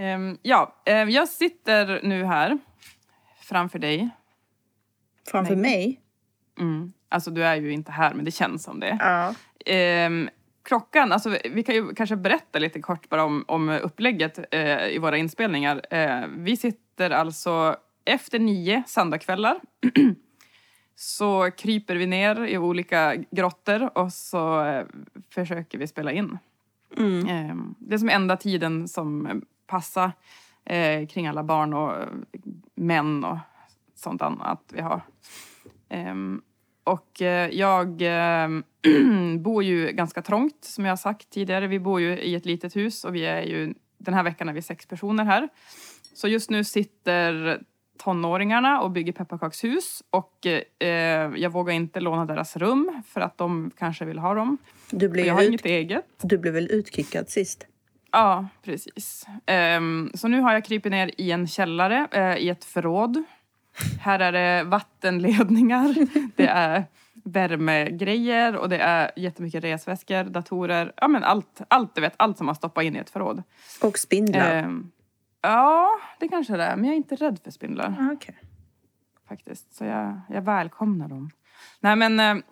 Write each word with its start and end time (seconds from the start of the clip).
Ehm, 0.00 0.38
ja, 0.42 0.74
eh, 0.84 0.94
jag 0.94 1.28
sitter 1.28 2.00
nu 2.02 2.24
här 2.24 2.58
framför 3.40 3.78
dig. 3.78 4.10
Framför 5.30 5.56
Nej. 5.56 5.62
mig? 5.62 6.00
Mm. 6.60 6.92
Alltså 7.08 7.30
du 7.30 7.44
är 7.44 7.56
ju 7.56 7.72
inte 7.72 7.92
här 7.92 8.14
men 8.14 8.24
det 8.24 8.30
känns 8.30 8.64
som 8.64 8.80
det. 8.80 8.98
Ja. 9.00 9.34
Ehm, 9.66 10.28
klockan, 10.62 11.12
alltså 11.12 11.38
vi 11.50 11.62
kan 11.62 11.74
ju 11.74 11.94
kanske 11.94 12.16
berätta 12.16 12.58
lite 12.58 12.80
kort 12.80 13.08
bara 13.08 13.24
om, 13.24 13.44
om 13.48 13.68
upplägget 13.68 14.54
eh, 14.54 14.86
i 14.86 14.98
våra 14.98 15.16
inspelningar. 15.16 15.82
Eh, 15.90 16.26
vi 16.36 16.56
sitter 16.56 17.10
alltså 17.10 17.76
efter 18.04 18.38
nio 18.38 18.82
söndagskvällar 18.86 19.60
så 20.94 21.50
kryper 21.50 21.96
vi 21.96 22.06
ner 22.06 22.44
i 22.44 22.58
olika 22.58 23.16
grottor 23.30 23.98
och 23.98 24.12
så 24.12 24.64
eh, 24.64 24.86
försöker 25.34 25.78
vi 25.78 25.86
spela 25.86 26.12
in. 26.12 26.38
Mm. 26.96 27.74
Det 27.78 27.94
är 27.94 27.98
som 27.98 28.08
enda 28.08 28.36
tiden 28.36 28.88
som 28.88 29.42
passar 29.70 30.12
eh, 30.64 31.06
kring 31.06 31.26
alla 31.26 31.42
barn 31.42 31.74
och 31.74 31.96
eh, 31.96 32.08
män 32.74 33.24
och 33.24 33.38
sånt 33.94 34.22
annat 34.22 34.62
vi 34.72 34.80
har. 34.80 35.00
Ehm, 35.88 36.42
och 36.84 37.22
eh, 37.22 37.50
jag 37.50 38.02
eh, 38.02 38.48
bor 39.38 39.62
ju 39.64 39.92
ganska 39.92 40.22
trångt 40.22 40.64
som 40.64 40.84
jag 40.84 40.92
har 40.92 40.96
sagt 40.96 41.30
tidigare. 41.30 41.66
Vi 41.66 41.80
bor 41.80 42.00
ju 42.00 42.18
i 42.18 42.34
ett 42.34 42.46
litet 42.46 42.76
hus 42.76 43.04
och 43.04 43.14
vi 43.14 43.26
är 43.26 43.42
ju 43.42 43.74
den 43.98 44.14
här 44.14 44.22
veckan 44.22 44.48
är 44.48 44.52
vi 44.52 44.62
sex 44.62 44.86
personer 44.86 45.24
här. 45.24 45.48
Så 46.14 46.28
just 46.28 46.50
nu 46.50 46.64
sitter 46.64 47.60
tonåringarna 47.98 48.80
och 48.80 48.90
bygger 48.90 49.12
pepparkakshus 49.12 50.02
och 50.10 50.46
eh, 50.46 51.30
jag 51.36 51.50
vågar 51.50 51.74
inte 51.74 52.00
låna 52.00 52.24
deras 52.24 52.56
rum 52.56 53.02
för 53.06 53.20
att 53.20 53.38
de 53.38 53.70
kanske 53.78 54.04
vill 54.04 54.18
ha 54.18 54.34
dem. 54.34 54.58
Du, 54.90 55.06
Och 55.06 55.12
blev 55.12 55.26
jag 55.26 55.34
har 55.34 55.42
ut, 55.42 55.48
inget 55.48 55.66
eget. 55.66 56.04
du 56.22 56.38
blev 56.38 56.54
väl 56.54 56.70
utkickad 56.70 57.28
sist? 57.30 57.66
Ja, 58.12 58.48
precis. 58.62 59.26
Ehm, 59.46 60.10
så 60.14 60.28
nu 60.28 60.40
har 60.40 60.52
jag 60.52 60.64
krypit 60.64 60.90
ner 60.92 61.10
i 61.20 61.30
en 61.30 61.46
källare, 61.46 62.08
eh, 62.12 62.36
i 62.36 62.48
ett 62.48 62.64
förråd. 62.64 63.22
Här 64.00 64.18
är 64.20 64.32
det 64.32 64.64
vattenledningar, 64.64 65.94
det 66.36 66.46
är 66.46 66.84
värmegrejer 67.24 68.56
och 68.56 68.68
det 68.68 68.78
är 68.78 69.10
jättemycket 69.16 69.64
resväskor, 69.64 70.24
datorer. 70.24 70.92
Ja, 70.96 71.08
men 71.08 71.24
allt, 71.24 71.60
allt 71.68 71.94
du 71.94 72.00
vet, 72.00 72.14
allt 72.16 72.36
som 72.36 72.46
man 72.46 72.54
stoppar 72.54 72.82
in 72.82 72.96
i 72.96 72.98
ett 72.98 73.10
förråd. 73.10 73.42
Och 73.82 73.98
spindlar? 73.98 74.54
Ehm, 74.54 74.90
ja, 75.42 75.88
det 76.20 76.28
kanske 76.28 76.56
det 76.56 76.64
är, 76.64 76.76
men 76.76 76.84
jag 76.84 76.92
är 76.92 76.96
inte 76.96 77.16
rädd 77.16 77.38
för 77.44 77.50
spindlar 77.50 77.96
Ah, 78.00 78.12
okej. 78.12 78.38
faktiskt. 79.28 79.74
Så 79.74 79.84
jag, 79.84 80.20
jag 80.28 80.42
välkomnar 80.42 81.08
dem. 81.08 81.30
Nej 81.80 81.96
men, 81.96 82.20
eh, 82.20 82.44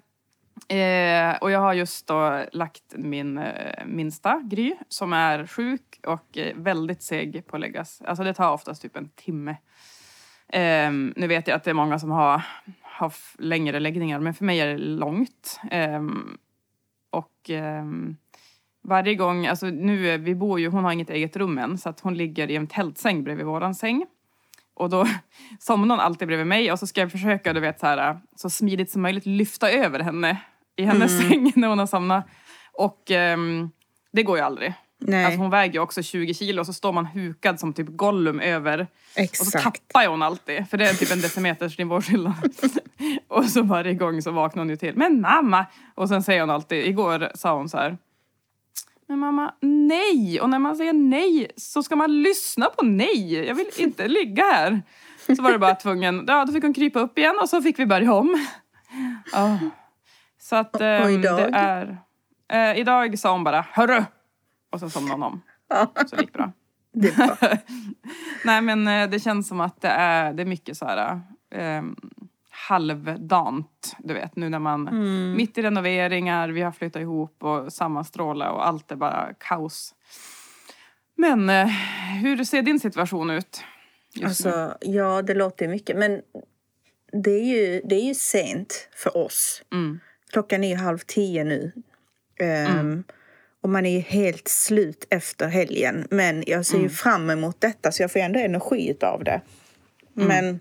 eh, 0.69 1.37
och 1.41 1.51
jag 1.51 1.61
har 1.61 1.75
just 1.75 2.06
då 2.06 2.45
lagt 2.53 2.95
min 2.97 3.39
eh, 3.39 3.87
minsta 3.87 4.42
Gry 4.45 4.75
som 4.89 5.12
är 5.12 5.47
sjuk 5.47 6.00
och 6.06 6.39
eh, 6.39 6.56
väldigt 6.56 7.03
seg 7.03 7.47
på 7.47 7.56
att 7.56 7.61
läggas. 7.61 8.03
Alltså 8.05 8.25
det 8.25 8.34
tar 8.34 8.53
oftast 8.53 8.83
typ 8.83 8.97
en 8.97 9.09
timme. 9.09 9.56
Eh, 10.48 10.91
nu 10.91 11.27
vet 11.27 11.48
jag 11.48 11.56
att 11.56 11.65
det 11.65 11.70
är 11.70 11.75
många 11.75 11.98
som 11.98 12.11
har, 12.11 12.42
har 12.83 13.12
längre 13.39 13.81
läggningar 13.81 14.20
men 14.20 14.34
för 14.34 14.45
mig 14.45 14.61
är 14.61 14.67
det 14.67 14.78
långt. 14.78 15.61
Eh, 15.70 16.03
och 17.11 17.50
ehm, 17.50 18.17
varje 18.83 19.15
gång, 19.15 19.47
alltså 19.47 19.67
nu, 19.67 20.11
eh, 20.11 20.20
vi 20.20 20.34
bor 20.34 20.61
ju, 20.61 20.69
hon 20.69 20.84
har 20.84 20.93
inget 20.93 21.11
eget 21.11 21.37
rum 21.37 21.59
än 21.59 21.78
så 21.78 21.89
att 21.89 22.00
hon 22.00 22.15
ligger 22.15 22.50
i 22.50 22.56
en 22.56 22.67
tältsäng 22.67 23.25
bredvid 23.25 23.47
våran 23.47 23.75
säng. 23.75 24.06
Och 24.79 24.91
då 24.91 25.07
somnar 25.59 25.95
hon 25.95 26.05
alltid 26.05 26.29
bredvid 26.29 26.47
mig 26.47 26.73
och 26.73 26.79
så 26.79 26.87
ska 26.87 27.01
jag 27.01 27.12
försöka, 27.12 27.53
du 27.53 27.61
vet 27.61 27.81
så 27.81 27.87
här, 27.87 28.21
så 28.37 28.51
smidigt 28.51 28.91
som 28.91 29.03
möjligt 29.03 29.27
lyfta 29.27 29.71
över 29.71 30.01
henne 30.01 30.37
i 30.77 30.84
hennes 30.84 31.19
säng 31.19 31.53
när 31.57 31.69
hon 31.69 31.79
har 31.79 31.87
somnat. 31.87 32.27
Och 32.73 33.11
ehm, 33.11 33.71
det 34.12 34.23
går 34.23 34.39
ju 34.39 34.45
aldrig. 34.45 34.75
Nej, 35.01 35.25
Alltså 35.25 35.41
hon 35.41 35.51
väger 35.51 35.75
ju 35.75 35.81
också 35.81 36.03
20 36.03 36.34
kilo 36.34 36.61
och 36.61 36.67
så 36.67 36.73
står 36.73 36.93
man 36.93 37.06
hukad 37.06 37.61
som 37.61 37.73
typ 37.73 37.87
Gollum 37.89 38.41
över. 38.41 38.81
Och 38.81 38.87
så 39.15 39.23
exakt. 39.23 39.65
tappar 39.65 40.03
ju 40.03 40.09
hon 40.09 40.23
alltid, 40.23 40.69
för 40.71 40.77
det 40.77 40.89
är 40.89 40.95
typ 40.95 41.12
en 41.12 41.21
decimeters 41.21 41.79
nivåskillnad. 41.79 42.34
och 43.29 43.45
så 43.45 43.62
varje 43.62 43.95
gång 43.95 44.23
så 44.23 44.31
vaknar 44.31 44.61
hon 44.61 44.71
ju 44.71 44.77
till. 44.77 44.97
Men 44.97 45.21
mamma! 45.21 45.66
Och 45.95 46.09
sen 46.09 46.22
säger 46.22 46.41
hon 46.41 46.50
alltid, 46.50 46.87
igår 46.87 47.31
sa 47.34 47.55
hon 47.56 47.69
så 47.69 47.77
här. 47.77 47.99
Men 49.09 49.19
mamma, 49.19 49.55
nej! 49.61 50.41
Och 50.41 50.51
när 50.51 50.59
man 50.59 50.77
säger 50.77 50.93
nej 50.93 51.51
så 51.57 51.83
ska 51.83 51.97
man 51.97 52.23
lyssna 52.23 52.67
på 52.67 52.85
nej. 52.85 53.35
Jag 53.47 53.55
vill 53.55 53.67
inte 53.79 54.09
ligga 54.09 54.45
här. 54.45 54.83
Så 55.37 55.43
var 55.43 55.53
det 55.53 55.59
bara 55.59 55.75
tvungen, 55.75 56.25
ja 56.29 56.45
då 56.45 56.53
fick 56.53 56.63
hon 56.65 56.75
krypa 56.75 57.01
upp 57.01 57.19
igen 57.19 57.37
och 57.43 57.49
så 57.49 57.63
fick 57.63 57.79
vi 57.79 57.87
börja 57.87 58.13
om. 58.15 58.47
Ja. 59.33 59.59
Så 60.41 60.57
att 60.57 60.75
Och 60.75 60.83
ehm, 60.83 61.11
idag? 61.11 61.39
det 61.39 61.59
är... 61.59 61.99
Eh, 62.53 62.79
idag 62.81 63.19
sa 63.19 63.33
hon 63.33 63.45
bara 63.45 63.67
hörru! 63.73 64.05
Och 64.73 64.81
så 64.81 64.91
somnade 64.91 65.15
hon 65.15 65.23
om. 65.23 65.43
Så 66.07 66.17
det 66.17 66.23
gick 66.23 66.33
bra. 66.33 66.53
det 66.93 67.09
är 67.09 67.17
bra. 67.17 67.37
Nej 68.45 68.61
men 68.61 68.89
eh, 68.89 69.11
det 69.11 69.21
känns 69.21 69.49
som 69.49 69.61
att 69.61 69.81
det 69.81 69.89
är, 69.89 70.33
det 70.33 70.43
är 70.43 70.47
mycket 70.47 70.77
så 70.77 70.87
här 70.87 71.21
eh, 71.51 71.83
halvdant. 72.69 73.97
Du 73.99 74.15
vet 74.15 74.37
nu 74.37 74.49
när 74.49 74.59
man 74.59 74.89
Mm. 74.89 75.37
mitt 75.37 75.59
i 75.59 75.62
renoveringar, 75.62 76.49
vi 76.49 76.61
har 76.62 76.73
flyttat 76.73 77.03
ihop 77.03 77.37
och 77.45 77.73
sammanstråla 77.73 78.51
och 78.51 78.67
allt 78.67 78.91
är 78.93 78.97
bara 78.97 79.34
kaos. 79.39 79.95
Men 81.17 81.51
eh, 81.51 81.67
hur 82.23 82.45
ser 82.45 82.62
din 82.62 82.81
situation 82.81 83.31
ut? 83.31 83.61
Nu? 84.17 84.27
Alltså, 84.27 84.75
ja, 84.81 85.23
det 85.23 85.34
låter 85.34 85.69
mycket. 85.69 85.97
Men 85.97 86.23
det 87.25 87.31
är 87.31 87.45
ju, 87.45 87.81
det 87.84 87.95
är 87.95 88.05
ju 88.05 88.15
sent 88.15 88.89
för 88.95 89.17
oss. 89.17 89.62
Mm. 89.73 90.01
Klockan 90.33 90.65
är 90.65 90.69
ju 90.69 90.77
halv 90.77 90.99
tio 90.99 91.45
nu. 91.45 91.73
Ehm, 92.41 93.05
Och 93.61 93.69
man 93.71 93.87
är 93.87 93.91
ju 93.91 94.01
helt 94.01 94.49
slut 94.49 95.07
efter 95.11 95.49
helgen. 95.49 96.07
Men 96.11 96.45
jag 96.47 96.67
ser 96.67 96.78
ju 96.78 96.89
fram 96.89 97.31
emot 97.31 97.61
detta 97.61 97.93
så 97.93 98.03
jag 98.03 98.12
får 98.12 98.21
ändå 98.21 98.39
energi 98.41 98.97
av 99.03 99.25
det. 99.25 99.41
Men 100.12 100.61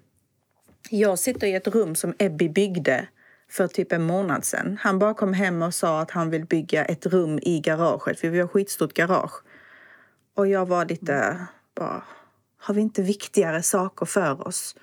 jag 0.89 1.19
sitter 1.19 1.47
i 1.47 1.53
ett 1.55 1.67
rum 1.67 1.95
som 1.95 2.13
Ebby 2.19 2.49
byggde 2.49 3.07
för 3.49 3.67
typ 3.67 3.91
en 3.91 4.03
månad 4.03 4.45
sedan. 4.45 4.77
Han 4.81 4.99
bara 4.99 5.13
kom 5.13 5.33
hem 5.33 5.61
och 5.61 5.73
sa 5.73 6.01
att 6.01 6.11
han 6.11 6.29
vill 6.29 6.45
bygga 6.45 6.85
ett 6.85 7.05
rum 7.05 7.39
i 7.41 7.59
garaget 7.59 8.19
för 8.19 8.29
vi 8.29 8.39
har 8.39 8.47
skitstort 8.47 8.93
garage. 8.93 9.43
Och 10.35 10.47
jag 10.47 10.65
var 10.65 10.85
lite 10.85 11.37
bara, 11.75 12.03
har 12.57 12.73
vi 12.73 12.81
inte 12.81 13.01
viktigare 13.01 13.63
saker 13.63 14.05
för 14.05 14.47
oss? 14.47 14.75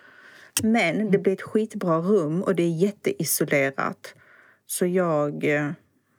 Men 0.62 1.10
det 1.10 1.18
blir 1.18 1.32
ett 1.32 1.42
skitbra 1.42 1.98
rum 1.98 2.42
och 2.42 2.54
det 2.54 2.62
är 2.62 2.70
jätteisolerat. 2.70 4.14
Så 4.66 4.86
jag, 4.86 5.44
eh, 5.44 5.70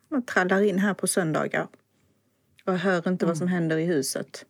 jag 0.10 0.28
trallar 0.28 0.62
in 0.62 0.80
här 0.80 0.94
på 0.94 1.08
söndagar. 1.08 1.68
Och 2.66 2.80
hör 2.80 3.08
inte 3.08 3.26
vad 3.26 3.38
som 3.38 3.48
händer 3.48 3.78
i 3.78 3.86
huset. 3.86 4.46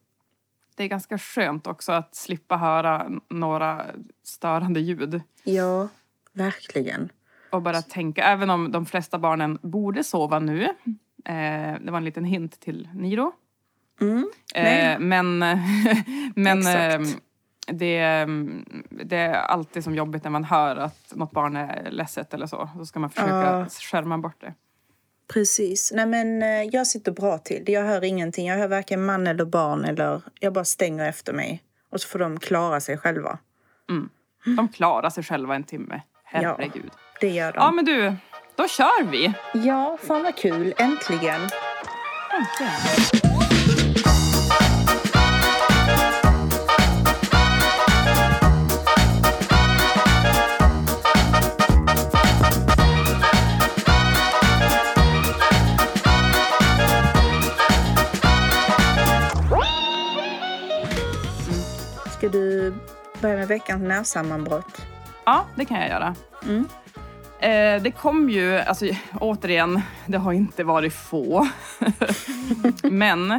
Det 0.76 0.84
är 0.84 0.88
ganska 0.88 1.18
skönt 1.18 1.68
också 1.68 1.92
att 1.92 2.16
slippa 2.16 2.58
höra 2.58 3.10
några 3.30 3.86
störande 4.24 4.80
ljud. 4.80 5.22
Ja, 5.44 5.88
verkligen. 6.34 7.10
Och 7.50 7.62
bara 7.62 7.82
tänka, 7.82 8.24
även 8.24 8.50
om 8.50 8.72
de 8.72 8.86
flesta 8.86 9.20
barnen 9.20 9.60
borde 9.62 10.04
sova 10.04 10.40
nu. 10.40 10.64
Eh, 11.26 11.76
det 11.82 11.92
var 11.92 11.98
en 11.98 12.06
liten 12.06 12.26
hint 12.26 12.60
till 12.60 12.90
Niro. 12.94 13.32
Mm. 14.02 14.30
Eh, 14.56 15.00
men 15.00 15.40
men 16.36 16.68
eh, 16.68 16.86
Exakt. 16.96 17.18
det, 17.68 18.26
det 18.90 19.18
är 19.18 19.34
alltid 19.34 19.84
som 19.84 19.96
jobbigt 19.96 20.24
när 20.24 20.32
man 20.32 20.44
hör 20.44 20.76
att 20.76 21.14
något 21.16 21.32
barn 21.32 21.56
är 21.56 21.92
ledset 21.92 22.34
eller 22.34 22.48
så. 22.48 22.70
Då 22.76 22.86
ska 22.86 23.00
man 23.00 23.10
försöka 23.10 23.32
Ja. 23.60 23.66
skärma 23.70 24.18
bort 24.18 24.42
det. 24.42 24.54
Precis. 25.34 25.92
Nej, 25.96 26.06
men 26.06 26.44
eh, 26.44 26.64
jag 26.64 26.88
sitter 26.88 27.12
bra 27.12 27.38
till. 27.38 27.64
Jag 27.68 27.84
hör 27.84 28.04
ingenting. 28.04 28.48
Jag 28.48 28.58
hör 28.58 28.68
varken 28.68 29.06
man 29.06 29.28
eller 29.28 29.46
barn. 29.46 29.86
Eller 29.86 30.22
jag 30.40 30.54
bara 30.54 30.66
stänger 30.66 31.10
efter 31.10 31.34
mig. 31.34 31.64
Och 31.92 32.02
så 32.02 32.08
får 32.08 32.20
de 32.20 32.40
klara 32.40 32.80
sig 32.80 32.98
själva. 32.98 33.38
De 34.58 34.68
klarar 34.68 35.10
sig 35.10 35.24
själva 35.24 35.56
en 35.56 35.64
timme. 35.64 36.02
Herregud. 36.24 36.92
Det 37.22 37.30
gör 37.30 37.52
Ja, 37.56 37.62
de. 37.66 37.76
men 37.76 37.86
du, 37.86 38.16
då 38.56 38.68
kör 38.68 39.04
vi! 39.04 39.34
Ja, 39.54 39.98
fan 40.08 40.24
vad 40.24 40.36
kul. 40.36 40.74
Äntligen. 40.78 41.42
Äntligen. 42.32 43.35
Börja 63.26 63.38
med 63.38 63.48
veckans 63.48 63.82
nervsammanbrott? 63.82 64.86
Ja, 65.26 65.46
det 65.56 65.66
kan 65.66 65.80
jag 65.80 65.90
göra. 65.90 66.16
Mm. 66.44 66.68
Eh, 67.40 67.84
det 67.84 67.92
kom 67.92 68.30
ju, 68.30 68.56
alltså 68.58 68.86
återigen, 69.20 69.82
det 70.06 70.18
har 70.18 70.34
inte 70.34 70.64
varit 70.64 70.94
få. 70.94 71.48
Men 72.84 73.32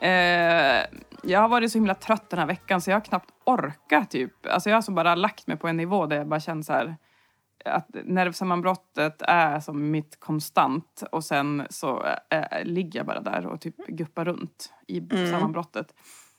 eh, 0.00 0.86
jag 1.22 1.40
har 1.40 1.48
varit 1.48 1.72
så 1.72 1.78
himla 1.78 1.94
trött 1.94 2.30
den 2.30 2.38
här 2.38 2.46
veckan 2.46 2.80
så 2.80 2.90
jag 2.90 2.96
har 2.96 3.00
knappt 3.00 3.30
orkat 3.44 4.10
typ. 4.10 4.32
Alltså 4.46 4.70
jag 4.70 4.76
har 4.76 4.82
så 4.82 4.92
bara 4.92 5.14
lagt 5.14 5.46
mig 5.46 5.56
på 5.56 5.68
en 5.68 5.76
nivå 5.76 6.06
där 6.06 6.16
jag 6.16 6.26
bara 6.28 6.40
känner 6.40 6.62
så 6.62 6.72
här 6.72 6.96
att 7.64 7.88
nervsammanbrottet 8.04 9.22
är 9.22 9.60
som 9.60 9.90
mitt 9.90 10.20
konstant 10.20 11.02
och 11.12 11.24
sen 11.24 11.66
så 11.70 12.04
eh, 12.30 12.64
ligger 12.64 12.98
jag 12.98 13.06
bara 13.06 13.20
där 13.20 13.46
och 13.46 13.60
typ 13.60 13.76
guppar 13.86 14.24
runt 14.24 14.72
i 14.88 14.98
Mm. 14.98 15.30
sammanbrottet. 15.30 15.86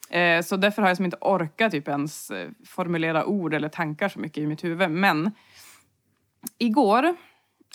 Eh, 0.09 0.41
så 0.41 0.57
därför 0.57 0.81
har 0.81 0.89
jag 0.89 0.97
som 0.97 1.05
inte 1.05 1.17
orkat 1.21 1.71
typ 1.71 1.87
ens 1.87 2.31
eh, 2.31 2.49
formulera 2.65 3.25
ord 3.25 3.53
eller 3.53 3.69
tankar 3.69 4.09
så 4.09 4.19
mycket 4.19 4.37
i 4.37 4.47
mitt 4.47 4.63
huvud. 4.63 4.91
Men 4.91 5.31
igår 6.57 7.15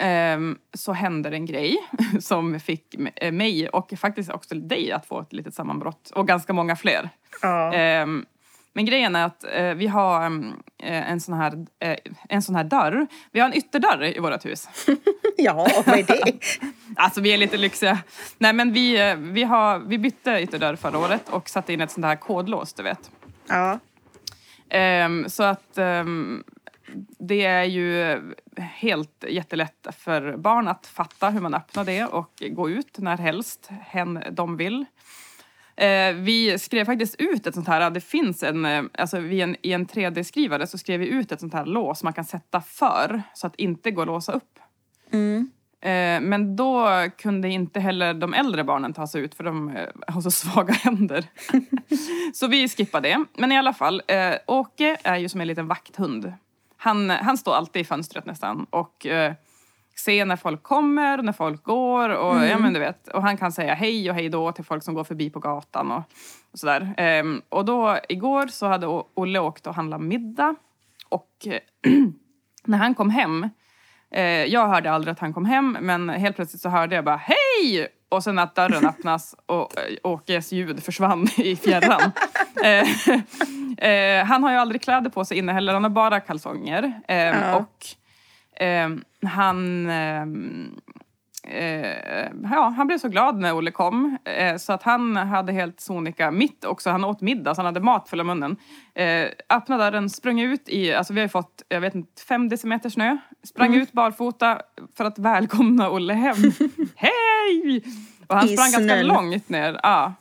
ehm, 0.01 0.59
så 0.75 0.93
hände 0.93 1.29
en 1.31 1.47
grej 1.47 1.77
som 2.21 2.61
fick 2.61 2.95
eh, 3.17 3.33
mig 3.33 3.69
och 3.69 3.93
faktiskt 3.99 4.31
också 4.31 4.55
dig 4.55 4.93
att 4.93 5.07
få 5.07 5.21
ett 5.21 5.33
litet 5.33 5.55
sammanbrott. 5.55 6.11
Och 6.15 6.29
ganska 6.29 6.53
många 6.53 6.77
fler. 6.77 7.11
Ja. 7.43 7.75
Men 8.73 8.85
grejen 8.85 9.17
är 9.17 9.25
att 9.25 9.45
eh, 9.45 9.75
vi 9.75 9.87
har 9.87 10.27
mm, 10.27 10.53
eh, 10.79 11.11
en, 11.11 11.21
sån 11.21 11.35
här, 11.35 11.67
eh, 11.79 11.97
en 12.29 12.43
sån 12.43 12.55
här 12.55 12.65
dörr. 12.65 13.07
Vi 13.33 13.41
har 13.41 13.49
en 13.49 13.55
ytterdörr 13.55 14.17
i 14.17 14.19
vårt 14.19 14.45
hus. 14.45 14.69
ja, 15.37 15.69
vad 15.87 15.99
är 15.99 16.03
det? 16.03 16.33
Alltså 16.97 17.21
vi 17.21 17.33
är 17.33 17.39
lite 17.39 17.57
lyxiga. 17.57 17.99
Nej 18.39 18.53
men 18.53 18.73
vi, 18.73 19.11
eh, 19.11 19.17
vi, 19.17 19.43
har, 19.43 19.79
vi 19.79 19.99
bytte 19.99 20.31
ytterdörr 20.31 20.77
förra 20.77 20.99
året 20.99 21.29
och 21.29 21.49
satte 21.49 21.73
in 21.73 21.81
ett 21.81 21.91
sånt 21.91 22.07
här 22.07 22.17
kodlås, 22.17 22.73
du 22.73 22.83
vet. 22.83 23.11
Ja. 23.49 23.79
Ehm, 24.69 25.29
så 25.29 25.43
att 25.43 25.79
ehm, 25.79 26.45
det 27.19 27.45
är 27.45 27.65
ju 27.65 28.21
helt 28.57 29.25
jättelätt 29.29 29.87
för 29.99 30.37
barn 30.37 30.69
att 30.69 30.87
fatta 30.87 31.31
hur 31.31 31.41
man 31.41 31.55
öppnar 31.55 31.85
det 31.85 32.05
och 32.05 32.43
gå 32.51 32.71
ut 32.71 32.99
när 32.99 33.17
helst 33.17 33.71
hen 33.83 34.23
de 34.31 34.57
vill. 34.57 34.87
Eh, 35.81 36.15
vi 36.15 36.59
skrev 36.59 36.85
faktiskt 36.85 37.15
ut 37.19 37.47
ett 37.47 37.55
sånt 37.55 37.69
här, 37.69 37.91
det 37.91 38.01
finns 38.01 38.43
en, 38.43 38.65
eh, 38.65 38.83
alltså 38.99 39.19
vi 39.19 39.41
en, 39.41 39.57
i 39.63 39.73
en 39.73 39.87
3D-skrivare 39.87 40.67
så 40.67 40.79
skrev 40.79 41.01
vi 41.01 41.07
ut 41.07 41.33
ett 41.33 41.41
sånt 41.41 41.55
här 41.55 41.67
lås 41.67 42.03
man 42.03 42.13
kan 42.13 42.25
sätta 42.25 42.61
för 42.61 43.23
så 43.35 43.47
att 43.47 43.57
det 43.57 43.63
inte 43.63 43.91
går 43.91 44.03
att 44.03 44.09
låsa 44.09 44.33
upp. 44.33 44.59
Mm. 45.13 45.51
Eh, 45.81 46.21
men 46.21 46.57
då 46.57 46.89
kunde 47.19 47.49
inte 47.49 47.81
heller 47.81 48.15
de 48.15 48.35
äldre 48.35 48.65
barnen 48.65 48.93
ta 48.93 49.07
sig 49.07 49.21
ut 49.21 49.35
för 49.35 49.45
de 49.45 49.77
eh, 49.77 49.89
har 50.07 50.21
så 50.21 50.31
svaga 50.31 50.73
händer. 50.83 51.25
så 52.35 52.47
vi 52.47 52.69
skippade 52.69 53.09
det. 53.09 53.25
Men 53.35 53.53
i 53.53 53.59
alla 53.59 53.73
fall, 53.73 54.03
eh, 54.07 54.35
Åke 54.47 54.97
är 55.03 55.17
ju 55.17 55.29
som 55.29 55.41
en 55.41 55.47
liten 55.47 55.69
vakthund. 55.69 56.33
Han, 56.77 57.11
han 57.11 57.39
står 57.39 57.55
alltid 57.55 57.83
i 57.83 57.85
fönstret 57.85 58.27
nästan 58.27 58.67
och 58.71 59.07
ser 60.05 60.25
när 60.25 60.37
folk 60.37 60.63
kommer 60.63 61.19
och 61.19 61.25
när 61.25 61.33
folk 61.33 61.65
går. 61.65 62.09
Och, 62.09 62.47
ja, 62.47 62.59
men 62.59 62.73
du 62.73 62.81
vet, 62.81 63.09
och 63.09 63.23
han 63.23 63.37
kan 63.37 63.53
säga 63.53 63.75
hej 63.75 64.11
och 64.11 64.17
hej 64.17 64.29
då 64.29 64.53
till 64.53 64.65
folk 64.65 64.83
som 64.83 64.95
går 64.95 65.05
förbi 65.05 65.31
på 65.31 65.39
gatan 65.41 65.91
och, 65.93 66.03
och 66.53 66.59
sådär. 66.59 66.95
Ehm, 66.97 67.43
och 67.49 67.65
då 67.65 67.99
igår 68.09 68.47
så 68.47 68.67
hade 68.67 68.87
Olle 69.15 69.39
åkt 69.39 69.67
och 69.67 69.75
handlat 69.75 70.01
middag. 70.01 70.55
Och 71.09 71.47
när 72.65 72.79
han 72.79 72.95
kom 72.95 73.11
hem 73.11 73.49
Eh, 74.15 74.45
jag 74.45 74.69
hörde 74.69 74.91
aldrig 74.91 75.13
att 75.13 75.19
han 75.19 75.33
kom 75.33 75.45
hem, 75.45 75.77
men 75.81 76.09
helt 76.09 76.37
plötsligt 76.37 76.63
så 76.63 76.69
hörde 76.69 76.95
jag 76.95 77.05
bara 77.05 77.17
hej! 77.17 77.89
Och 78.09 78.25
sen 78.25 78.39
att 78.39 78.55
dörren 78.55 78.87
öppnas 78.89 79.35
och 79.47 79.79
eh, 79.79 79.97
Åkes 80.03 80.53
ljud 80.53 80.83
försvann 80.83 81.29
i 81.37 81.57
fjärran. 81.57 82.13
eh, 82.65 83.89
eh, 83.91 84.25
han 84.25 84.43
har 84.43 84.51
ju 84.51 84.57
aldrig 84.57 84.83
kläder 84.83 85.11
på 85.11 85.25
sig 85.25 85.39
inne 85.39 85.53
heller, 85.53 85.73
han 85.73 85.83
har 85.83 85.91
bara 85.91 86.21
kalsonger. 86.21 87.01
Eh, 87.09 87.17
Ja. 87.17 87.57
Och 87.57 87.87
han... 89.23 89.91
ehm, 89.91 90.81
Eh, 91.43 92.29
ja, 92.51 92.75
han 92.77 92.87
blev 92.87 92.99
så 92.99 93.09
glad 93.09 93.39
när 93.39 93.57
Olle 93.57 93.71
kom. 93.71 94.19
Eh, 94.25 94.57
så 94.57 94.73
att 94.73 94.83
han 94.83 95.17
hade 95.17 95.53
helt 95.53 95.81
sonika 95.81 96.31
mitt 96.31 96.65
också. 96.65 96.91
Han 96.91 97.05
åt 97.05 97.21
middag, 97.21 97.55
så 97.55 97.59
han 97.61 97.67
hade 97.67 97.81
mat 97.81 98.09
full 98.09 98.21
i 98.21 98.25
munnen. 98.25 98.57
Eh, 98.95 99.29
öppnade 99.51 99.85
dörren, 99.85 100.11
sprang 100.11 100.41
ut 100.41 100.69
i, 100.69 100.95
alltså 100.95 101.13
vi 101.13 101.21
har 101.21 101.25
ju 101.25 101.29
fått, 101.29 101.63
jag 101.69 101.81
vet 101.81 101.95
inte, 101.95 102.23
fem 102.23 102.49
decimeter 102.49 102.91
snö. 102.91 103.17
Sprang 103.43 103.75
ut 103.75 103.93
barfota 103.93 104.63
för 104.97 105.05
att 105.05 105.19
välkomna 105.19 105.91
Olle 105.91 106.15
hem. 106.15 106.37
Hej! 106.97 107.83
Och 108.27 108.37
han 108.37 108.49
I 108.49 108.57
sprang 108.57 108.71
ganska 108.73 109.03
långt 109.03 109.49
ner. 109.49 109.81
Ja. 109.83 110.15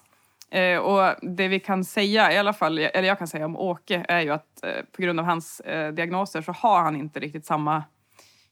Eh, 0.52 0.78
och 0.78 1.16
det 1.22 1.48
vi 1.48 1.60
kan 1.60 1.84
säga, 1.84 2.34
i 2.34 2.38
alla 2.38 2.54
fall, 2.54 2.78
eller 2.78 3.08
jag 3.08 3.18
kan 3.18 3.28
säga 3.28 3.46
om 3.46 3.58
Åke, 3.58 4.06
är 4.08 4.22
ju 4.22 4.30
att 4.30 4.64
eh, 4.64 4.86
på 4.96 5.02
grund 5.02 5.20
av 5.20 5.26
hans 5.26 5.60
eh, 5.60 5.94
diagnoser 5.94 6.42
så 6.42 6.52
har 6.52 6.82
han 6.82 6.96
inte 6.96 7.20
riktigt 7.20 7.46
samma 7.46 7.84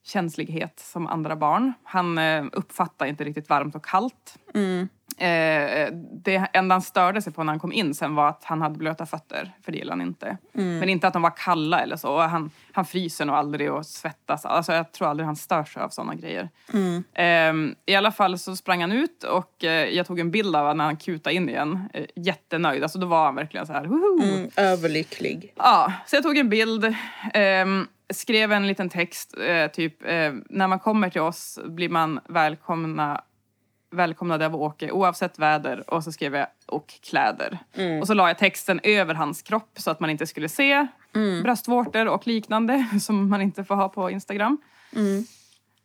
känslighet 0.07 0.79
som 0.79 1.07
andra 1.07 1.35
barn. 1.35 1.73
Han 1.83 2.17
eh, 2.17 2.45
uppfattar 2.51 3.05
inte 3.05 3.23
riktigt 3.23 3.49
varmt 3.49 3.75
och 3.75 3.85
kallt. 3.85 4.39
Mm. 4.53 4.87
Eh, 5.19 5.87
det 6.23 6.47
enda 6.53 6.75
han 6.75 6.81
störde 6.81 7.21
sig 7.21 7.33
på 7.33 7.43
när 7.43 7.53
han 7.53 7.59
kom 7.59 7.71
in 7.71 7.93
sen 7.93 8.15
var 8.15 8.29
att 8.29 8.43
han 8.43 8.61
hade 8.61 8.77
blöta 8.77 9.05
fötter, 9.05 9.51
för 9.65 9.71
det 9.71 9.77
gillade 9.77 10.01
han 10.01 10.07
inte. 10.07 10.37
Men 10.51 10.89
inte 10.89 11.07
att 11.07 11.13
de 11.13 11.21
var 11.21 11.37
kalla 11.37 11.79
eller 11.79 11.95
så. 11.95 12.13
Och 12.13 12.21
Han, 12.21 12.51
han 12.71 12.85
fryser 12.85 13.25
nog 13.25 13.35
aldrig 13.35 13.71
och 13.71 13.85
svettas. 13.85 14.45
Alltså, 14.45 14.73
jag 14.73 14.91
tror 14.91 15.07
aldrig 15.07 15.25
han 15.25 15.35
stör 15.35 15.63
sig 15.63 15.81
av 15.81 15.89
sådana 15.89 16.15
grejer. 16.15 16.49
Eh, 17.13 17.53
I 17.85 17.95
alla 17.95 18.11
fall 18.11 18.39
så 18.39 18.55
sprang 18.55 18.81
han 18.81 18.91
ut 18.91 19.23
och 19.23 19.63
eh, 19.63 19.89
jag 19.89 20.05
tog 20.07 20.19
en 20.19 20.31
bild 20.31 20.55
av 20.55 20.61
honom 20.61 20.77
när 20.77 20.85
han 20.85 20.97
kutade 20.97 21.35
in 21.35 21.49
igen. 21.49 21.89
Eh, 21.93 22.05
jättenöjd. 22.15 22.83
Alltså, 22.83 22.99
då 22.99 23.07
var 23.07 23.25
han 23.25 23.35
verkligen 23.35 23.67
så 23.67 23.73
här... 23.73 23.83
Mm, 23.83 24.49
överlycklig. 24.57 25.53
Ja, 25.55 25.93
så 26.05 26.15
jag 26.15 26.23
tog 26.23 26.37
en 26.37 26.49
bild, 26.49 26.95
ehm, 27.33 27.87
skrev 28.13 28.51
en 28.51 28.67
liten 28.67 28.89
text, 28.89 29.37
eh, 29.47 29.67
typ 29.71 30.03
eh, 30.05 30.33
när 30.49 30.67
man 30.67 30.79
kommer 30.79 31.09
till 31.09 31.21
oss 31.21 31.59
blir 31.65 31.89
man 31.89 32.19
välkomna 32.29 33.21
välkomnade 33.91 34.45
av 34.45 34.55
Åke 34.55 34.91
oavsett 34.91 35.39
väder 35.39 35.93
och 35.93 36.03
så 36.03 36.11
skrev 36.11 36.35
jag 36.35 36.47
och 36.65 36.87
kläder. 36.87 37.59
Och 38.01 38.07
så 38.07 38.13
la 38.13 38.27
jag 38.27 38.37
texten 38.37 38.79
över 38.83 39.13
hans 39.13 39.41
kropp 39.41 39.71
så 39.77 39.91
att 39.91 39.99
man 39.99 40.09
inte 40.09 40.27
skulle 40.27 40.49
se 40.49 40.87
bröstvårtor 41.43 42.07
och 42.07 42.27
liknande 42.27 42.87
som 43.01 43.29
man 43.29 43.41
inte 43.41 43.63
får 43.63 43.75
ha 43.75 43.89
på 43.89 44.09
Instagram. 44.11 44.57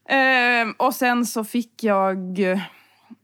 Ehm, 0.09 0.73
och 0.73 0.95
sen 0.95 1.27
så 1.27 1.45
fick 1.45 1.85
jag 1.85 2.39
eh, 2.39 2.61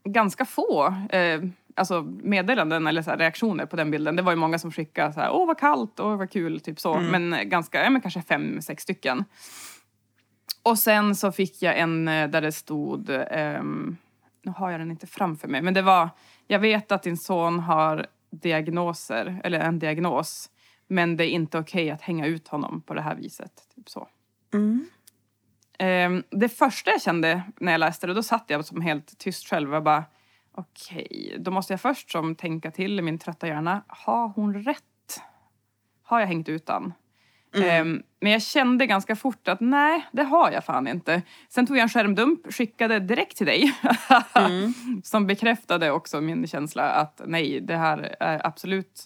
ganska 0.03 0.45
få 0.45 0.93
eh, 1.09 1.41
alltså 1.75 2.01
meddelanden 2.23 2.87
eller 2.87 3.01
så 3.01 3.11
reaktioner 3.11 3.65
på 3.65 3.75
den 3.75 3.91
bilden. 3.91 4.15
Det 4.15 4.21
var 4.21 4.31
ju 4.31 4.35
många 4.35 4.59
som 4.59 4.71
skickade 4.71 5.13
så 5.13 5.19
här, 5.19 5.31
åh 5.31 5.47
vad 5.47 5.59
kallt, 5.59 5.99
åh 5.99 6.15
vad 6.17 6.31
kul, 6.31 6.59
typ 6.59 6.79
så. 6.79 6.99
Men 6.99 7.33
eh, 7.33 7.43
ganska, 7.43 7.83
ja 7.83 7.89
men 7.89 8.01
kanske 8.01 8.21
fem, 8.21 8.61
sex 8.61 8.83
stycken. 8.83 9.25
Och 10.63 10.79
sen 10.79 11.15
så 11.15 11.31
fick 11.31 11.61
jag 11.61 11.79
en 11.79 12.07
eh, 12.07 12.29
där 12.29 12.41
det 12.41 12.51
stod, 12.51 13.09
ehm, 13.31 13.97
nu 14.49 14.53
har 14.57 14.71
jag 14.71 14.79
den 14.79 14.91
inte 14.91 15.07
framför 15.07 15.47
mig, 15.47 15.61
men 15.61 15.73
det 15.73 15.81
var, 15.81 16.09
jag 16.47 16.59
vet 16.59 16.91
att 16.91 17.03
din 17.03 17.17
son 17.17 17.59
har 17.59 18.07
diagnoser, 18.31 19.41
eller 19.43 19.59
en 19.59 19.79
diagnos, 19.79 20.49
men 20.87 21.17
det 21.17 21.25
är 21.25 21.29
inte 21.29 21.57
okej 21.57 21.91
att 21.91 22.01
hänga 22.01 22.25
ut 22.25 22.47
honom 22.47 22.81
på 22.81 22.93
det 22.93 23.01
här 23.01 23.15
viset. 23.15 23.51
Typ 23.75 23.89
så. 23.89 24.07
Mm. 24.53 24.89
Ehm, 25.79 26.23
det 26.29 26.49
första 26.49 26.91
jag 26.91 27.01
kände 27.01 27.43
när 27.59 27.71
jag 27.71 27.79
läste 27.79 28.07
det, 28.07 28.13
då 28.13 28.23
satt 28.23 28.45
jag 28.47 28.65
som 28.65 28.81
helt 28.81 29.17
tyst 29.17 29.49
själv 29.49 29.75
och 29.75 29.83
bara 29.83 30.03
okej, 30.51 31.35
då 31.39 31.51
måste 31.51 31.73
jag 31.73 31.81
först 31.81 32.11
som 32.11 32.35
tänka 32.35 32.71
till 32.71 32.99
i 32.99 33.01
min 33.01 33.19
trötta 33.19 33.47
hjärna, 33.47 33.83
har 33.87 34.27
hon 34.27 34.63
rätt? 34.63 34.83
Har 36.03 36.19
jag 36.19 36.27
hängt 36.27 36.49
utan? 37.53 37.69
Ehm, 37.69 38.03
men 38.21 38.31
jag 38.31 38.41
kände 38.41 38.85
ganska 38.85 39.15
fort 39.15 39.47
att 39.47 39.59
nej, 39.59 40.05
det 40.11 40.23
har 40.23 40.51
jag 40.51 40.65
fan 40.65 40.87
inte. 40.87 41.21
Sen 41.49 41.67
tog 41.67 41.77
jag 41.77 41.83
en 41.83 41.89
skärmdump, 41.89 42.53
skickade 42.53 42.99
direkt 42.99 43.37
till 43.37 43.45
dig. 43.45 43.73
som 45.03 45.27
bekräftade 45.27 45.91
också 45.91 46.21
min 46.21 46.47
känsla 46.47 46.83
att 46.89 47.21
nej, 47.25 47.61
det 47.61 47.75
här 47.77 48.15
är 48.19 48.47
absolut... 48.47 49.01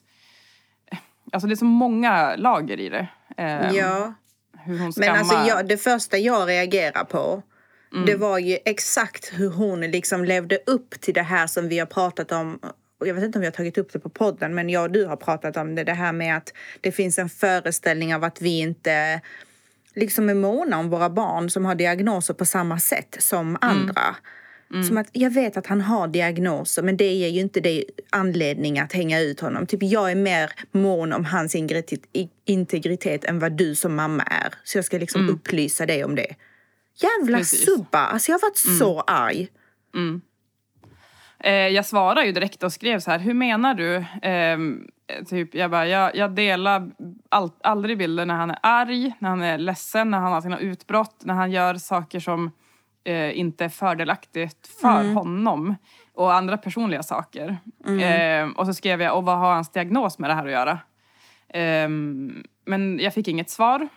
Alltså 1.32 1.48
det 1.48 1.54
är 1.54 1.56
så 1.56 1.66
många 1.66 2.36
lager 2.36 2.80
i 2.80 2.90
det. 2.90 3.08
Ehm, 3.38 3.76
Ja. 3.76 4.14
Hur 4.66 4.74
hon 4.80 4.84
Men 4.86 4.92
skammar. 4.94 5.20
alltså 5.20 5.36
jag, 5.48 5.68
det 5.68 5.78
första 5.78 6.18
jag 6.18 6.50
reagerar 6.50 7.04
på 7.04 7.44
Mm. 7.94 8.06
det 8.06 8.16
var 8.16 8.38
ju 8.40 8.58
exakt 8.66 9.34
hur 9.34 9.50
hon 9.50 9.82
liksom 9.82 10.26
levde 10.26 10.60
upp 10.66 11.02
till 11.02 11.14
det 11.14 11.22
här 11.22 11.48
som 11.48 11.70
vi 11.70 11.80
har 11.80 11.86
pratat 11.86 12.32
om. 12.32 12.60
Jag 13.08 13.14
vet 13.14 13.24
inte 13.24 13.38
om 13.38 13.42
vi 13.42 13.48
har 13.48 13.52
tagit 13.52 13.78
upp 13.78 13.94
det 13.94 14.00
på 14.00 14.10
podden, 14.10 14.56
men 14.56 14.70
jag 14.70 14.84
och 14.84 14.92
du 14.92 15.06
har 15.06 15.16
pratat 15.16 15.58
om 15.58 15.76
det. 15.76 15.84
Det 15.84 15.94
här 15.94 16.14
med 16.14 16.38
att 16.38 16.54
det 16.82 16.92
finns 16.92 17.20
en 17.20 17.30
föreställning 17.30 18.16
av 18.16 18.24
att 18.24 18.42
vi 18.42 18.60
inte 18.60 19.22
liksom 19.96 20.30
är 20.30 20.34
måna 20.34 20.80
om 20.80 20.90
våra 20.90 21.10
barn 21.10 21.50
som 21.50 21.66
har 21.66 21.76
diagnoser 21.76 22.34
på 22.34 22.46
samma 22.46 22.80
sätt 22.80 23.16
som 23.20 23.58
andra. 23.62 24.16
Som 24.88 24.98
att 24.98 25.08
jag 25.12 25.30
vet 25.30 25.58
att 25.58 25.68
han 25.68 25.82
har 25.82 26.08
diagnoser 26.08 26.84
men 26.84 26.98
det 26.98 27.14
ger 27.14 27.28
ju 27.28 27.40
inte 27.40 27.60
det 27.60 27.86
anledning 28.10 28.80
att 28.80 28.94
hänga 28.94 29.20
ut 29.20 29.40
honom. 29.40 29.68
Typ 29.68 29.84
jag 29.84 30.12
är 30.12 30.16
mer 30.16 30.52
mån 30.72 31.14
om 31.14 31.26
hans 31.26 31.56
integritet, 32.46 33.26
än 33.26 33.40
vad 33.40 33.52
du 33.52 33.76
som 33.76 33.96
mamma 33.96 34.24
är. 34.24 34.54
Så 34.64 34.78
jag 34.78 34.86
ska 34.86 34.98
liksom 34.98 35.30
upplysa 35.30 35.86
dig 35.86 36.04
om 36.04 36.16
det. 36.16 36.36
Jävla 36.96 37.38
Precis. 37.38 37.66
subba! 37.66 38.00
Alltså 38.00 38.32
jag 38.32 38.40
har 38.40 38.50
varit 38.50 38.80
så 38.80 39.02
arg. 39.02 39.48
Eh, 41.44 41.54
jag 41.54 41.86
svarade 41.86 42.26
ju 42.26 42.32
direkt 42.32 42.64
och 42.64 42.74
skrev 42.74 43.00
så 43.00 43.12
här, 43.12 43.20
hur 43.20 43.34
menar 43.34 43.74
du? 43.74 44.06
Ehm, 44.22 44.88
typ, 45.30 45.56
jag 45.56 45.72
bara, 45.72 45.88
jag, 45.88 46.16
jag 46.16 46.32
delar 46.32 46.92
all, 47.30 47.52
aldrig 47.64 47.98
bilder 47.98 48.26
när 48.26 48.36
han 48.36 48.50
är 48.52 48.60
arg, 48.62 49.14
när 49.20 49.30
han 49.30 49.42
är 49.42 49.58
ledsen, 49.58 50.12
när 50.12 50.20
han 50.20 50.34
har 50.34 50.42
sina 50.42 50.60
utbrott, 50.60 51.22
när 51.24 51.34
han 51.34 51.52
gör 51.52 51.76
saker 51.76 52.20
som 52.20 52.52
eh, 53.04 53.40
inte 53.40 53.66
är 53.66 53.70
fördelaktigt 53.70 54.68
för 54.82 55.14
honom 55.14 55.76
och 56.14 56.34
andra 56.34 56.58
personliga 56.58 57.04
saker. 57.04 57.58
Ehm, 58.02 58.52
och 58.52 58.66
så 58.66 58.74
skrev 58.74 59.02
jag, 59.02 59.18
och 59.18 59.24
vad 59.24 59.38
har 59.38 59.54
hans 59.54 59.72
diagnos 59.72 60.20
med 60.20 60.30
det 60.30 60.34
här 60.34 60.46
att 60.46 60.52
göra? 60.52 60.80
Ehm, 61.50 62.44
men 62.66 63.00
jag 63.00 63.14
fick 63.14 63.28
inget 63.28 63.50
svar. 63.50 63.88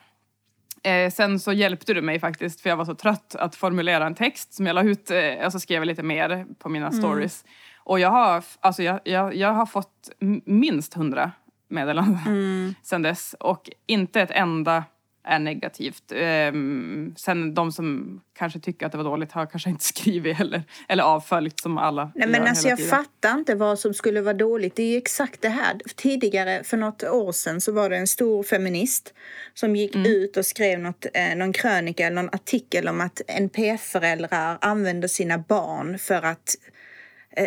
Eh, 0.86 1.10
sen 1.10 1.40
så 1.40 1.52
hjälpte 1.52 1.94
du 1.94 2.02
mig 2.02 2.20
faktiskt 2.20 2.60
för 2.60 2.68
jag 2.70 2.76
var 2.76 2.84
så 2.84 2.94
trött 2.94 3.34
att 3.38 3.54
formulera 3.56 4.06
en 4.06 4.14
text 4.14 4.54
som 4.54 4.66
jag 4.66 4.74
la 4.74 4.82
ut 4.82 5.10
eh, 5.10 5.46
och 5.46 5.52
så 5.52 5.60
skrev 5.60 5.80
jag 5.80 5.86
lite 5.86 6.02
mer 6.02 6.46
på 6.58 6.68
mina 6.68 6.92
stories. 6.92 7.44
Och 7.78 8.00
jag 8.00 8.10
har, 8.10 8.44
alltså 8.60 8.82
jag, 8.82 9.00
jag, 9.04 9.34
jag 9.34 9.52
har 9.52 9.66
fått 9.66 10.10
minst 10.44 10.94
hundra 10.94 11.32
meddelanden 11.68 12.20
Mm. 12.26 12.74
sen 12.82 13.02
dess. 13.02 13.34
Och 13.40 13.70
inte 13.86 14.20
ett 14.20 14.30
enda 14.30 14.84
är 15.26 15.38
negativt. 15.38 16.12
Ehm, 16.14 17.14
sen 17.16 17.54
de 17.54 17.72
som 17.72 18.20
kanske 18.38 18.60
tycker 18.60 18.86
att 18.86 18.92
det 18.92 18.98
var 18.98 19.04
dåligt 19.04 19.32
har 19.32 19.46
kanske 19.46 19.70
inte 19.70 19.84
skrivit 19.94 20.40
eller, 20.40 20.62
eller 20.88 21.04
avföljt 21.04 21.60
som 21.60 21.78
alla 21.78 22.10
Nej, 22.14 22.28
men 22.28 22.42
alltså 22.42 22.68
jag 22.68 22.78
tiden. 22.78 22.90
fattar 22.90 23.34
inte 23.34 23.54
vad 23.54 23.78
som 23.78 23.94
skulle 23.94 24.20
vara 24.20 24.34
dåligt. 24.34 24.76
Det 24.76 24.82
är 24.82 24.90
ju 24.90 24.96
exakt 24.96 25.42
det 25.42 25.48
här. 25.48 25.80
Tidigare, 25.96 26.64
för 26.64 26.76
något 26.76 27.02
år 27.04 27.32
sedan, 27.32 27.60
så 27.60 27.72
var 27.72 27.90
det 27.90 27.96
en 27.96 28.06
stor 28.06 28.42
feminist 28.42 29.14
som 29.54 29.76
gick 29.76 29.94
Mm. 29.94 30.06
ut 30.12 30.36
och 30.36 30.46
skrev 30.46 30.78
något, 30.80 31.06
eh, 31.14 31.36
någon 31.36 31.52
krönika 31.52 32.06
eller 32.06 32.22
någon 32.22 32.34
artikel 32.34 32.88
om 32.88 33.00
att 33.00 33.20
NPF-föräldrar 33.28 34.58
använder 34.60 35.08
sina 35.08 35.38
barn 35.38 35.98
för 35.98 36.22
att 36.22 36.54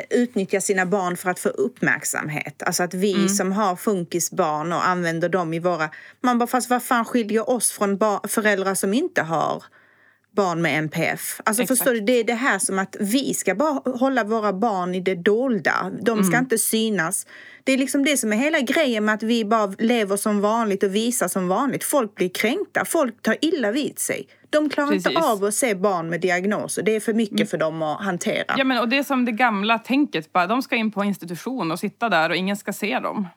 utnyttja 0.10 0.62
sina 0.62 0.86
barn 0.86 1.18
för 1.18 1.30
att 1.30 1.40
få 1.40 1.50
uppmärksamhet. 1.50 2.64
Alltså 2.64 2.84
att 2.84 2.94
vi 2.94 3.14
Mm. 3.14 3.30
som 3.30 3.52
har 3.52 3.76
funkisbarn 3.76 4.74
och 4.74 4.88
använder 4.88 5.30
dem 5.30 5.54
i 5.54 5.60
våra... 5.60 5.90
Man 6.22 6.40
bara, 6.40 6.48
fast 6.48 6.70
vad 6.70 6.84
fan 6.84 7.06
skiljer 7.06 7.50
oss 7.50 7.72
från 7.72 8.00
föräldrar 8.28 8.76
som 8.76 8.94
inte 8.94 9.22
har 9.22 9.64
barn 10.40 10.62
med 10.62 10.78
NPF. 10.78 11.42
Alltså 11.44 11.64
Exakt. 11.64 11.78
förstår 11.80 11.94
du, 11.94 12.00
det 12.02 12.14
är 12.20 12.24
det 12.24 12.34
här 12.34 12.60
som 12.60 12.80
att 12.80 12.96
vi 13.00 13.34
ska 13.34 13.56
bara 13.56 13.92
hålla 14.00 14.24
våra 14.24 14.54
barn 14.54 14.96
i 14.96 15.00
det 15.00 15.16
dolda. 15.16 15.92
De 16.02 16.24
ska 16.24 16.34
Mm. 16.34 16.44
inte 16.44 16.58
synas. 16.58 17.28
Det 17.64 17.72
är 17.74 17.78
liksom 17.78 18.04
det 18.04 18.18
som 18.18 18.34
är 18.34 18.38
hela 18.38 18.60
grejen 18.60 19.06
med 19.06 19.16
att 19.16 19.24
vi 19.24 19.46
bara 19.46 19.74
lever 19.80 20.18
som 20.18 20.42
vanligt 20.42 20.84
och 20.84 20.96
visar 20.96 21.28
som 21.28 21.48
vanligt. 21.48 21.84
Folk 21.84 22.16
blir 22.16 22.30
kränkta, 22.30 22.86
folk 22.86 23.22
tar 23.22 23.38
illa 23.42 23.72
vid 23.72 24.00
sig. 24.00 24.28
De 24.50 24.70
klarar 24.70 24.94
inte 24.94 25.10
Precis. 25.10 25.26
av 25.30 25.44
att 25.44 25.54
se 25.54 25.76
barn 25.76 26.10
med 26.10 26.22
diagnoser. 26.22 26.84
Det 26.84 26.96
är 26.96 27.00
för 27.00 27.14
mycket 27.14 27.50
för 27.50 27.58
dem 27.58 27.82
att 27.82 28.02
hantera. 28.06 28.56
Ja, 28.58 28.64
men, 28.64 28.78
och 28.80 28.90
det 28.90 28.98
är 28.98 29.04
som 29.04 29.26
det 29.26 29.32
gamla 29.32 29.80
tänket. 29.80 30.34
Bara, 30.34 30.48
de 30.48 30.62
ska 30.62 30.76
in 30.76 30.92
på 30.92 31.04
institution 31.04 31.72
och 31.72 31.80
sitta 31.80 32.10
där 32.10 32.30
och 32.30 32.36
ingen 32.36 32.58
ska 32.58 32.74
se 32.74 33.00
dem. 33.00 33.28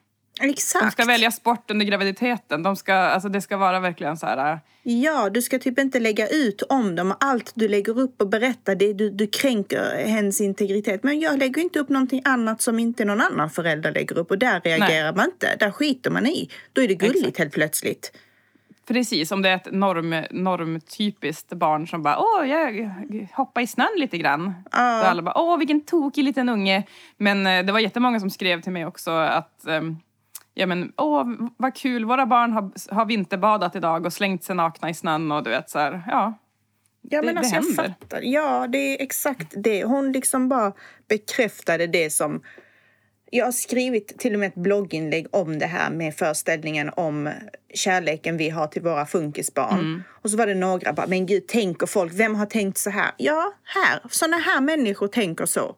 Exakt. 0.40 0.84
De 0.84 0.90
ska 0.90 1.04
väljas 1.04 1.42
bort 1.42 1.70
under 1.70 1.86
graviditeten. 1.86 2.62
De 2.62 2.76
ska, 2.76 2.94
alltså, 2.94 3.28
det 3.28 3.40
ska 3.40 3.56
vara 3.56 3.80
verkligen 3.80 4.16
så 4.16 4.26
här... 4.26 4.52
äh, 4.52 4.58
Ja, 4.84 5.30
du 5.30 5.42
ska 5.42 5.58
typ 5.58 5.78
inte 5.78 6.00
lägga 6.00 6.28
ut 6.28 6.62
om 6.62 6.96
dem. 6.96 7.14
Allt 7.20 7.52
du 7.54 7.68
lägger 7.68 7.98
upp 7.98 8.20
och 8.20 8.28
berättar, 8.28 8.74
det, 8.74 8.92
du, 8.92 9.10
du 9.10 9.26
kränker 9.26 10.04
hens 10.06 10.40
integritet. 10.40 11.02
Men 11.02 11.20
jag 11.20 11.38
lägger 11.38 11.62
inte 11.62 11.78
upp 11.78 11.88
någonting 11.88 12.22
annat 12.24 12.62
som 12.62 12.78
inte 12.78 13.04
någon 13.04 13.20
annan 13.20 13.50
förälder 13.50 13.92
lägger 13.92 14.18
upp. 14.18 14.30
Och 14.30 14.38
där 14.38 14.60
reagerar 14.60 15.14
man 15.14 15.24
inte. 15.24 15.56
Där 15.56 15.70
skiter 15.70 16.10
man 16.10 16.26
i. 16.26 16.50
Då 16.72 16.82
är 16.82 16.88
det 16.88 16.94
gulligt 16.94 17.18
Exakt. 17.18 17.38
helt 17.38 17.52
plötsligt. 17.52 18.12
Precis, 18.86 19.30
om 19.32 19.42
det 19.42 19.48
är 19.48 19.56
ett 19.56 19.72
norm, 19.72 20.24
normtypiskt 20.30 21.52
barn 21.52 21.88
som 21.88 22.02
bara 22.02 22.18
åh, 22.18 22.48
jag 22.48 22.90
hoppar 23.32 23.60
i 23.60 23.66
snön 23.66 23.88
lite 23.96 24.18
grann. 24.18 24.54
Ja. 24.72 25.00
Då 25.02 25.06
alla 25.08 25.22
bara 25.22 25.38
åh, 25.38 25.58
vilken 25.58 25.80
tokig 25.80 26.24
liten 26.24 26.48
unge. 26.48 26.82
Men 27.16 27.46
eh, 27.46 27.64
det 27.64 27.72
var 27.72 27.80
jättemånga 27.80 28.20
som 28.20 28.30
skrev 28.30 28.60
till 28.60 28.72
mig 28.72 28.86
också 28.86 29.10
att 29.10 29.66
ehm, 29.66 29.96
ja 30.54 30.66
men 30.66 30.92
åh, 30.96 31.24
vad 31.56 31.74
kul, 31.74 32.04
våra 32.04 32.26
barn 32.26 32.52
har, 32.52 32.94
har 32.94 33.06
vinterbadat 33.06 33.76
idag 33.76 34.06
och 34.06 34.12
slängt 34.12 34.44
sig 34.44 34.56
nakna 34.56 34.90
i 34.90 34.94
snön 34.94 35.32
och 35.32 35.42
du 35.44 35.50
vet 35.50 35.70
så 35.70 35.78
här, 35.78 36.02
ja. 36.06 36.38
Ja, 37.10 37.20
Det- 37.20 37.26
men 37.26 37.34
det 37.34 37.38
alltså 37.40 37.54
jag 37.54 37.62
händer. 37.62 37.84
fattar. 38.00 38.20
Ja, 38.22 38.66
det 38.66 38.78
är 38.78 39.02
exakt 39.02 39.54
det. 39.56 39.84
Hon 39.84 40.12
liksom 40.12 40.48
bara 40.48 40.72
bekräftade 41.08 41.86
det 41.86 42.10
som... 42.10 42.42
Jag 43.34 43.44
har 43.44 43.52
skrivit 43.52 44.18
till 44.18 44.34
och 44.34 44.40
med 44.40 44.46
ett 44.48 44.54
blogginlägg 44.54 45.26
om 45.32 45.58
det 45.58 45.66
här 45.66 45.90
med 45.90 46.14
föreställningen 46.14 46.90
om 46.96 47.30
kärleken 47.74 48.36
vi 48.36 48.50
har 48.50 48.66
till 48.66 48.82
våra 48.82 49.06
funkisbarn. 49.06 49.78
Mm. 49.78 50.02
Och 50.08 50.30
så 50.30 50.36
var 50.36 50.46
det 50.46 50.54
några 50.54 50.92
bara, 50.92 51.06
men 51.06 51.26
gud, 51.26 51.46
tänker 51.48 51.86
folk, 51.86 52.12
vem 52.14 52.34
har 52.34 52.46
tänkt 52.46 52.78
så 52.78 52.90
här? 52.90 53.10
Ja, 53.16 53.52
här. 53.64 54.00
Såna 54.10 54.36
här 54.36 54.60
människor 54.60 55.08
tänker 55.08 55.46
så. 55.46 55.76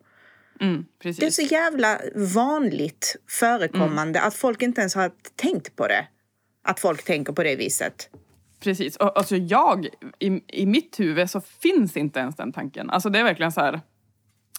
Mm, 0.60 0.84
Det 1.02 1.22
är 1.22 1.30
så 1.30 1.42
jävla 1.42 2.00
vanligt 2.34 3.16
förekommande 3.28 4.20
att 4.20 4.34
folk 4.34 4.62
inte 4.62 4.80
ens 4.80 4.94
har 4.94 5.10
tänkt 5.36 5.76
på 5.76 5.86
det. 5.88 6.06
Att 6.62 6.80
folk 6.80 7.04
tänker 7.04 7.32
på 7.32 7.42
det 7.42 7.56
viset. 7.56 8.10
Precis. 8.60 8.96
Och, 8.96 9.18
alltså 9.18 9.36
jag, 9.36 9.88
i, 10.18 10.42
i 10.48 10.66
mitt 10.66 11.00
huvud 11.00 11.30
så 11.30 11.40
finns 11.40 11.96
inte 11.96 12.20
ens 12.20 12.36
den 12.36 12.52
tanken. 12.52 12.90
Alltså 12.90 13.10
det 13.10 13.18
är 13.18 13.24
verkligen 13.24 13.52
så 13.52 13.60
här. 13.60 13.80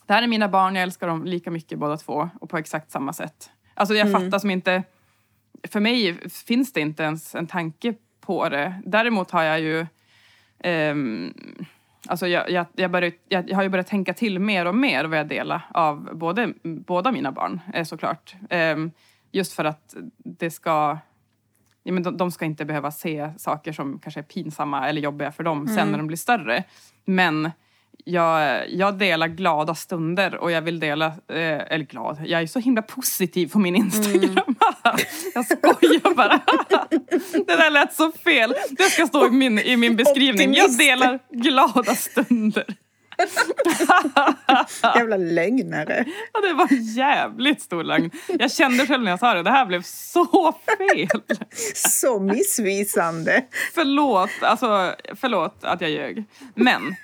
Det 0.08 0.14
här 0.14 0.24
är 0.24 0.28
mina 0.28 0.50
barn, 0.50 0.76
jag 0.76 0.84
älskar 0.84 1.08
dem 1.08 1.26
lika 1.26 1.52
mycket 1.52 1.80
båda 1.80 1.98
två 1.98 2.30
och 2.42 2.50
på 2.50 2.58
exakt 2.58 2.92
samma 2.92 3.14
sätt. 3.14 3.50
Alltså 3.74 3.96
jag 3.96 4.12
fattar 4.12 4.40
som 4.40 4.50
inte... 4.52 4.84
För 5.68 5.80
mig 5.80 6.30
finns 6.30 6.74
det 6.74 6.82
inte 6.82 7.04
ens 7.04 7.36
en 7.36 7.48
tanke 7.48 7.94
på 8.22 8.50
det. 8.50 8.82
Däremot 8.86 9.32
har 9.32 9.44
jag 9.44 9.60
ju... 9.60 9.86
ehm, 10.60 11.34
alltså 12.08 12.28
jag, 12.28 12.50
jag, 12.50 12.66
jag, 12.76 12.92
börjar, 12.92 13.12
jag, 13.30 13.54
har 13.54 13.64
ju 13.64 13.70
börjat 13.70 13.88
tänka 13.88 14.14
till 14.14 14.40
mer 14.40 14.66
och 14.66 14.76
mer 14.76 15.06
vad 15.06 15.20
jag 15.20 15.28
delar 15.28 15.62
av 15.74 16.18
både, 16.18 16.54
båda 16.64 17.12
mina 17.12 17.32
barn, 17.32 17.62
eh, 17.74 17.84
såklart. 17.84 18.36
Ehm, 18.50 18.92
just 19.32 19.54
för 19.54 19.66
att 19.66 19.96
det 20.18 20.52
ska... 20.52 20.98
Ja, 21.84 21.94
men 21.94 22.04
de, 22.04 22.18
de 22.18 22.32
ska 22.32 22.46
inte 22.46 22.66
behöva 22.66 22.92
se 22.92 23.32
saker 23.38 23.72
som 23.72 24.00
kanske 24.00 24.20
är 24.20 24.24
pinsamma 24.24 24.90
eller 24.90 25.02
jobbiga 25.02 25.32
för 25.32 25.44
dem 25.44 25.68
sen 25.68 25.92
när 25.92 25.98
de 25.98 26.08
blir 26.08 26.18
större. 26.18 26.64
Men 27.06 27.52
jag, 28.04 28.70
jag 28.70 28.98
delar 28.98 29.28
glada 29.28 29.76
stunder 29.76 30.36
och 30.36 30.52
jag 30.52 30.62
vill 30.62 30.80
dela, 30.80 31.06
eh, 31.08 31.74
eller 31.74 31.86
glad, 31.86 32.18
jag 32.26 32.42
är 32.42 32.48
så 32.48 32.60
himla 32.60 32.82
positiv 32.82 33.48
på 33.48 33.60
min 33.60 33.76
Instagram. 33.76 34.55
Jag 35.34 35.46
skojar 35.46 36.16
bara. 36.16 36.42
det 37.48 37.56
där 37.56 37.72
lät 37.72 37.94
så 37.94 38.12
fel. 38.12 38.56
Det 38.72 38.84
ska 38.84 39.08
stå 39.08 39.28
i 39.28 39.32
min, 39.32 39.60
i 39.60 39.78
min 39.78 39.96
beskrivning. 39.96 40.54
Jag 40.54 40.78
delar 40.78 41.20
glada 41.32 41.96
stunder. 41.96 42.66
Jävla 44.96 45.18
lögnare. 45.18 46.06
Ja, 46.34 46.42
det 46.42 46.54
var 46.54 46.68
jävligt 46.98 47.62
stor 47.62 47.84
lögn. 47.84 48.12
Jag 48.40 48.52
kände 48.52 48.88
själv 48.88 49.04
när 49.04 49.12
jag 49.12 49.20
sa 49.20 49.34
det, 49.34 49.44
det 49.44 49.50
här 49.50 49.66
blev 49.66 49.82
så 49.82 50.54
fel. 50.78 51.22
Så 51.76 52.20
missvisande. 52.20 53.46
Förlåt, 53.74 54.30
alltså, 54.42 54.96
förlåt 55.16 55.64
att 55.64 55.82
jag 55.82 55.90
ljög. 55.90 56.24
Men 56.56 56.96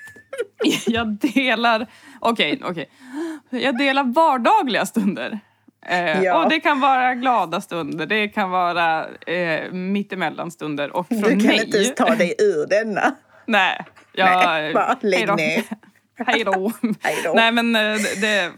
jag 0.86 1.08
delar... 1.08 1.88
Okej, 2.20 2.62
okej. 2.64 2.90
Jag 3.50 3.78
delar 3.78 4.04
vardagliga 4.04 4.86
stunder. 4.86 5.40
Eh, 5.88 6.22
Ja. 6.24 6.44
Och 6.44 6.50
det 6.50 6.60
kan 6.60 6.80
vara 6.80 7.16
glada 7.16 7.62
stunder, 7.62 8.06
det 8.06 8.28
kan 8.28 8.50
vara 8.50 9.06
eh, 9.28 9.72
mittemellan 9.72 10.52
stunder. 10.52 10.96
Och 10.96 11.08
från 11.08 11.22
Du 11.22 11.28
kan 11.30 11.38
mig... 11.48 11.66
inte 11.66 11.78
ens 11.78 11.96
ta 11.96 12.16
dig 12.16 12.36
ur 12.40 12.68
denna. 12.70 13.16
Nej. 13.46 13.86
Jag, 14.14 14.46
Nej, 14.46 14.74
bara 14.74 14.98
lägg 15.02 15.36
ner. 15.36 15.64
Hej 16.26 16.44
då. 16.44 16.72
Hej 17.02 17.16
då. 17.24 17.34
Nej 17.36 17.52
men 17.52 17.76
eh, 17.76 17.98
det, 18.22 18.52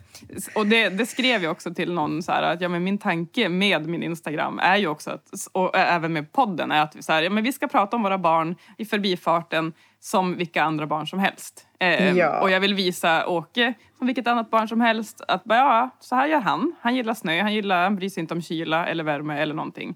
och 0.55 0.65
det, 0.67 0.89
det 0.89 1.05
skrev 1.05 1.43
jag 1.43 1.51
också 1.51 1.73
till 1.73 1.93
någon 1.93 2.23
så 2.23 2.31
här 2.31 2.43
att 2.43 2.61
ja, 2.61 2.69
men 2.69 2.83
min 2.83 2.97
tanke 2.97 3.49
med 3.49 3.87
min 3.87 4.03
Instagram 4.03 4.59
är 4.59 4.77
ju 4.77 4.87
också 4.87 5.11
att, 5.11 5.29
och 5.51 5.77
även 5.77 6.13
med 6.13 6.31
podden 6.31 6.71
är 6.71 6.81
att 6.81 6.95
vi, 6.95 7.03
så 7.03 7.13
här, 7.13 7.23
ja, 7.23 7.29
men 7.29 7.43
vi 7.43 7.53
ska 7.53 7.67
prata 7.67 7.95
om 7.95 8.03
våra 8.03 8.17
barn 8.17 8.55
i 8.77 8.85
förbifarten 8.85 9.73
som 9.99 10.37
vilka 10.37 10.63
andra 10.63 10.87
barn 10.87 11.07
som 11.07 11.19
helst. 11.19 11.67
Eh, 11.79 12.17
Ja. 12.17 12.41
Och 12.41 12.51
jag 12.51 12.59
vill 12.59 12.73
visa 12.73 13.27
Åke 13.27 13.73
som 13.97 14.07
vilket 14.07 14.27
annat 14.27 14.49
barn 14.49 14.67
som 14.67 14.81
helst 14.81 15.21
att 15.27 15.41
ja, 15.45 15.89
så 15.99 16.15
här 16.15 16.27
gör 16.27 16.39
han. 16.39 16.75
Han 16.81 16.95
gillar 16.95 17.13
snö, 17.13 17.41
han, 17.41 17.53
gillar, 17.53 17.83
han 17.83 17.95
bryr 17.95 18.09
sig 18.09 18.21
inte 18.21 18.33
om 18.33 18.41
kyla 18.41 18.85
eller 18.85 19.03
värme 19.03 19.41
eller 19.41 19.55
någonting. 19.55 19.95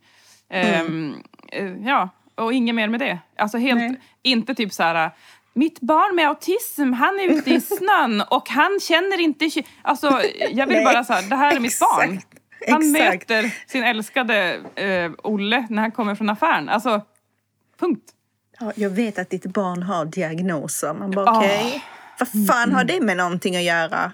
Ehm, 0.49 1.15
eh, 1.51 1.87
ja, 1.87 2.09
och 2.35 2.53
inget 2.53 2.75
mer 2.75 2.87
med 2.87 2.99
det. 2.99 3.19
Alltså 3.37 3.57
helt, 3.57 3.79
Nej. 3.79 3.99
inte 4.21 4.55
typ 4.55 4.73
så 4.73 4.83
här 4.83 5.11
mitt 5.57 5.79
barn 5.79 6.15
med 6.15 6.27
autism, 6.27 6.93
han 6.93 7.19
är 7.19 7.23
ute 7.23 7.53
i 7.53 7.61
snön 7.61 8.21
och 8.29 8.49
han 8.49 8.79
känner 8.81 9.19
inte... 9.19 9.49
ky-" 9.49 9.63
Alltså, 9.81 10.21
jag 10.51 10.67
vill 10.67 10.75
Nej, 10.75 10.85
bara 10.85 11.03
så 11.03 11.13
här, 11.13 11.29
det 11.29 11.35
här 11.35 11.55
är 11.55 11.59
mitt 11.59 11.79
barn. 11.79 12.21
Han 12.69 12.95
exakt. 12.95 13.29
möter 13.29 13.53
sin 13.67 13.83
älskade 13.83 14.59
eh, 14.75 15.11
Olle 15.23 15.67
när 15.69 15.81
han 15.81 15.91
kommer 15.91 16.15
från 16.15 16.29
affären. 16.29 16.69
Alltså, 16.69 17.01
punkt. 17.79 18.03
Ja, 18.59 18.71
jag 18.75 18.89
vet 18.89 19.19
att 19.19 19.29
ditt 19.29 19.45
barn 19.45 19.83
har 19.83 20.05
diagnoser. 20.05 20.93
Man 20.93 21.11
bara 21.11 21.37
okej. 21.37 21.83
Vad 22.19 22.47
fan 22.47 22.71
har 22.71 22.83
det 22.83 23.01
med 23.01 23.17
någonting 23.17 23.55
att 23.55 23.63
göra? 23.63 24.11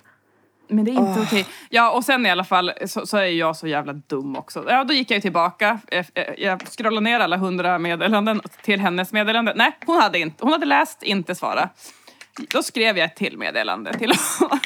Men 0.68 0.86
det 0.86 0.92
är 0.92 1.10
inte 1.10 1.22
okej. 1.22 1.46
Ja, 1.70 1.92
och 1.92 2.04
sen 2.06 2.26
i 2.26 2.30
alla 2.30 2.44
fall 2.44 2.72
så, 2.86 3.06
så 3.06 3.18
är 3.18 3.24
jag 3.26 3.56
så 3.56 3.68
jävla 3.68 3.94
dum 3.94 4.36
också. 4.36 4.66
Ja, 4.68 4.84
då 4.84 4.94
gick 4.94 5.12
jag 5.12 5.22
tillbaka. 5.22 5.80
Eh, 5.88 6.06
eh, 6.14 6.24
Jag 6.38 6.62
scrollade 6.68 7.04
ner 7.04 7.20
alla 7.20 7.38
hundra 7.38 7.80
meddelanden 7.80 8.42
till 8.62 8.80
hennes 8.80 9.14
meddelande. 9.14 9.54
Nej, 9.56 9.72
hon 9.86 10.02
hade, 10.02 10.20
inte, 10.20 10.44
hon 10.44 10.52
hade 10.52 10.66
läst, 10.66 11.04
inte 11.04 11.36
svarat. 11.36 11.94
Då 12.54 12.64
skrev 12.64 12.98
jag 12.98 13.06
ett 13.06 13.16
till 13.16 13.38
meddelande 13.38 13.94
till 13.94 14.12
honom. 14.40 14.60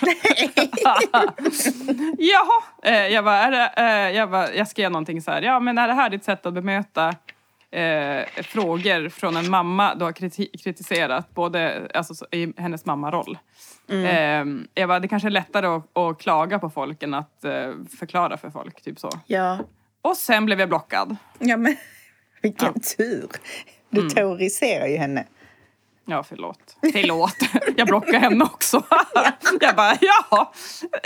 Jaha, 2.18 2.64
eh, 2.84 3.08
jag, 3.08 3.24
bara, 3.26 3.38
är 3.38 3.52
det, 3.52 4.12
jag, 4.12 4.32
bara, 4.32 4.54
jag 4.54 4.68
skrev 4.68 4.92
någonting 4.92 5.22
så 5.22 5.32
här. 5.32 5.42
Ja, 5.42 5.60
men 5.60 5.78
är 5.78 5.88
det 5.88 5.94
här 5.94 6.10
ditt 6.10 6.24
sätt 6.24 6.46
att 6.46 6.54
bemöta 6.54 7.08
eh, 7.72 8.44
frågor 8.44 9.10
från 9.10 9.38
en 9.38 9.50
mamma 9.50 9.96
du 9.96 10.06
har 10.06 10.12
kriti- 10.12 10.64
kritiserat, 10.64 11.34
både 11.36 11.88
alltså, 11.94 12.14
så- 12.16 12.26
i 12.32 12.54
hennes 12.58 12.86
mammaroll? 12.86 13.38
Eh, 13.90 14.46
jag 14.74 14.88
bara, 14.90 15.00
det 15.00 15.08
kanske 15.08 15.28
är 15.28 15.32
lättare 15.32 15.68
att, 15.68 15.98
att 15.98 16.20
klaga 16.20 16.60
på 16.60 16.70
folk 16.70 17.04
än 17.04 17.14
att 17.14 17.44
eh, 17.44 17.52
förklara 18.00 18.38
för 18.38 18.50
folk. 18.50 18.82
Typ 18.82 19.00
så. 19.00 19.10
Ja, 19.26 19.60
Och 20.02 20.18
sen 20.18 20.46
blev 20.46 20.60
jag 20.60 20.70
blockad. 20.70 21.16
ja 21.40 21.58
men 21.58 21.78
vilken 22.42 22.80
tur. 22.80 23.30
Du 23.90 24.10
terroriserar 24.10 24.88
ju 24.88 24.98
henne. 24.98 25.26
Ja, 26.10 26.24
förlåt. 26.24 26.78
Förlåt. 26.94 27.36
Jag 27.78 27.88
blockade 27.88 28.20
henne 28.20 28.44
också. 28.44 28.84
Jag 29.62 29.76
bara, 29.76 29.98
ja, 30.02 30.54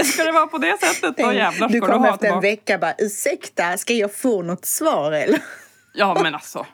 ska 0.04 0.24
det 0.24 0.32
vara 0.32 0.48
på 0.48 0.58
det 0.58 0.78
sättet 0.80 1.18
då 1.18 1.34
jävlar 1.34 1.70
du 1.70 1.78
ska 1.78 1.88
kom 1.88 2.02
du 2.02 2.08
ha 2.08 2.14
efter 2.14 2.28
en 2.28 2.42
vecka 2.42 2.78
bara, 2.78 2.94
ursäkta, 2.98 3.78
ska 3.78 3.94
jag 3.94 4.16
få 4.16 4.42
något 4.42 4.66
svar 4.66 5.12
eller? 5.12 5.42
Ja, 5.94 6.20
men 6.24 6.36
alltså. 6.36 6.66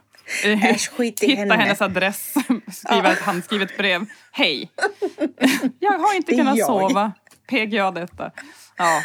Äsch, 0.46 0.90
skit 0.92 1.24
i 1.24 1.28
Hitta 1.28 1.40
henne. 1.42 1.56
hennes 1.56 1.82
adress, 1.82 2.34
skriva 2.74 3.12
ett 3.12 3.20
handskrivet 3.22 3.78
brev. 3.78 4.06
Hej! 4.32 4.72
Jag 5.80 5.92
har 6.00 6.16
inte 6.16 6.36
kunnat 6.36 6.58
jag. 6.58 6.68
sova. 6.68 7.12
PGA 7.50 7.92
detta. 7.92 8.32
Ja. 8.78 9.02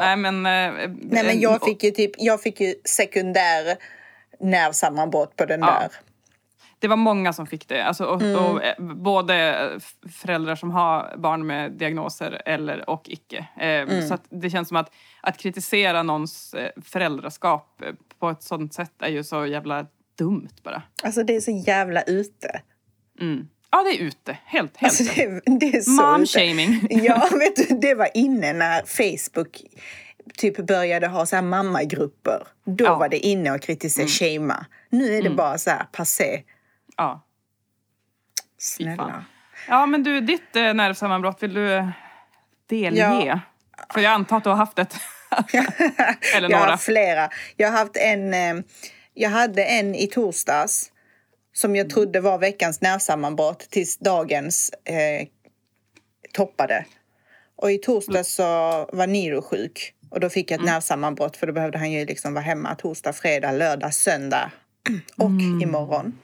Nej 0.00 0.16
men... 0.16 0.36
eh, 0.46 0.88
Nej 1.00 1.24
men 1.24 1.40
jag 1.40 1.64
fick 1.64 1.82
ju 1.82 1.90
typ, 1.90 2.10
jag 2.18 2.42
fick 2.42 2.60
ju 2.60 2.74
sekundär 2.84 3.76
nervsammanbrott 4.40 5.36
på 5.36 5.44
den 5.44 5.60
Ja. 5.60 5.66
där. 5.80 5.88
Det 6.78 6.88
var 6.88 6.96
många 6.96 7.32
som 7.32 7.46
fick 7.46 7.68
det. 7.68 7.82
Alltså, 7.84 8.04
och, 8.04 8.22
Mm. 8.22 8.44
och, 8.44 8.64
eh, 8.64 8.74
både 8.80 9.34
f- 9.76 9.94
föräldrar 10.22 10.54
som 10.54 10.70
har 10.70 11.14
barn 11.16 11.46
med 11.46 11.72
diagnoser 11.72 12.42
eller, 12.46 12.90
och 12.90 13.02
icke. 13.08 13.46
Eh, 13.60 13.66
Mm. 13.68 14.08
Så 14.08 14.18
det 14.30 14.50
känns 14.50 14.68
som 14.68 14.76
att, 14.76 14.92
att 15.20 15.38
kritisera 15.38 16.02
någons 16.02 16.54
eh, 16.54 16.70
föräldraskap 16.84 17.82
eh, 17.82 17.92
på 18.18 18.28
ett 18.30 18.42
sånt 18.42 18.74
sätt 18.74 18.92
är 19.02 19.08
ju 19.08 19.24
så 19.24 19.46
jävla 19.46 19.86
dumt 20.24 20.48
bara. 20.62 20.82
Alltså 21.02 21.22
det 21.22 21.36
är 21.36 21.40
så 21.40 21.50
jävla 21.66 22.02
ute. 22.02 22.60
Mm. 23.20 23.48
Ja, 23.70 23.82
det 23.82 23.90
är 23.90 23.98
ute. 23.98 24.38
Helt, 24.44 24.76
helt. 24.76 24.82
Alltså 25.00 25.04
det, 25.14 25.40
det 25.60 25.76
är 25.76 25.80
så. 25.80 25.90
Mom-shaming. 26.02 26.86
Ja, 27.04 27.28
vet 27.38 27.56
du, 27.56 27.78
det 27.78 27.94
var 27.94 28.08
inne 28.14 28.52
när 28.52 28.82
Facebook 28.86 29.62
typ 30.38 30.56
började 30.66 31.06
ha 31.06 31.26
så 31.26 31.36
här 31.36 31.42
mammagrupper. 31.42 32.42
Då 32.64 32.84
Ja. 32.84 32.88
Mm. 32.88 32.98
var 32.98 33.08
det 33.08 33.18
inne 33.18 33.52
att 33.52 33.60
kritisera 33.62 34.06
shamea. 34.08 34.66
Nu 34.90 35.14
är 35.16 35.22
det 35.22 35.30
bara 35.30 35.58
så 35.58 35.70
här 35.70 35.84
passé. 35.92 36.42
Ja. 36.96 37.26
Snälla. 38.58 39.24
ja, 39.68 39.86
men 39.86 40.02
du, 40.02 40.20
ditt 40.20 40.56
eh, 40.56 40.74
nervsammanbrott, 40.74 41.42
vill 41.42 41.54
du 41.54 41.72
eh, 41.72 41.88
delge? 42.68 43.24
Ja. 43.26 43.40
För 43.94 44.00
jag 44.00 44.12
antar 44.12 44.36
att 44.36 44.44
du 44.44 44.50
har 44.50 44.56
haft 44.56 44.78
ett. 44.78 44.96
eller 46.36 46.50
Jag 46.50 46.58
några. 46.58 46.70
har 46.70 46.76
flera. 46.76 47.28
Jag 47.56 47.70
har 47.70 47.78
haft 47.78 47.96
en... 47.96 48.34
eh, 48.34 48.64
Jag 49.20 49.30
hade 49.30 49.64
en 49.64 49.94
i 49.94 50.06
torsdags 50.06 50.92
som 51.52 51.76
jag 51.76 51.90
trodde 51.90 52.20
var 52.20 52.38
veckans 52.38 52.80
nervsammanbrott 52.80 53.70
tills 53.70 53.98
dagens 53.98 54.70
eh, 54.84 55.28
toppade. 56.32 56.86
Och 57.56 57.72
i 57.72 57.78
torsdags 57.78 58.34
så 58.34 58.42
var 58.92 59.06
Niro 59.06 59.42
sjuk 59.42 59.94
och 60.10 60.20
då 60.20 60.28
fick 60.30 60.50
jag 60.50 60.60
ett 60.60 60.66
nervsammanbrott 60.66 61.36
för 61.36 61.46
då 61.46 61.52
behövde 61.52 61.78
han 61.78 61.92
ju 61.92 62.04
liksom 62.04 62.34
vara 62.34 62.44
hemma 62.44 62.74
torsdag, 62.74 63.12
fredag, 63.12 63.52
lördag, 63.52 63.94
söndag 63.94 64.52
och 65.16 65.62
imorgon. 65.62 66.18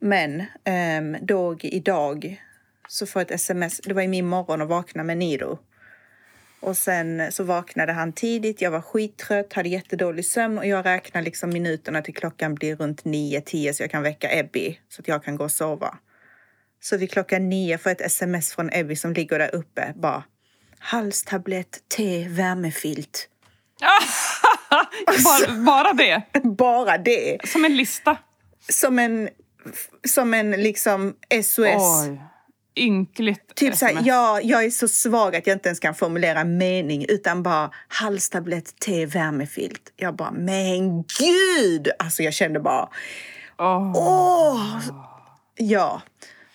Men 0.00 0.44
ehm, 0.64 1.16
då 1.22 1.56
idag 1.62 2.42
så 2.88 3.06
får 3.06 3.20
jag 3.20 3.26
ett 3.26 3.34
sms. 3.34 3.80
Det 3.84 3.94
var 3.94 4.02
i 4.02 4.08
min 4.08 4.26
morgon 4.26 4.62
att 4.62 4.68
vakna 4.68 5.04
med 5.04 5.18
Niro. 5.18 5.58
Och 6.60 6.76
sen 6.76 7.32
så 7.32 7.44
vaknade 7.44 7.92
han 7.92 8.12
tidigt. 8.12 8.60
Jag 8.60 8.70
var 8.70 8.80
skittrött, 8.80 9.52
hade 9.52 9.68
jättedålig 9.68 10.24
sömn 10.24 10.58
och 10.58 10.66
jag 10.66 10.86
räknar 10.86 11.22
liksom 11.22 11.50
minuterna 11.50 12.02
till 12.02 12.14
klockan 12.14 12.54
blir 12.54 12.76
runt 12.76 13.04
9-10 13.04 13.72
så 13.72 13.82
jag 13.82 13.90
kan 13.90 14.02
väcka 14.02 14.38
Ebby 14.38 14.78
så 14.88 15.02
att 15.02 15.08
jag 15.08 15.24
kan 15.24 15.36
gå 15.36 15.44
och 15.44 15.50
sova. 15.50 15.98
Så 16.80 16.96
vid 16.96 17.10
klockan 17.10 17.48
nio 17.48 17.78
får 17.78 17.90
jag 17.90 18.00
ett 18.00 18.06
sms 18.06 18.54
från 18.54 18.70
Ebby 18.72 18.96
som 18.96 19.12
ligger 19.12 19.38
där 19.38 19.54
uppe. 19.54 19.92
Bara 19.96 20.24
halstablett, 20.78 21.88
te, 21.96 22.28
värmefilt. 22.28 23.28
bara, 25.24 25.52
bara 25.64 25.92
det. 25.92 26.22
Bara 26.42 26.98
det. 26.98 27.38
Som 27.44 27.64
en 27.64 27.76
lista. 27.76 28.16
Som 28.68 28.98
en, 28.98 29.28
som 30.04 30.34
en 30.34 30.50
liksom 30.50 31.14
SOS. 31.42 32.06
Oj. 32.06 32.20
Ynkligt 32.76 33.54
Typ 33.54 33.74
såhär, 33.76 33.92
sms. 33.92 34.06
ja, 34.06 34.40
jag 34.42 34.64
är 34.64 34.70
så 34.70 34.88
svag 34.88 35.36
att 35.36 35.46
jag 35.46 35.54
inte 35.56 35.68
ens 35.68 35.80
kan 35.80 35.94
formulera 35.94 36.40
en 36.40 36.58
mening 36.58 37.04
utan 37.08 37.42
bara 37.42 37.70
halstablett, 37.88 38.78
te, 38.80 39.06
värmefilt. 39.06 39.92
Jag 39.96 40.16
bara, 40.16 40.30
men 40.30 41.02
gud! 41.02 41.88
Alltså 41.98 42.22
jag 42.22 42.34
kände 42.34 42.60
bara, 42.60 42.88
Åh. 43.58 43.92
åh! 43.96 44.78
Ja. 45.56 46.02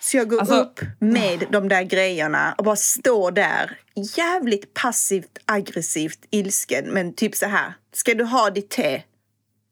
Så 0.00 0.16
jag 0.16 0.28
går 0.28 0.40
Alltså- 0.40 0.54
upp 0.54 0.80
med 0.98 1.44
de 1.50 1.68
där 1.68 1.82
grejerna 1.82 2.54
och 2.58 2.64
bara 2.64 2.76
står 2.76 3.30
där 3.30 3.78
jävligt 4.16 4.74
passivt, 4.74 5.38
aggressivt, 5.44 6.18
ilsken. 6.30 6.84
Men 6.86 7.14
typ 7.14 7.34
så 7.34 7.46
här, 7.46 7.74
ska 7.92 8.14
du 8.14 8.24
ha 8.24 8.50
ditt 8.50 8.70
te? 8.70 9.02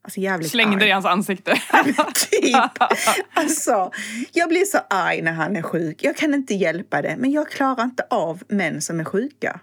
Alltså 0.05 0.21
jävligt 0.21 0.51
Slängde 0.51 0.77
arg. 0.77 0.89
i 0.89 0.91
hans 0.91 1.05
ansikte. 1.05 1.53
typ. 2.31 2.57
Alltså, 3.35 3.91
jag 4.33 4.49
blir 4.49 4.65
så 4.65 4.79
arg 4.91 5.23
när 5.23 5.33
han 5.33 5.57
är 5.57 5.63
sjuk. 5.63 6.05
Jag 6.05 6.17
kan 6.17 6.35
inte 6.35 6.55
hjälpa 6.55 7.03
det, 7.03 7.17
men 7.19 7.33
jag 7.33 7.51
klarar 7.51 7.85
inte 7.85 8.07
av 8.11 8.43
män 8.49 8.83
som 8.83 9.01
är 9.01 9.05
sjuka. 9.05 9.61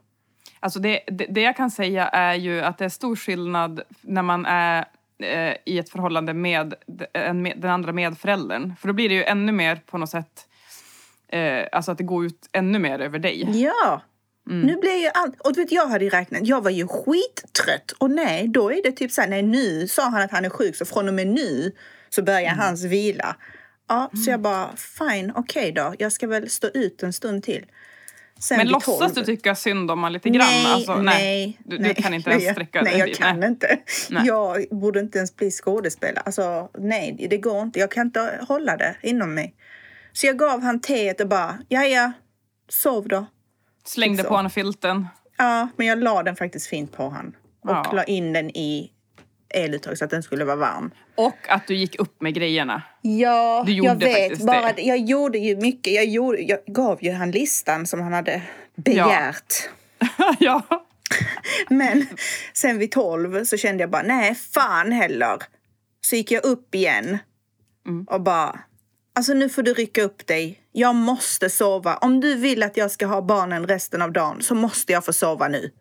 Alltså 0.59 0.79
det, 0.79 0.99
det, 1.07 1.25
det 1.29 1.41
jag 1.41 1.57
kan 1.57 1.71
säga 1.71 2.07
är 2.07 2.33
ju 2.33 2.61
att 2.61 2.77
det 2.77 2.85
är 2.85 2.89
stor 2.89 3.15
skillnad 3.15 3.81
när 4.01 4.21
man 4.21 4.45
är 4.45 4.85
eh, 5.23 5.55
i 5.65 5.79
ett 5.79 5.89
förhållande 5.89 6.33
med, 6.33 6.73
en, 7.13 7.41
med 7.41 7.57
den 7.57 7.71
andra 7.71 7.91
medföräldern. 7.91 8.75
För 8.75 8.87
då 8.87 8.93
blir 8.93 9.09
det 9.09 9.15
ju 9.15 9.23
ännu 9.23 9.51
mer 9.51 9.75
på 9.75 9.97
något 9.97 10.09
sätt, 10.09 10.47
eh, 11.27 11.65
alltså 11.71 11.91
att 11.91 11.97
det 11.97 12.03
går 12.03 12.25
ut 12.25 12.49
ännu 12.51 12.79
mer 12.79 12.99
över 12.99 13.19
dig. 13.19 13.61
Ja. 13.63 14.01
Nu 14.49 14.75
blir 14.77 14.95
ju 15.01 15.09
allt... 15.13 15.41
Och 15.41 15.53
du 15.53 15.61
vet, 15.61 15.71
jag 15.71 15.87
hade 15.87 16.03
ju 16.03 16.09
räknat, 16.09 16.47
jag 16.47 16.63
var 16.63 16.71
ju 16.71 16.87
skittrött. 16.87 17.91
Och 17.97 18.11
nej, 18.11 18.47
då 18.47 18.71
är 18.71 18.83
det 18.83 18.91
typ 18.91 19.11
så 19.11 19.21
här, 19.21 19.27
nej 19.27 19.41
nu 19.43 19.87
sa 19.87 20.03
han 20.03 20.21
att 20.21 20.31
han 20.31 20.45
är 20.45 20.49
sjuk 20.49 20.75
så 20.75 20.85
från 20.85 21.07
och 21.07 21.13
med 21.13 21.27
nu 21.27 21.71
så 22.09 22.23
börjar 22.23 22.49
hans 22.55 22.83
vila. 22.83 23.35
Ja, 23.89 24.11
så 24.25 24.31
jag 24.31 24.41
bara, 24.41 24.69
fine, 24.75 25.31
okej 25.35 25.71
då, 25.71 25.93
jag 25.99 26.11
ska 26.11 26.27
väl 26.27 26.49
stå 26.49 26.67
ut 26.67 27.03
en 27.03 27.13
stund 27.13 27.43
till. 27.43 27.65
Sen 28.39 28.57
Men 28.57 28.67
låtsas 28.67 28.99
12 28.99 29.11
du 29.15 29.23
tycka 29.23 29.55
synd 29.55 29.91
om 29.91 29.99
honom 29.99 30.13
lite 30.13 30.29
grann? 30.29 30.47
Nej, 30.47 30.65
alltså, 30.65 30.95
nej, 30.95 31.59
Du, 31.65 31.79
nej. 31.79 31.93
du 31.93 32.01
kan 32.03 32.13
inte 32.13 32.29
nej, 32.29 32.33
ens 32.35 32.45
jag- 32.45 32.55
sträcka 32.55 32.81
Nej, 32.81 32.91
dig 32.91 32.99
jag 32.99 33.07
dit. 33.09 33.17
kan 33.17 33.43
inte. 33.43 33.79
Nej. 34.09 34.23
Jag 34.27 34.65
borde 34.71 34.99
inte 34.99 35.17
ens 35.17 35.35
bli 35.35 35.51
skådespelare. 35.51 36.23
Alltså, 36.25 36.69
nej, 36.77 37.27
det 37.29 37.37
går 37.37 37.61
inte. 37.61 37.79
Jag 37.79 37.91
kan 37.91 38.07
inte 38.07 38.39
hålla 38.47 38.77
det 38.77 38.95
inom 39.01 39.33
mig. 39.33 39.55
Så 40.13 40.27
jag 40.27 40.37
gav 40.37 40.61
han 40.61 40.81
teet 40.81 41.21
och 41.21 41.27
bara, 41.27 41.57
ja, 41.67 41.83
ja, 41.85 42.11
sov 42.69 43.07
då. 43.07 43.25
Slängde 43.85 44.23
så. 44.23 44.29
på 44.29 44.35
honom 44.35 44.51
filten. 44.51 45.07
Ja, 45.37 45.67
men 45.75 45.87
jag 45.87 46.03
la 46.03 46.23
den 46.23 46.35
faktiskt 46.35 46.67
fint 46.67 46.91
på 46.97 47.09
han. 47.09 47.35
Och 47.63 47.69
Ja. 47.69 47.91
la 47.93 48.03
in 48.03 48.33
den 48.33 48.49
i 48.49 48.91
eluttag 49.53 49.97
så 49.97 50.05
att 50.05 50.11
den 50.11 50.23
skulle 50.23 50.45
vara 50.45 50.55
varm. 50.55 50.91
Och 51.15 51.37
att 51.49 51.67
du 51.67 51.75
gick 51.75 51.99
upp 51.99 52.21
med 52.21 52.33
grejerna. 52.33 52.81
Ja, 53.01 53.63
Du 53.65 53.71
gjorde 53.73 53.89
jag 53.89 54.29
vet. 54.29 54.45
Bara, 54.45 54.73
det. 54.73 54.81
Jag 54.81 54.97
gjorde 54.97 55.37
ju 55.37 55.55
mycket. 55.55 55.93
Jag, 55.93 56.05
gjorde, 56.05 56.41
jag 56.41 56.59
gav 56.65 57.03
ju 57.03 57.11
han 57.11 57.31
listan 57.31 57.87
som 57.87 58.01
han 58.01 58.13
hade 58.13 58.41
begärt. 58.75 59.69
ja. 60.39 60.61
Men 61.69 62.07
sen 62.53 62.77
vid 62.77 62.91
tolv 62.91 63.43
så 63.45 63.57
kände 63.57 63.83
jag 63.83 63.89
bara, 63.89 64.01
nej 64.03 64.35
fan 64.35 64.91
heller. 64.91 65.37
Så 66.01 66.15
gick 66.15 66.31
jag 66.31 66.43
upp 66.43 66.75
igen 66.75 67.17
Mm. 67.87 68.05
och 68.09 68.21
bara, 68.21 68.59
alltså 69.15 69.33
nu 69.33 69.49
får 69.49 69.63
du 69.63 69.73
rycka 69.73 70.01
upp 70.03 70.27
dig. 70.27 70.58
Jag 70.79 70.95
måste 70.95 71.49
sova. 71.49 71.97
Om 71.97 72.19
du 72.19 72.35
vill 72.35 72.63
att 72.63 72.77
jag 72.77 72.91
ska 72.91 73.05
ha 73.07 73.21
barnen 73.21 73.67
resten 73.67 74.01
av 74.01 74.11
dagen 74.11 74.41
så 74.41 74.55
måste 74.55 74.91
jag 74.93 75.05
få 75.05 75.13
sova 75.13 75.47
nu. 75.47 75.71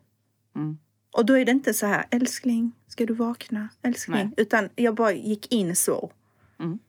Mm. 0.55 0.77
Och 1.11 1.25
då 1.25 1.37
är 1.37 1.45
det 1.45 1.51
inte 1.51 1.73
så 1.73 1.85
här, 1.85 2.05
älskling, 2.11 2.71
ska 2.87 3.05
du 3.05 3.13
vakna? 3.13 3.69
Älskling. 3.83 4.15
Nej. 4.15 4.33
Utan 4.37 4.69
jag 4.75 4.95
bara 4.95 5.11
gick 5.11 5.53
in 5.53 5.75
så. 5.75 6.11
Mm. 6.59 6.79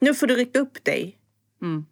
Nu 0.00 0.14
får 0.14 0.26
du 0.26 0.36
rycka 0.36 0.58
upp 0.58 0.84
dig. 0.84 1.18
Mm. 1.62 1.86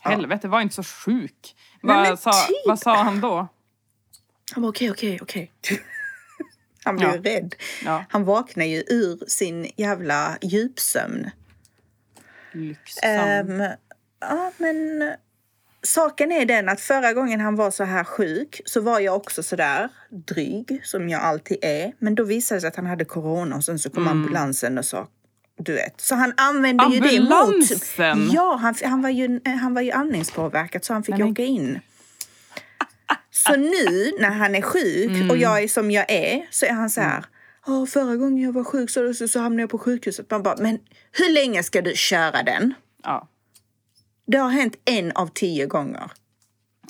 Helvete, 0.00 0.48
var 0.48 0.60
inte 0.60 0.74
så 0.74 0.82
sjuk. 0.82 1.56
Nej, 1.82 2.10
Vad 2.10 2.18
sa, 2.20 2.32
typ. 2.32 2.56
vad 2.66 2.78
sa 2.78 3.02
han 3.02 3.20
då? 3.20 3.48
Han 4.52 4.62
bara 4.62 4.68
okej, 4.68 4.90
okej, 4.90 5.18
okej. 5.22 5.52
Han 6.84 6.96
blev 6.96 7.10
Ja. 7.26 7.32
rädd. 7.32 7.54
Ja, 7.84 8.04
Han 8.08 8.24
vaknar 8.24 8.64
ju 8.64 8.78
ur 8.86 9.24
sin 9.28 9.70
jävla 9.76 10.38
djupsömn. 10.42 11.30
lyxsam. 12.52 13.10
Ehm, 13.10 13.62
ja, 14.30 14.52
men 14.58 15.02
eh, 15.02 15.08
saken 15.82 16.32
är 16.32 16.44
den 16.46 16.68
att 16.68 16.80
förra 16.80 17.12
gången 17.12 17.40
han 17.40 17.56
var 17.56 17.70
så 17.70 17.84
här 17.84 18.04
sjuk 18.04 18.60
så 18.64 18.80
var 18.80 19.00
jag 19.00 19.16
också 19.16 19.42
så 19.42 19.56
där 19.56 19.88
dryg 20.10 20.80
som 20.84 21.08
jag 21.08 21.22
alltid 21.22 21.58
är. 21.62 21.92
Men 21.98 22.14
då 22.14 22.24
visade 22.24 22.56
det 22.56 22.60
sig 22.60 22.68
att 22.68 22.76
han 22.76 22.86
hade 22.86 23.04
corona 23.04 23.56
och 23.56 23.64
sen 23.64 23.78
så 23.78 23.90
kom 23.90 24.08
ambulansen 24.08 24.78
och 24.78 24.84
sa 24.84 25.08
du 25.58 25.72
vet. 25.72 26.00
Så 26.00 26.14
han 26.14 26.32
använde 26.36 26.84
ju 26.90 27.00
det 27.00 27.20
mot... 27.20 27.32
Ambulansen? 27.32 28.30
Ja, 28.32 28.58
han, 28.62 28.74
han, 28.84 29.02
var 29.02 29.10
ju, 29.10 29.40
han 29.44 29.74
var 29.74 29.82
ju 29.82 29.90
andningspåverkad 29.90 30.84
så 30.84 30.92
han 30.92 31.02
fick 31.02 31.18
men- 31.18 31.30
åka 31.30 31.42
in. 31.42 31.80
Så 33.30 33.56
nu 33.56 34.12
när 34.20 34.30
han 34.30 34.54
är 34.54 34.62
sjuk 34.62 35.30
och 35.30 35.36
jag 35.36 35.62
är 35.62 35.68
som 35.68 35.90
jag 35.90 36.10
är 36.10 36.46
så 36.50 36.66
är 36.66 36.72
han 36.72 36.90
så 36.90 37.00
här. 37.00 37.24
"Ja, 37.66 37.86
förra 37.86 38.16
gången 38.16 38.44
jag 38.44 38.52
var 38.52 38.64
sjuk 38.64 38.90
så, 38.90 39.14
så, 39.14 39.28
så 39.28 39.40
hamnade 39.40 39.62
jag 39.62 39.70
på 39.70 39.78
sjukhuset. 39.78 40.30
Man 40.30 40.42
bara, 40.42 40.56
men 40.56 40.78
hur 41.12 41.32
länge 41.32 41.62
ska 41.62 41.82
du 41.82 41.92
köra 41.96 42.42
den? 42.42 42.74
Ja. 43.02 43.28
Det 44.26 44.36
har 44.38 44.50
hänt 44.50 44.76
en 44.84 45.12
av 45.12 45.26
tio 45.26 45.66
gånger. 45.66 46.10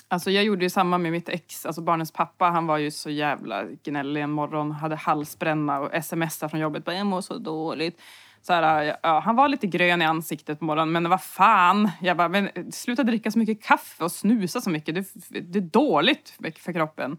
Alltså 0.08 0.30
jag 0.30 0.44
gjorde 0.44 0.64
ju 0.64 0.70
samma 0.70 0.98
med 0.98 1.12
mitt 1.12 1.28
ex, 1.28 1.66
alltså 1.66 1.80
barnens 1.82 2.12
pappa. 2.12 2.44
Han 2.44 2.66
var 2.66 2.78
ju 2.78 2.90
så 2.90 3.10
jävla 3.10 3.64
gnällig 3.84 4.22
en 4.22 4.30
morgon. 4.30 4.70
Hade 4.72 4.96
halsbränna 4.96 5.80
och 5.80 6.04
smsade 6.04 6.50
från 6.50 6.60
jobbet. 6.60 6.84
Bara, 6.84 6.96
jag 6.96 7.06
mår 7.06 7.20
så 7.20 7.38
dåligt. 7.38 8.00
Så 8.42 8.52
här, 8.52 8.96
ja, 9.02 9.20
han 9.24 9.36
var 9.36 9.48
lite 9.48 9.66
grön 9.66 10.02
i 10.02 10.04
ansiktet 10.04 10.58
på 10.58 10.64
morgonen, 10.64 10.92
men 10.92 11.08
vad 11.08 11.22
fan. 11.22 11.90
Jag 12.00 12.16
bara, 12.16 12.28
men 12.28 12.72
sluta 12.72 13.02
dricka 13.02 13.30
så 13.30 13.38
mycket 13.38 13.62
kaffe 13.64 14.04
och 14.04 14.12
snusa 14.12 14.60
så 14.60 14.70
mycket. 14.70 14.94
Det, 14.94 15.40
det 15.40 15.58
är 15.58 15.62
dåligt 15.62 16.34
för 16.60 16.72
kroppen. 16.72 17.16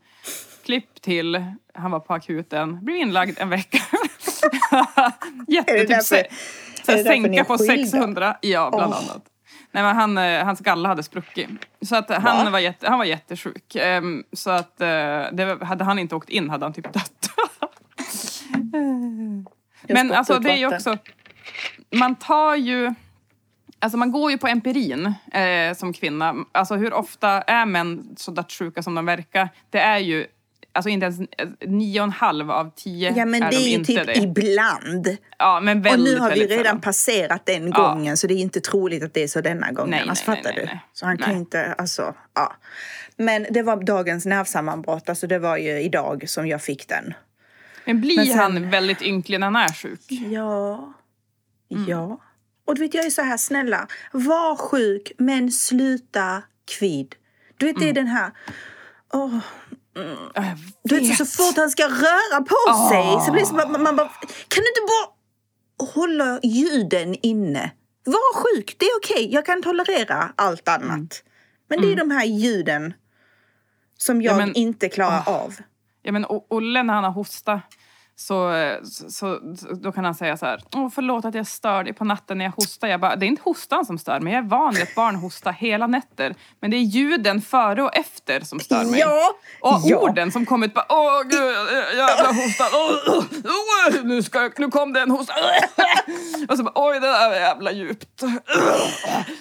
Klipp 0.65 1.01
till, 1.01 1.45
han 1.73 1.91
var 1.91 1.99
på 1.99 2.13
akuten, 2.13 2.85
blev 2.85 2.97
inlagd 2.97 3.39
en 3.39 3.49
vecka. 3.49 3.77
Jätte, 5.47 5.71
Är 5.71 5.77
det 5.77 5.85
därför- 5.85 6.01
se, 6.03 6.27
så 6.85 6.91
är 6.91 6.97
det 6.97 7.03
sänka 7.03 7.43
på 7.43 7.57
skilda? 7.57 7.75
600. 7.87 8.37
Ja, 8.41 8.69
bland 8.75 8.93
Åh. 8.93 8.99
annat. 8.99 9.25
Nej, 9.75 9.83
men 9.83 9.95
han, 9.95 10.17
eh, 10.17 10.45
hans 10.45 10.59
galla 10.59 10.89
hade 10.89 11.03
spruckit. 11.03 11.49
Så 11.81 11.95
att 11.95 12.09
han, 12.09 12.45
Va? 12.45 12.51
var 12.51 12.59
jätte, 12.59 12.89
han 12.89 12.97
var 12.97 13.05
jättesjuk. 13.05 13.75
Ehm, 13.75 14.23
Så 14.33 14.49
att 14.49 14.81
eh, 14.81 14.87
det, 15.31 15.57
hade 15.61 15.83
han 15.83 15.99
inte 15.99 16.15
åkt 16.15 16.29
in 16.29 16.49
hade 16.49 16.65
han 16.65 16.73
typ 16.73 16.93
dött. 16.93 17.29
Men 19.87 20.11
alltså 20.11 20.39
det 20.39 20.51
är 20.51 20.57
ju 20.57 20.75
också... 20.75 20.97
Man 21.95 22.15
tar 22.15 22.55
ju... 22.55 22.93
Alltså 23.79 23.97
man 23.97 24.11
går 24.11 24.31
ju 24.31 24.37
på 24.37 24.47
empirin 24.47 25.13
eh, 25.31 25.75
som 25.75 25.93
kvinna. 25.93 26.35
Alltså 26.51 26.75
hur 26.75 26.93
ofta 26.93 27.41
är 27.41 27.65
män 27.65 28.15
så 28.17 28.43
sjuka 28.49 28.83
som 28.83 28.95
de 28.95 29.05
verkar? 29.05 29.49
Det 29.69 29.79
är 29.79 29.97
ju 29.97 30.27
alltså 30.75 30.89
inte 30.89 31.03
ens 31.03 31.19
eh, 31.19 31.47
nio 31.67 31.99
och 31.99 32.03
en 32.03 32.11
halv 32.11 32.51
av 32.51 32.71
tio 32.75 33.13
Ja 33.17 33.25
men 33.25 33.43
är 33.43 33.51
det 33.51 33.57
de 33.57 33.63
är 33.73 33.77
ju 33.77 33.83
typ 33.83 34.05
det. 34.05 34.15
ibland. 34.17 35.17
Ja, 35.39 35.59
men 35.59 35.77
Och 35.79 35.85
väldigt, 35.85 36.13
nu 36.13 36.19
har 36.19 36.31
vi 36.31 36.39
redan 36.47 36.57
sällan. 36.65 36.81
passerat 36.81 37.45
den 37.45 37.67
Ja. 37.67 37.87
gången 37.87 38.17
så 38.17 38.27
det 38.27 38.33
är 38.33 38.37
inte 38.37 38.59
troligt 38.61 39.03
att 39.03 39.13
det 39.13 39.23
är 39.23 39.27
så 39.27 39.41
denna 39.41 39.71
gången. 39.71 39.91
Nej, 39.91 40.09
alltså, 40.09 40.31
nej, 40.31 40.37
fattar 40.37 40.49
nej, 40.55 40.59
du? 40.59 40.65
nej. 40.65 40.85
Så 40.93 41.05
han 41.05 41.17
kan 41.17 41.29
Nej. 41.29 41.37
inte, 41.37 41.73
alltså, 41.73 42.15
ja. 42.33 42.53
Men 43.17 43.45
det 43.49 43.61
var 43.63 43.83
dagens 43.83 44.25
nervsammanbrott, 44.25 45.09
alltså 45.09 45.27
det 45.27 45.39
var 45.39 45.57
ju 45.57 45.81
idag 45.81 46.23
som 46.29 46.47
jag 46.47 46.61
fick 46.61 46.87
den. 46.87 47.13
Men 47.85 48.01
blir 48.01 48.15
Men 48.17 48.25
sen- 48.25 48.37
han 48.39 48.69
väldigt 48.69 49.01
ynklig 49.01 49.39
när 49.39 49.47
han 49.47 49.55
är 49.55 49.73
sjuk? 49.73 49.99
Ja. 50.09 50.93
Mm. 51.71 51.85
Ja. 51.89 52.21
Och 52.67 52.75
du 52.75 52.81
vet, 52.81 52.93
jag 52.93 53.05
är 53.05 53.09
så 53.09 53.21
här, 53.21 53.37
snälla, 53.37 53.87
var 54.11 54.55
sjuk 54.55 55.11
men 55.17 55.51
sluta 55.51 56.43
kvid. 56.79 57.15
Du 57.57 57.65
vet, 57.65 57.75
det 57.79 57.85
är 57.85 57.89
Mm. 57.91 57.95
den 57.95 58.07
här... 58.07 58.31
Åh, 59.13 59.37
Du 60.83 60.99
vet, 60.99 61.17
så 61.17 61.25
fort 61.25 61.57
han 61.57 61.69
ska 61.69 61.83
röra 61.83 62.41
på 62.41 62.89
sig 62.89 63.25
så 63.25 63.31
blir 63.31 63.41
det 63.41 63.47
som 63.47 63.59
att 63.59 63.71
man, 63.71 63.83
man 63.83 63.95
bara... 63.95 64.07
Kan 64.47 64.63
du 64.63 64.69
inte 64.69 64.81
bara 64.87 65.15
hålla 65.93 66.39
ljuden 66.43 67.15
inne? 67.21 67.71
Var 68.05 68.35
sjuk, 68.35 68.75
det 68.79 68.85
är 68.85 68.97
okej. 68.97 69.33
Jag 69.33 69.45
kan 69.45 69.61
tolerera 69.63 70.33
allt 70.35 70.67
annat. 70.67 70.91
Mm. 70.91 71.07
Men 71.69 71.81
det 71.81 71.91
är 71.91 71.95
de 71.95 72.11
här 72.11 72.25
ljuden 72.25 72.93
som 73.97 74.21
jag 74.21 74.37
men- 74.37 74.55
inte 74.55 74.89
klarar 74.89 75.23
av. 75.29 75.55
Ja, 76.01 76.11
men 76.11 76.25
Olle 76.29 76.83
när 76.83 76.93
han 76.93 77.03
har 77.03 77.11
hosta 77.11 77.61
så, 78.17 78.53
så, 79.09 79.39
då 79.81 79.91
kan 79.91 80.05
han 80.05 80.15
säga 80.15 80.37
så 80.37 80.45
här. 80.45 80.61
Åh, 80.75 80.89
förlåt 80.95 81.25
att 81.25 81.35
jag 81.35 81.47
stör 81.47 81.83
dig 81.83 81.93
på 81.93 82.05
natten 82.05 82.37
när 82.37 82.45
jag 82.45 82.51
hostar. 82.51 82.87
Jag 82.87 82.99
bara, 82.99 83.15
det 83.15 83.25
är 83.25 83.27
inte 83.27 83.41
hostan 83.45 83.85
som 83.85 83.97
stör 83.97 84.19
mig. 84.19 84.33
Jag 84.33 84.43
är 84.45 84.47
van 84.49 84.73
vid 84.73 84.83
att 84.83 84.95
barn 84.95 85.15
hostar 85.15 85.51
hela 85.51 85.87
nätter. 85.87 86.35
Men 86.59 86.71
det 86.71 86.77
är 86.77 86.81
ljuden 86.81 87.41
före 87.41 87.83
och 87.83 87.95
efter 87.95 88.39
som 88.41 88.59
stör 88.59 88.83
mig. 88.85 88.99
Ja! 88.99 89.31
Och 89.61 89.81
ja. 89.83 89.97
orden 89.97 90.31
som 90.31 90.45
kommer 90.45 90.67
ut 90.67 90.73
bara 90.73 90.85
åh 90.89 91.21
gud, 91.23 91.55
jävla 91.97 92.27
hosta. 92.27 92.63
Åh, 92.73 93.23
åh, 93.45 94.03
nu, 94.03 94.23
ska, 94.23 94.41
jag- 94.41 94.59
nu 94.59 94.67
kom 94.71 94.93
det 94.93 95.01
en 95.01 95.11
hosta. 95.11 95.33
Och 96.49 96.57
så 96.57 96.63
bara 96.63 96.73
oj 96.89 96.99
det 96.99 97.07
där 97.07 97.29
var 97.29 97.35
jävla 97.35 97.71
djupt. 97.71 98.21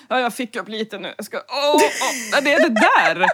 Ja, 0.09 0.21
jag 0.21 0.35
fick 0.35 0.57
upp 0.57 0.69
lite 0.69 0.99
nu. 0.99 1.15
Jag 1.17 1.27
ska, 1.27 1.37
åh, 1.37 1.75
åh, 1.75 2.43
det 2.43 2.53
är 2.53 2.69
det 2.69 2.75
där. 2.75 3.27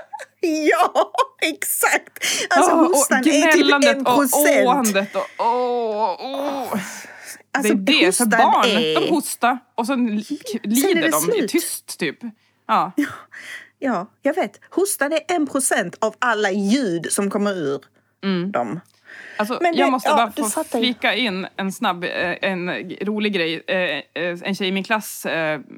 Ja, 0.70 1.12
exakt! 1.42 2.24
Alltså 2.50 2.70
Åh, 2.72 2.87
hostan 2.88 3.20
och 3.20 3.26
är 3.26 3.53
typ 3.53 3.94
en 3.96 4.07
och 4.07 4.14
procent. 4.14 4.66
åandet 4.66 5.16
och 5.16 5.26
åh, 5.38 6.16
åh. 6.20 6.74
Alltså, 7.53 7.74
det 7.74 7.92
är 7.92 8.07
det, 8.07 8.16
för 8.16 8.24
barn, 8.26 8.64
är- 8.68 9.00
de 9.00 9.09
hostar 9.09 9.59
och 9.74 9.87
sen 9.87 10.07
li- 10.16 10.40
lider 10.62 11.03
det 11.03 11.09
de 11.11 11.20
slut. 11.20 11.50
tyst 11.50 11.98
typ. 11.98 12.18
Ja. 12.68 12.92
Ja, 13.79 14.07
jag 14.22 14.35
vet. 14.35 14.61
Hostan 14.70 15.12
är 15.12 15.20
en 15.29 15.46
procent 15.46 15.96
av 16.00 16.14
alla 16.18 16.50
ljud 16.50 17.07
som 17.12 17.31
kommer 17.31 17.55
ur 17.55 17.81
dem. 18.53 18.81
Alltså, 19.40 19.59
det- 19.59 19.70
jag 19.79 19.90
måste 19.92 20.11
bara 20.11 20.33
få 20.50 20.64
flika 20.64 21.14
in 21.14 21.46
en 21.57 21.72
snabb, 21.72 22.05
eh, 22.05 22.11
en 22.42 22.70
rolig 23.00 23.33
grej. 23.33 23.62
Eh, 23.66 23.76
eh, 24.22 24.38
En 24.42 24.55
tjej 24.55 24.68
i 24.68 24.72
min 24.72 24.85
klass 24.85 25.26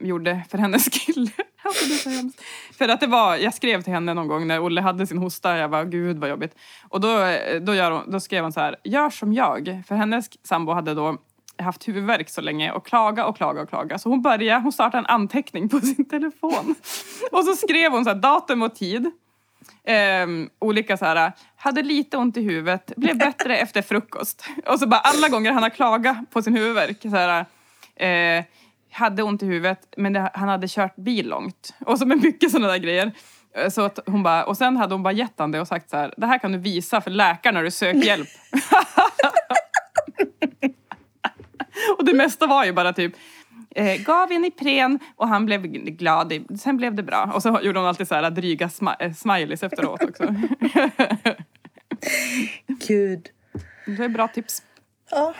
gjorde 0.02 0.42
för 0.50 0.58
hennes 0.58 0.88
kille. 0.88 1.30
Alltså, 1.64 1.86
det 1.86 1.94
är 1.94 1.98
så 1.98 2.10
hemskt. 2.10 2.40
För 2.78 2.88
att 2.88 3.00
det 3.00 3.06
var, 3.06 3.36
jag 3.36 3.54
skrev 3.54 3.82
till 3.82 3.92
henne 3.92 4.14
någon 4.14 4.28
gång 4.28 4.46
när 4.46 4.60
Olle 4.64 4.80
hade 4.80 5.06
sin 5.06 5.18
hosta. 5.18 5.56
Jag 5.56 5.70
bara, 5.70 5.84
gud 5.84 6.18
vad 6.18 6.30
jobbigt. 6.30 6.54
Och 6.88 7.00
då, 7.00 7.08
då, 7.60 7.74
gör 7.74 7.90
hon, 7.90 8.10
då 8.10 8.20
skrev 8.20 8.42
hon 8.42 8.52
så 8.52 8.60
här, 8.60 8.76
gör 8.84 9.10
som 9.10 9.32
jag. 9.32 9.82
För 9.88 9.94
hennes 9.94 10.46
sambo 10.46 10.72
hade 10.72 10.94
då 10.94 11.16
haft 11.58 11.88
huvudvärk 11.88 12.28
så 12.30 12.40
länge 12.40 12.72
och 12.72 12.86
klaga 12.86 13.26
och 13.26 13.36
klaga 13.36 13.62
och 13.62 13.68
klaga. 13.68 13.98
Så 13.98 14.08
hon 14.08 14.22
började, 14.22 14.60
hon 14.62 14.72
startade 14.72 14.98
en 14.98 15.06
anteckning 15.06 15.68
på 15.68 15.80
sin 15.80 16.04
telefon. 16.08 16.74
Och 17.32 17.44
så 17.44 17.54
skrev 17.56 17.92
hon 17.92 18.04
så 18.04 18.10
här, 18.10 18.16
datum 18.16 18.62
och 18.62 18.74
tid. 18.74 19.10
Ehm, 19.84 20.50
olika 20.58 20.96
så 20.96 21.04
här, 21.04 21.32
hade 21.56 21.82
lite 21.82 22.16
ont 22.16 22.36
i 22.36 22.42
huvudet, 22.42 22.92
blev 22.96 23.18
bättre 23.18 23.56
efter 23.58 23.82
frukost. 23.82 24.44
Och 24.66 24.78
så 24.78 24.86
bara 24.86 25.00
alla 25.00 25.28
gånger 25.28 25.52
han 25.52 25.62
har 25.62 25.70
klagat 25.70 26.16
på 26.30 26.42
sin 26.42 26.56
huvudvärk. 26.56 26.98
Så 27.02 27.08
här, 27.16 27.46
eh, 27.96 28.44
hade 28.92 29.22
ont 29.22 29.42
i 29.42 29.46
huvudet, 29.46 29.94
men 29.96 30.12
det, 30.12 30.30
han 30.34 30.48
hade 30.48 30.68
kört 30.68 30.96
bil 30.96 31.28
långt. 31.28 31.74
Och 31.86 31.98
så 31.98 32.06
med 32.06 32.22
mycket 32.22 32.50
sådana 32.50 32.68
där 32.68 32.78
grejer. 32.78 33.12
Eh, 33.56 33.68
Så 33.68 33.82
att 33.82 33.98
hon 34.06 34.22
bara, 34.22 34.44
och 34.44 34.56
sen 34.56 34.76
hade 34.76 34.94
hon 34.94 35.02
bara 35.02 35.12
gett 35.12 35.34
han 35.36 35.50
det 35.52 35.60
och 35.60 35.68
sagt 35.68 35.90
så 35.90 35.96
här, 35.96 36.14
det 36.16 36.26
här 36.26 36.38
kan 36.38 36.52
du 36.52 36.58
visa 36.58 37.00
för 37.00 37.10
läkaren 37.10 37.54
när 37.54 37.62
du 37.62 37.70
söker 37.70 37.98
hjälp. 38.02 38.28
och 41.98 42.04
det 42.04 42.14
mesta 42.14 42.46
var 42.46 42.64
ju 42.64 42.72
bara 42.72 42.92
typ, 42.92 43.12
eh, 43.74 44.02
gav 44.02 44.32
en 44.32 44.44
Ipren 44.44 44.98
och 45.16 45.28
han 45.28 45.46
blev 45.46 45.62
glad. 45.66 46.32
i- 46.32 46.46
Sen 46.58 46.76
blev 46.76 46.94
det 46.94 47.02
bra. 47.02 47.30
Och 47.34 47.42
så 47.42 47.60
gjorde 47.62 47.78
hon 47.78 47.88
alltid 47.88 48.08
så 48.08 48.14
här 48.14 48.30
dryga 48.30 48.66
smi- 48.68 48.96
eh, 49.00 49.12
smileys 49.12 49.62
efteråt 49.62 50.02
också. 50.02 50.24
Gud. 52.88 53.28
det 53.86 54.04
är 54.04 54.08
bra 54.08 54.28
tips. 54.28 54.62
Ja. 55.10 55.34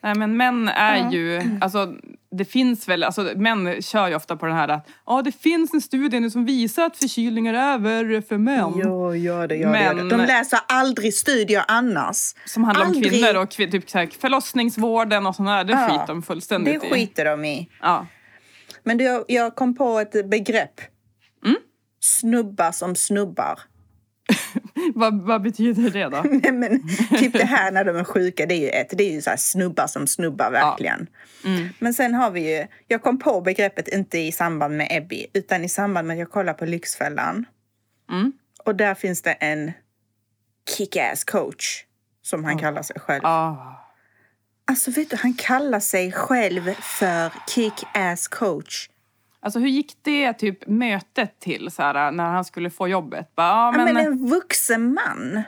Nej 0.00 0.14
men 0.14 0.36
män 0.36 0.68
är 0.68 1.10
ju, 1.10 1.42
alltså 1.60 1.94
det 2.32 2.44
finns 2.44 2.88
väl, 2.88 3.04
alltså 3.04 3.22
män 3.36 3.82
kör 3.82 4.08
ju 4.08 4.14
ofta 4.14 4.36
på 4.36 4.46
den 4.46 4.54
här 4.56 4.68
att 4.68 4.88
ja 5.06 5.22
det 5.22 5.32
finns 5.32 5.74
en 5.74 5.80
studie 5.80 6.20
nu 6.20 6.30
som 6.30 6.44
visar 6.44 6.84
att 6.84 6.96
förkylningar 6.96 7.54
är 7.54 7.78
värre 7.78 8.22
för 8.22 8.38
män. 8.38 8.72
Ja, 8.76 9.16
gör 9.16 9.16
det, 9.16 9.16
gör 9.16 9.48
det, 9.48 9.56
gör 9.56 9.94
det. 9.94 9.94
Men- 9.94 10.08
De 10.08 10.16
läser 10.26 10.58
aldrig 10.68 11.14
studier 11.14 11.64
annars. 11.68 12.16
Som 12.46 12.64
handlar 12.64 12.84
om 12.84 12.90
Aldrig. 12.90 13.10
kvinnor 13.12 13.36
och 13.42 13.48
kvin- 13.52 13.70
typ 13.70 13.90
så 13.90 13.98
här, 13.98 14.06
förlossningsvården 14.20 15.26
och 15.26 15.34
sånt 15.34 15.48
där. 15.48 15.64
Det 15.64 15.72
Ja. 15.72 15.88
skiter 15.88 16.06
de 16.06 16.22
fullständigt 16.22 16.80
Det 16.80 16.86
i. 16.86 16.90
skiter 16.90 17.24
de 17.24 17.44
i. 17.44 17.68
Ja. 17.80 18.06
Men 18.84 18.98
du, 18.98 19.04
jag- 19.04 19.24
jag 19.28 19.54
kom 19.56 19.74
på 19.76 19.98
ett 19.98 20.30
begrepp. 20.30 20.80
Mm. 21.44 21.56
Snubbar 22.00 22.72
som 22.72 22.96
snubbar. 22.96 23.58
Vad, 24.98 25.22
vad 25.22 25.42
betyder 25.42 25.90
det 25.90 26.04
då? 26.04 26.22
Nej, 26.30 26.52
men, 26.52 26.88
typ 27.18 27.32
det 27.32 27.44
här 27.44 27.70
när 27.70 27.84
de 27.84 27.96
är 27.96 28.04
sjuka, 28.04 28.46
det 28.46 28.54
är 28.54 28.60
ju 28.60 28.68
ett. 28.68 28.88
Det 28.90 29.04
är 29.04 29.12
ju 29.12 29.22
så 29.22 29.30
snubbar 29.36 29.86
som 29.86 30.06
snubbar 30.06 30.50
verkligen. 30.50 31.06
Mm. 31.44 31.68
Men 31.78 31.94
sen 31.94 32.14
har 32.14 32.30
vi 32.30 32.56
ju, 32.56 32.66
jag 32.88 33.02
kom 33.02 33.18
på 33.18 33.40
begreppet 33.40 33.88
inte 33.88 34.18
i 34.18 34.32
samband 34.32 34.76
med 34.76 34.88
Ebby, 34.90 35.26
utan 35.32 35.64
i 35.64 35.68
samband 35.68 36.08
med 36.08 36.14
att 36.14 36.18
jag 36.18 36.30
kollade 36.30 36.58
på 36.58 36.66
Lyxfällan. 36.66 37.44
Mm. 38.10 38.32
Och 38.64 38.76
där 38.76 38.94
finns 38.94 39.22
det 39.22 39.32
en 39.32 39.72
kick-ass 40.76 41.24
coach, 41.24 41.84
som 42.22 42.44
han 42.44 42.58
kallar 42.58 42.82
sig 42.82 43.00
själv. 43.00 43.22
Ah. 43.24 43.78
Alltså 44.64 44.90
vet 44.90 45.10
du, 45.10 45.16
han 45.16 45.34
kallar 45.34 45.80
sig 45.80 46.12
själv 46.12 46.74
för 46.74 47.32
kick-ass 47.48 48.28
coach. 48.28 48.88
Alltså 49.44 49.58
hur 49.58 49.68
gick 49.68 49.96
det 50.02 50.32
typ 50.32 50.66
mötet 50.66 51.40
till 51.40 51.70
så 51.70 51.82
här, 51.82 52.10
när 52.10 52.24
han 52.24 52.44
skulle 52.44 52.70
få 52.70 52.88
jobbet? 52.88 53.34
Bara, 53.36 53.46
ja, 53.48 53.72
Ja, 53.72 53.84
men, 53.84 53.94
men 53.94 54.06
en 54.06 54.26
vuxen 54.26 54.94
man. 54.94 55.42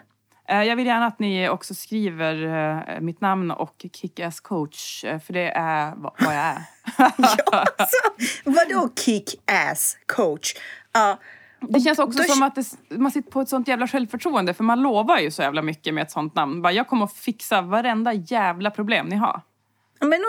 eh, 0.48 0.62
jag 0.62 0.76
vill 0.76 0.86
gärna 0.86 1.06
att 1.06 1.18
ni 1.18 1.48
också 1.48 1.74
skriver 1.74 2.46
eh, 2.94 3.00
mitt 3.00 3.20
namn 3.20 3.50
och 3.50 3.84
kick-ass 3.92 4.40
coach, 4.40 5.04
eh, 5.04 5.20
för 5.20 5.32
det 5.32 5.50
är 5.50 5.92
vad, 5.96 6.12
jag 6.18 6.32
är. 6.34 6.58
Alltså, 7.78 7.96
vadå 8.44 8.88
kick-ass 9.04 9.96
coach? 10.06 10.54
Ja, 10.92 11.18
Det 11.60 11.80
känns 11.80 11.98
också 11.98 12.22
som 12.22 12.42
att 12.42 12.54
det, 12.54 12.64
man 12.88 13.10
sitter 13.10 13.30
på 13.30 13.40
ett 13.40 13.48
sånt 13.48 13.68
jävla 13.68 13.88
självförtroende 13.88 14.54
för 14.54 14.64
man 14.64 14.80
lovar 14.82 15.18
ju 15.18 15.30
så 15.30 15.42
jävla 15.42 15.62
mycket 15.62 15.94
med 15.94 16.02
ett 16.02 16.10
sånt 16.10 16.34
namn. 16.34 16.62
Bara, 16.62 16.72
jag 16.72 16.86
kommer 16.88 17.04
att 17.04 17.12
fixa 17.12 17.60
varenda 17.62 18.12
jävla 18.12 18.70
problem 18.70 19.06
ni 19.06 19.16
har. 19.16 19.40
Men 20.08 20.20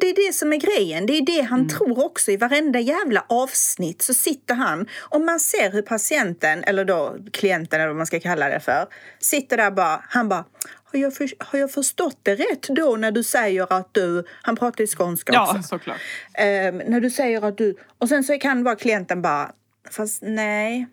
det- 0.00 0.10
är 0.10 0.26
det 0.28 0.32
som 0.34 0.52
är 0.52 0.56
grejen. 0.56 1.06
Det 1.06 1.12
är 1.12 1.26
det 1.26 1.40
han 1.42 1.68
tror 1.68 2.04
också. 2.04 2.30
I 2.30 2.36
varenda 2.36 2.80
jävla 2.80 3.24
avsnitt 3.28 4.02
så 4.02 4.14
sitter 4.14 4.54
han 4.54 4.88
och 5.00 5.20
man 5.20 5.40
ser 5.40 5.70
hur 5.72 5.82
patienten, 5.82 6.64
eller 6.64 6.84
då 6.84 7.16
klienten 7.32 7.80
eller 7.80 7.88
vad 7.88 7.96
man 7.96 8.06
ska 8.06 8.20
kalla 8.20 8.48
det 8.48 8.60
för, 8.60 8.86
sitter 9.18 9.56
där 9.56 9.70
bara. 9.70 10.04
Han 10.08 10.28
bara, 10.28 10.44
har 10.92 10.98
jag, 10.98 11.14
för, 11.14 11.30
har 11.38 11.58
jag 11.58 11.70
förstått 11.72 12.18
det 12.22 12.34
rätt 12.34 12.62
då 12.68 12.96
när 12.96 13.10
du 13.12 13.22
säger 13.22 13.72
att 13.72 13.88
du, 13.94 14.24
han 14.42 14.56
pratar 14.56 14.80
ju 14.84 14.86
skånska 14.86 15.32
Ja, 15.32 15.50
också. 15.56 15.62
såklart. 15.68 15.96
Ehm, 16.34 16.76
när 16.78 17.00
du 17.00 17.10
säger 17.10 17.44
att 17.48 17.58
du, 17.58 17.76
och 17.98 18.08
sen 18.08 18.24
så 18.24 18.38
kan 18.38 18.64
vara 18.64 18.76
klienten 18.76 19.22
bara, 19.22 19.52
Fast 19.90 20.22
nej. 20.22 20.86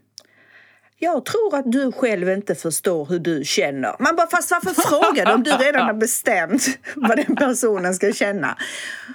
Jag 0.99 1.25
tror 1.25 1.55
att 1.55 1.71
du 1.71 1.91
själv 1.91 2.29
inte 2.29 2.55
förstår 2.55 3.05
hur 3.05 3.19
du 3.19 3.41
känner. 3.45 3.95
Man 3.99 4.15
bara, 4.15 4.27
fast 4.27 4.51
varför 4.51 4.81
frågar 4.81 5.25
du 5.25 5.31
om 5.31 5.43
du 5.43 5.51
redan 5.51 5.86
har 5.86 5.93
bestämt 5.93 6.67
vad 6.95 7.17
den 7.17 7.36
personen 7.36 7.93
ska 7.93 8.12
känna? 8.13 8.57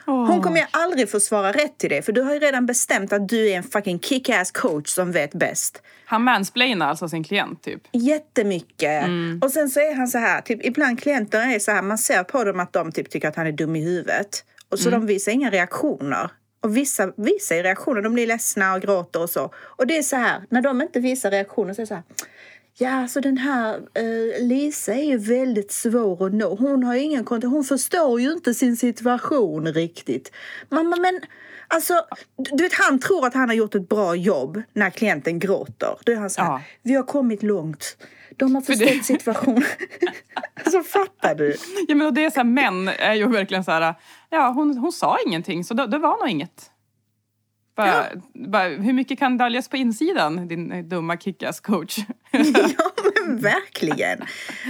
Hon 0.06 0.42
kommer 0.42 0.66
aldrig 0.70 1.10
få 1.10 1.20
svara 1.20 1.52
rätt 1.52 1.78
till 1.78 1.90
det, 1.90 2.02
för 2.02 2.12
du 2.12 2.22
har 2.22 2.32
ju 2.32 2.38
redan 2.38 2.66
bestämt 2.66 3.12
att 3.12 3.28
du 3.28 3.50
är 3.50 3.56
en 3.56 3.62
fucking 3.62 3.98
kick-ass 3.98 4.50
coach 4.52 4.88
som 4.88 5.12
vet 5.12 5.32
bäst. 5.34 5.82
Han 6.04 6.22
mansplainar 6.22 6.88
alltså 6.88 7.08
sin 7.08 7.24
klient 7.24 7.62
typ? 7.62 7.82
Jättemycket. 7.92 9.04
Och 9.42 9.50
sen 9.50 9.68
så 9.70 9.80
är 9.80 9.94
han 9.94 10.08
så 10.08 10.18
här, 10.18 10.40
typ, 10.40 10.66
ibland 10.66 11.00
klienter 11.00 11.54
är 11.54 11.58
så 11.58 11.70
här, 11.70 11.82
man 11.82 11.98
ser 11.98 12.24
på 12.24 12.44
dem 12.44 12.60
att 12.60 12.72
de 12.72 12.92
typ 12.92 13.10
tycker 13.10 13.28
att 13.28 13.36
han 13.36 13.46
är 13.46 13.52
dum 13.52 13.76
i 13.76 13.84
huvudet. 13.84 14.44
Och 14.68 14.78
så 14.78 14.90
de 14.90 15.06
visar 15.06 15.32
inga 15.32 15.50
reaktioner. 15.50 16.30
Och 16.62 16.76
vissa 16.76 17.12
visar 17.16 17.56
ju 17.56 17.62
reaktioner, 17.62 18.02
de 18.02 18.14
blir 18.14 18.26
ledsna 18.26 18.74
och 18.74 18.80
gråter 18.82 19.22
och 19.22 19.30
så. 19.30 19.50
Och 19.56 19.86
det 19.86 19.98
är 19.98 20.02
så 20.02 20.16
här, 20.16 20.42
när 20.48 20.62
de 20.62 20.82
inte 20.82 21.00
visar 21.00 21.30
reaktioner 21.30 21.74
så 21.74 21.80
är 21.80 21.82
det 21.82 21.86
så 21.88 21.94
här. 21.94 22.02
Ja, 22.78 23.08
så 23.08 23.20
den 23.20 23.38
här 23.38 23.74
eh, 23.74 24.42
Lisa 24.46 24.94
är 24.94 25.04
ju 25.04 25.16
väldigt 25.18 25.72
svår 25.72 26.26
att 26.26 26.32
nå. 26.32 26.54
Hon 26.54 26.84
har 26.84 26.94
ingen 26.94 27.24
kontakt. 27.24 27.50
Hon 27.52 27.64
förstår 27.64 28.20
ju 28.20 28.32
inte 28.32 28.54
sin 28.54 28.76
situation 28.76 29.66
riktigt. 29.72 30.32
Mamma, 30.68 30.96
men 30.96 31.20
alltså, 31.68 31.94
du 32.36 32.62
vet, 32.62 32.72
han 32.74 32.98
tror 33.00 33.26
att 33.26 33.34
han 33.34 33.48
har 33.48 33.56
gjort 33.56 33.74
ett 33.74 33.88
bra 33.88 34.14
jobb 34.16 34.62
när 34.72 34.90
klienten 34.90 35.38
gråter. 35.38 35.96
Då 36.04 36.12
är 36.12 36.16
han 36.16 36.30
så 36.30 36.42
här, 36.42 36.48
Ja. 36.50 36.62
vi 36.82 36.94
har 36.94 37.02
kommit 37.02 37.42
långt. 37.42 37.96
De 38.36 38.54
har 38.54 38.62
det- 38.62 38.66
förstått 38.66 39.04
situationen. 39.04 39.64
alltså, 40.64 40.82
fattar 40.82 41.34
du? 41.34 41.56
Ja, 41.88 41.94
men 41.94 42.06
och 42.06 42.14
det 42.14 42.24
är 42.24 42.30
så 42.30 42.36
här, 42.36 42.44
män 42.44 42.88
är 42.88 43.14
ju 43.14 43.28
verkligen 43.28 43.64
så 43.64 43.70
här, 43.70 43.94
ja 44.32 44.52
hon, 44.52 44.78
hon 44.78 44.92
sa 44.92 45.18
ingenting 45.26 45.64
så 45.64 45.74
det, 45.74 45.86
det 45.86 45.98
var 45.98 46.18
nog 46.20 46.28
inget. 46.28 46.70
Bara, 47.76 48.06
bara, 48.34 48.68
hur 48.68 48.92
mycket 48.92 49.18
kan 49.18 49.38
döljas 49.38 49.68
på 49.68 49.76
insidan, 49.76 50.48
din 50.48 50.72
eh, 50.72 50.84
dumma 50.84 51.16
kickass 51.16 51.60
coach? 51.60 51.98
ja, 52.32 52.90
men 53.26 53.38
verkligen. 53.38 54.18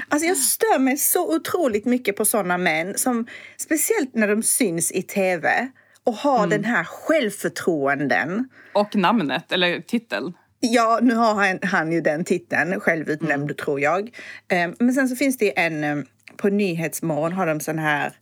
Alltså 0.08 0.28
jag 0.28 0.36
stör 0.36 0.78
mig 0.78 0.96
så 0.96 1.36
otroligt 1.36 1.84
mycket 1.84 2.16
på 2.16 2.24
såna 2.24 2.58
män 2.58 2.98
som 2.98 3.26
speciellt 3.56 4.14
när 4.14 4.28
de 4.28 4.42
syns 4.42 4.92
i 4.92 5.02
tv 5.02 5.68
och 6.04 6.14
har 6.14 6.46
den 6.46 6.64
här 6.64 6.84
självförtroenden. 6.84 8.48
Och 8.72 8.96
namnet, 8.96 9.52
eller 9.52 9.80
titeln. 9.80 10.32
Ja, 10.60 10.98
nu 11.02 11.14
har 11.14 11.34
han, 11.34 11.58
han 11.62 11.92
ju 11.92 12.00
den 12.00 12.24
titeln, 12.24 12.80
självutnämnd 12.80 13.56
tror 13.56 13.80
jag. 13.80 14.10
Eh, 14.48 14.70
Men 14.78 14.94
sen 14.94 15.08
så 15.08 15.16
finns 15.16 15.38
det 15.38 15.58
en, 15.58 15.84
eh, 15.84 15.96
på 16.36 16.48
Nyhetsmorgon 16.48 17.32
har 17.32 17.46
de 17.46 17.60
sån 17.60 17.78
här 17.78 18.12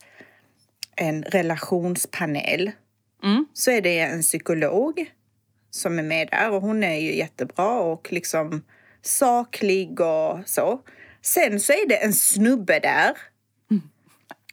en 1.01 1.23
relationspanel. 1.23 2.71
Mm. 3.23 3.47
Så 3.55 3.71
är 3.71 3.81
det 3.81 3.99
en 4.01 4.23
psykolog 4.23 5.11
som 5.71 5.99
är 5.99 6.03
med 6.03 6.29
där 6.31 6.51
och 6.51 6.63
hon 6.63 6.85
är 6.85 6.95
ju 6.99 7.17
jättebra 7.17 7.81
och 7.81 8.09
liksom 8.13 8.63
saklig 9.03 10.01
och 10.01 10.39
så. 10.47 10.81
Sen 11.23 11.61
så 11.61 11.73
är 11.73 11.89
det 11.89 11.97
en 11.97 12.13
snubbe 12.13 12.79
där 12.81 13.13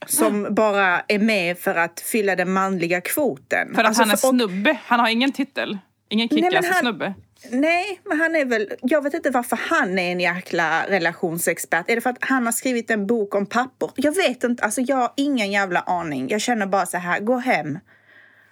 som 0.05 0.47
bara 0.55 0.99
är 1.07 1.19
med 1.19 1.57
för 1.57 1.75
att 1.75 1.99
fylla 1.99 2.36
den 2.36 2.51
manliga 2.53 3.01
kvoten. 3.01 3.75
För 3.75 3.81
att 3.81 3.88
Alltså, 3.88 4.01
han 4.03 4.12
är 4.12 4.15
för- 4.15 4.27
och- 4.27 4.33
snubbe. 4.36 4.79
Han 4.86 4.99
har 4.99 5.10
ingen 5.10 5.31
titel. 5.31 5.77
Ingen 6.10 6.27
men 6.31 6.43
kickass 6.43 6.65
han- 6.65 6.79
snubbe. 6.81 7.13
Nej, 7.52 8.02
men 8.06 8.19
han 8.19 8.36
är 8.36 8.45
väl... 8.45 8.73
Jag 8.82 9.04
vet 9.04 9.13
inte 9.13 9.30
varför 9.30 9.60
han 9.69 10.00
är 10.00 10.12
en 10.12 10.19
jäkla 10.19 10.89
relationsexpert. 10.89 11.89
Är 11.89 11.95
det 11.95 12.02
för 12.02 12.10
att 12.10 12.17
han 12.21 12.45
har 12.45 12.52
skrivit 12.52 12.91
en 12.91 13.08
bok 13.08 13.36
om 13.36 13.45
pappor? 13.45 13.91
Jag 13.95 14.15
vet 14.15 14.43
inte. 14.43 14.63
Alltså, 14.63 14.82
jag 14.82 14.95
har 14.95 15.12
ingen 15.15 15.52
jävla 15.52 15.80
aning. 15.80 16.30
Jag 16.30 16.41
känner 16.41 16.65
bara 16.65 16.86
så 16.86 16.97
här, 16.97 17.19
gå 17.19 17.38
hem. 17.38 17.80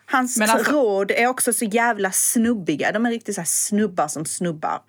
Hans 0.06 0.42
alltså- 0.42 0.72
råd 0.72 1.12
är 1.12 1.28
också 1.28 1.54
så 1.54 1.66
jävla 1.66 2.12
snubbiga. 2.12 2.92
De 2.92 3.06
är 3.06 3.10
riktigt 3.10 3.36
så 3.36 3.44
snubbar 3.46 4.08
som 4.08 4.26
snubbar. 4.26 4.80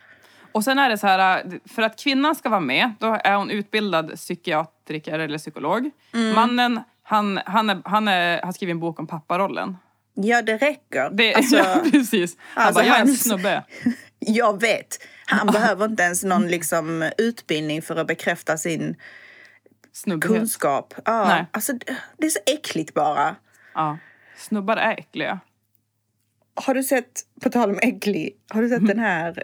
Och 0.52 0.64
sen 0.64 0.78
är 0.78 0.88
det 0.88 0.98
så 0.98 1.06
här, 1.06 1.60
för 1.74 1.82
att 1.82 1.98
kvinnan 2.00 2.34
ska 2.34 2.48
vara 2.48 2.60
med, 2.60 2.92
då 2.98 3.18
är 3.24 3.34
hon 3.34 3.50
utbildad 3.50 4.16
psykiatriker 4.16 5.18
eller 5.18 5.38
psykolog. 5.38 5.90
Mm. 6.14 6.34
Mannen, 6.34 6.80
han, 7.02 7.40
han, 7.46 7.70
är, 7.70 7.80
han 7.84 8.08
är, 8.08 8.42
har 8.42 8.52
skrivit 8.52 8.72
en 8.72 8.80
bok 8.80 9.00
om 9.00 9.06
papparollen. 9.06 9.76
Ja, 10.18 10.42
det 10.42 10.56
räcker. 10.56 11.10
Det, 11.10 11.34
Alltså, 11.36 11.56
ja, 11.56 11.82
precis. 11.92 12.36
Han 12.38 12.66
alltså, 12.66 12.80
bara, 12.82 12.86
jag 12.86 12.96
är 12.96 13.00
en 13.00 13.16
snubbe. 13.16 13.64
jag 14.18 14.60
vet. 14.60 14.98
Han 15.26 15.46
behöver 15.52 15.84
inte 15.84 16.02
ens 16.02 16.24
någon 16.24 16.48
liksom, 16.48 17.10
utbildning 17.18 17.82
för 17.82 17.96
att 17.96 18.06
bekräfta 18.06 18.58
sin 18.58 18.96
Snubbighet. 19.92 20.38
kunskap. 20.38 20.94
Ja, 21.04 21.28
Nej. 21.28 21.46
alltså, 21.50 21.72
det 22.18 22.26
är 22.26 22.30
så 22.30 22.40
äckligt 22.46 22.94
bara. 22.94 23.36
Ja. 23.74 23.98
Snubbar 24.36 24.76
är 24.76 24.92
äckliga. 24.98 25.40
Har 26.54 26.74
du 26.74 26.82
sett, 26.82 27.22
på 27.42 27.50
tal 27.50 27.70
om 27.70 27.78
äcklig, 27.82 28.36
har 28.48 28.62
du 28.62 28.68
sett 28.68 28.86
den 28.86 28.98
här 28.98 29.42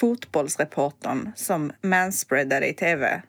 fotbollsreportern 0.00 1.32
som 1.36 1.72
manspreadade 1.82 2.68
i 2.68 2.74
tv? 2.74 3.22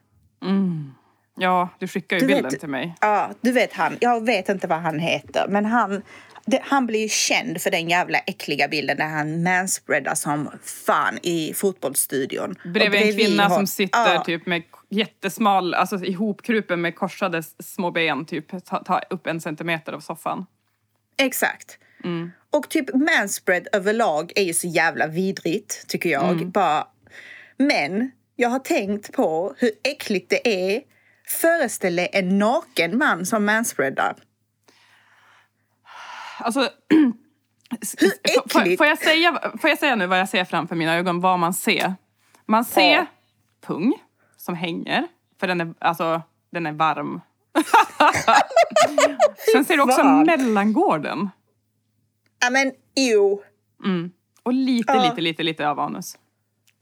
Ja, 1.40 1.68
du 1.78 1.88
skickar 1.88 2.16
ju 2.16 2.20
Du 2.20 2.26
bilden 2.26 2.50
vet- 2.50 2.60
till 2.60 2.68
mig. 2.68 2.94
Ja, 3.00 3.30
du 3.40 3.52
vet 3.52 3.72
han. 3.72 3.96
Jag 4.00 4.26
vet 4.26 4.48
inte 4.48 4.66
vad 4.66 4.78
han 4.78 4.98
heter, 4.98 5.46
men 5.48 5.64
han, 5.64 6.02
det, 6.50 6.62
han 6.64 6.86
blir 6.86 7.00
ju 7.00 7.08
känd 7.08 7.60
för 7.60 7.70
den 7.70 7.88
jävla 7.88 8.18
äckliga 8.18 8.68
bilden 8.68 8.96
där 8.96 9.08
han 9.08 9.42
manspreadar 9.42 10.14
som 10.14 10.50
fan 10.62 11.18
i 11.22 11.54
fotbollsstudion. 11.54 12.54
Bredvid 12.74 13.02
en 13.02 13.12
kvinna 13.16 13.42
har- 13.42 13.56
som 13.56 13.66
sitter 13.66 14.14
Ja, 14.14 14.24
typ 14.24 14.46
med 14.46 14.62
jättesmal, 14.90 15.74
alltså 15.74 15.96
ihopkrupen 16.04 16.80
med 16.80 16.94
korsade 16.94 17.42
små 17.58 17.90
ben, 17.90 18.24
typ 18.24 18.64
ta, 18.64 18.84
ta 18.84 19.00
upp 19.10 19.26
en 19.26 19.40
centimeter 19.40 19.92
av 19.92 20.00
soffan. 20.00 20.46
Exakt. 21.18 21.78
Mm. 22.04 22.30
Och 22.50 22.68
typ 22.68 22.94
manspread 22.94 23.68
överlag 23.72 24.32
är 24.36 24.42
ju 24.42 24.54
så 24.54 24.66
jävla 24.66 25.06
vidrigt, 25.06 25.84
tycker 25.88 26.10
jag. 26.10 26.32
Mm. 26.32 26.50
Bara. 26.50 26.86
Men 27.56 28.10
jag 28.36 28.48
har 28.48 28.58
tänkt 28.58 29.12
på 29.12 29.54
hur 29.58 29.70
äckligt 29.84 30.30
det 30.30 30.48
är. 30.74 30.80
Föreställ 31.28 31.96
dig 31.96 32.08
en 32.12 32.38
naken 32.38 32.98
man 32.98 33.26
som 33.26 33.44
manspreadar. 33.44 34.16
Alltså, 36.38 36.60
Hur 37.98 38.48
får, 38.48 38.60
äckligt? 38.60 38.78
får, 38.78 38.86
jag 38.86 38.98
säga, 38.98 39.52
får 39.60 39.70
jag 39.70 39.78
säga 39.78 39.96
nu 39.96 40.06
vad 40.06 40.18
jag 40.20 40.28
ser 40.28 40.44
framför 40.44 40.76
mina 40.76 40.94
ögon, 40.94 41.20
vad 41.20 41.38
man 41.38 41.54
ser? 41.54 41.94
Man 42.46 42.64
ser 42.64 42.90
Ja. 42.92 43.06
pung 43.66 43.94
som 44.36 44.54
hänger, 44.54 45.08
för 45.40 45.46
den 45.46 45.60
är, 45.60 45.74
alltså, 45.78 46.22
den 46.50 46.66
är 46.66 46.72
varm. 46.72 47.20
Sen 49.52 49.64
ser 49.64 49.76
du 49.76 49.82
också 49.82 49.96
fan. 49.96 50.26
mellangården. 50.26 51.30
Ja 52.40 52.50
men 52.50 52.72
jo. 52.94 53.42
Och 54.42 54.52
lite, 54.52 54.92
Ja. 54.92 55.02
lite, 55.02 55.20
lite, 55.20 55.42
lite 55.42 55.68
av 55.68 55.80
anus. 55.80 56.18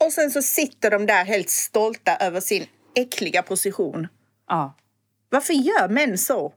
Och 0.04 0.12
sen 0.12 0.30
så 0.30 0.42
sitter 0.42 0.90
de 0.90 1.06
där 1.06 1.24
helt 1.24 1.50
stolta 1.50 2.16
över 2.16 2.40
sin 2.40 2.66
äckliga 2.94 3.42
position. 3.42 4.08
Ja. 4.48 4.74
Varför 5.30 5.52
gör 5.52 5.88
män 5.88 6.18
så? 6.18 6.52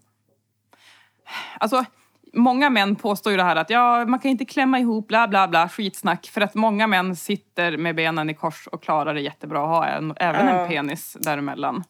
Alltså, 1.60 1.86
många 2.34 2.70
män 2.70 2.96
påstår 2.96 3.32
ju 3.32 3.38
det 3.38 3.44
här 3.44 3.56
att 3.56 3.70
ja, 3.70 4.06
man 4.06 4.20
kan 4.20 4.32
inte 4.32 4.46
klämma 4.46 4.80
ihop, 4.80 5.08
bla 5.08 5.28
bla 5.28 5.48
bla, 5.48 5.70
skitsnack. 5.70 6.28
För 6.34 6.42
att 6.42 6.56
många 6.56 6.88
män 6.88 7.16
sitter 7.16 7.78
med 7.78 7.96
benen 7.96 8.30
i 8.30 8.34
kors 8.34 8.68
och 8.68 8.84
klarar 8.84 9.14
det 9.14 9.22
jättebra 9.22 9.62
och 9.62 9.68
har 9.70 9.88
en, 9.88 10.14
även 10.18 10.48
Ja. 10.48 10.54
en 10.62 10.68
penis 10.70 11.18
däremellan. 11.20 11.84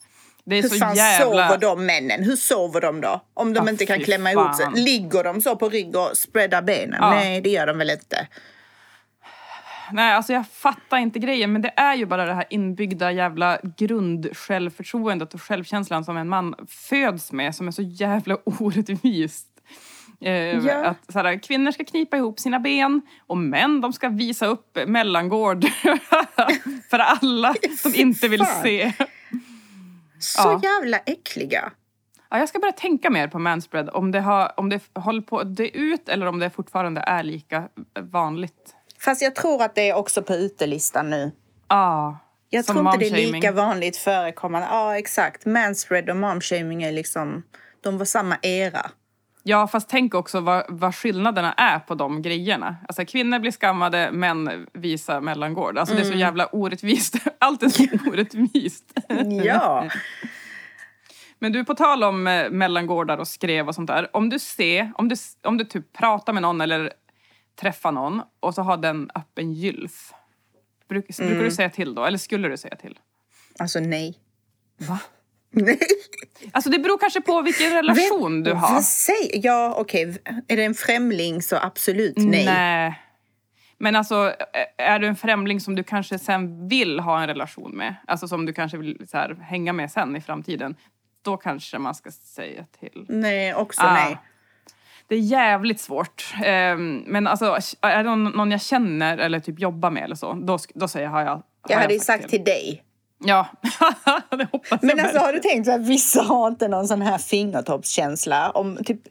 Det 0.46 0.56
är 0.58 0.62
Hur 0.62 0.70
så 0.70 0.76
fan 0.76 0.96
jävla... 0.96 1.48
sover 1.48 1.58
de 1.58 1.86
männen? 1.86 2.24
Hur 2.24 2.36
sover 2.36 2.82
de 2.82 3.02
då? 3.02 3.22
Om 3.34 3.54
de 3.54 3.64
Ja, 3.66 3.72
inte 3.72 3.86
kan 3.86 4.00
klämma 4.00 4.32
ihop 4.32 4.44
fan. 4.46 4.56
sig. 4.74 4.84
Ligger 4.84 5.24
de 5.24 5.42
så 5.42 5.56
på 5.56 5.70
rygg 5.70 5.96
och 5.96 6.18
spreadar 6.18 6.62
benen? 6.62 6.98
Ja. 7.02 7.10
Nej, 7.10 7.42
det 7.42 7.50
gör 7.50 7.68
de 7.68 7.78
väl 7.78 7.90
inte. 7.90 8.28
Nej, 9.92 10.14
alltså 10.14 10.34
jag 10.34 10.48
fattar 10.48 10.98
inte 10.98 11.20
grejen. 11.20 11.52
Men 11.54 11.62
det 11.62 11.74
är 11.76 11.96
ju 11.96 12.06
bara 12.06 12.26
det 12.26 12.34
här 12.34 12.46
inbyggda 12.50 13.12
jävla 13.12 13.60
grundsjälvförtroendet 13.78 15.34
och 15.34 15.42
självkänslan 15.42 16.06
som 16.06 16.18
en 16.18 16.30
man 16.30 16.56
föds 16.68 17.32
med 17.32 17.56
som 17.56 17.68
är 17.68 17.72
så 17.72 17.82
jävla 17.82 18.38
orättvist. 18.46 19.48
Eh, 20.22 20.32
Ja. 20.34 20.86
Att 20.86 21.12
så 21.12 21.20
här, 21.20 21.40
kvinnor 21.44 21.72
ska 21.72 21.84
knipa 21.84 22.18
ihop 22.18 22.40
sina 22.40 22.60
ben 22.60 23.02
och 23.28 23.38
män 23.38 23.82
de 23.82 23.94
ska 23.94 24.10
visa 24.10 24.46
upp 24.46 24.78
mellangård 24.88 25.66
för 26.90 27.00
alla 27.00 27.56
som 27.78 27.96
inte 27.96 28.28
vill 28.28 28.46
se. 28.64 28.94
Så 30.20 30.40
Ja. 30.50 30.60
jävla 30.64 30.98
äckliga. 30.98 31.72
Ja, 32.30 32.40
jag 32.40 32.50
ska 32.50 32.60
börja 32.60 32.72
tänka 32.72 33.10
mer 33.10 33.28
på 33.28 33.40
manspread. 33.40 33.90
Om 33.94 34.12
det, 34.12 34.20
har, 34.22 34.52
om 34.58 34.70
det 34.70 34.82
håller 34.96 35.22
på 35.22 35.40
att 35.40 35.56
dö 35.56 35.64
ut 35.64 36.10
eller 36.10 36.26
om 36.26 36.40
det 36.40 36.50
fortfarande 36.50 37.02
är 37.02 37.24
lika 37.24 37.64
vanligt. 38.00 38.76
Fast 39.00 39.22
jag 39.22 39.36
tror 39.36 39.64
att 39.64 39.76
det 39.76 39.90
är 39.90 39.96
också 39.96 40.22
på 40.24 40.34
utelistan 40.34 41.10
nu. 41.10 41.32
Ah, 41.68 42.14
Jag 42.50 42.66
tror 42.66 42.80
inte 42.80 42.98
det 42.98 43.24
är 43.24 43.32
lika 43.32 43.52
vanligt 43.52 43.98
förekommande. 43.98 44.68
Ja, 44.72 44.98
exakt. 44.98 45.46
Manspread 45.46 46.10
och 46.10 46.16
momshaming 46.16 46.84
är 46.84 46.92
liksom... 46.92 47.44
De 47.82 47.98
var 47.98 48.06
samma 48.06 48.38
era. 48.42 48.92
Ja, 49.44 49.68
fast 49.68 49.90
tänk 49.90 50.14
också 50.14 50.40
vad, 50.40 50.66
vad 50.70 50.96
skillnaderna 50.96 51.54
är 51.54 51.80
på 51.80 51.96
de 51.96 52.22
grejerna. 52.22 52.76
Alltså 52.88 53.06
kvinnor 53.06 53.40
blir 53.40 53.52
skammade, 53.52 54.12
män 54.12 54.68
visar 54.74 55.22
mellangård. 55.22 55.78
Alltså 55.78 55.96
det 55.96 56.02
är 56.02 56.04
så 56.04 56.10
Mm. 56.10 56.20
jävla 56.20 56.46
orättvist. 56.48 57.16
Allt 57.40 57.64
är 57.64 57.70
så 57.70 57.84
orättvist. 58.10 58.94
Ja. 59.44 59.90
Men 61.40 61.52
du, 61.52 61.66
på 61.66 61.76
tal 61.76 62.04
om 62.04 62.28
eh, 62.28 62.50
mellangårdar 62.50 63.18
och 63.18 63.28
skrev 63.28 63.68
och 63.68 63.76
sånt 63.76 63.88
där. 63.88 64.16
Om 64.16 64.30
du 64.30 64.40
ser, 64.40 64.92
om 64.96 65.10
du, 65.10 65.16
om 65.44 65.58
du 65.58 65.66
typ 65.66 65.94
pratar 65.94 66.34
med 66.34 66.42
någon 66.42 66.62
eller 66.62 66.94
träffa 67.56 67.92
någon 67.92 68.22
och 68.40 68.56
så 68.56 68.62
har 68.62 68.78
den 68.78 69.10
öppen 69.16 69.54
gylf. 69.54 70.14
Bruk, 70.90 71.18
brukar 71.18 71.44
du 71.44 71.52
säga 71.52 71.70
till 71.70 71.96
då? 71.96 72.06
Eller 72.06 72.18
skulle 72.18 72.48
du 72.48 72.58
säga 72.58 72.76
till? 72.76 73.00
Alltså 73.60 73.80
nej. 73.80 74.18
Va? 74.78 75.00
Nej. 75.52 75.80
Alltså 76.52 76.70
det 76.70 76.80
beror 76.80 76.98
kanske 76.98 77.22
på 77.22 77.42
vilken 77.42 77.72
relation 77.74 78.44
du 78.44 78.54
har. 78.54 78.82
Säger 78.82 79.46
Ja, 79.46 79.76
okej. 79.78 80.18
Är 80.48 80.58
det 80.58 80.64
en 80.64 80.74
främling 80.74 81.42
så 81.42 81.56
absolut 81.62 82.18
nej. 82.18 82.46
Nej. 82.46 83.00
Men 83.78 83.96
alltså, 83.96 84.34
är 84.78 85.00
du 85.00 85.08
en 85.08 85.16
främling 85.16 85.60
som 85.60 85.76
du 85.76 85.84
kanske 85.84 86.20
sen 86.20 86.68
vill 86.68 87.00
ha 87.00 87.22
en 87.22 87.28
relation 87.28 87.72
med, 87.78 87.96
alltså 88.08 88.28
som 88.28 88.46
du 88.46 88.54
kanske 88.54 88.78
vill 88.78 89.08
så 89.12 89.18
här, 89.18 89.36
hänga 89.36 89.74
med 89.74 89.92
sen 89.92 90.16
i 90.16 90.22
framtiden, 90.22 90.76
då 91.22 91.38
kanske 91.38 91.78
man 91.80 91.96
ska 91.96 92.12
säga 92.12 92.66
till. 92.80 93.06
Nej, 93.10 93.54
också 93.56 93.82
Ah. 93.82 93.94
nej. 93.94 94.18
Det 95.08 95.16
är 95.16 95.20
jävligt 95.20 95.80
svårt. 95.80 96.34
Ehm, 96.44 97.04
men 97.08 97.28
alltså, 97.28 97.58
är 97.82 98.04
det 98.04 98.16
någon, 98.16 98.52
jag 98.52 98.62
känner 98.62 99.18
eller 99.18 99.40
typ 99.40 99.60
jobbar 99.60 99.92
med 99.92 100.04
eller 100.04 100.16
så, 100.16 100.34
då, 100.34 100.58
då 100.76 100.88
säger 100.88 101.06
jag 101.06 101.12
har 101.12 101.22
jag 101.22 101.30
har 101.30 101.44
Jag 101.70 101.78
hade 101.78 101.94
ju 101.94 102.00
sagt 102.00 102.30
till 102.30 102.44
dig. 102.44 102.84
Ja, 103.20 103.48
det 104.38 104.48
hoppas 104.52 104.70
jag 104.72 104.84
Men 104.84 105.00
alltså 105.00 105.20
har 105.20 105.34
du 105.34 105.40
tänkt 105.40 105.68
att 105.70 105.88
vissa 105.88 106.22
har 106.22 106.48
inte 106.48 106.68
någon 106.68 106.88
sån 106.88 107.02
här 107.02 107.18
fingertoppskänsla? 107.18 108.50
Om 108.52 108.78
typ 108.86 109.02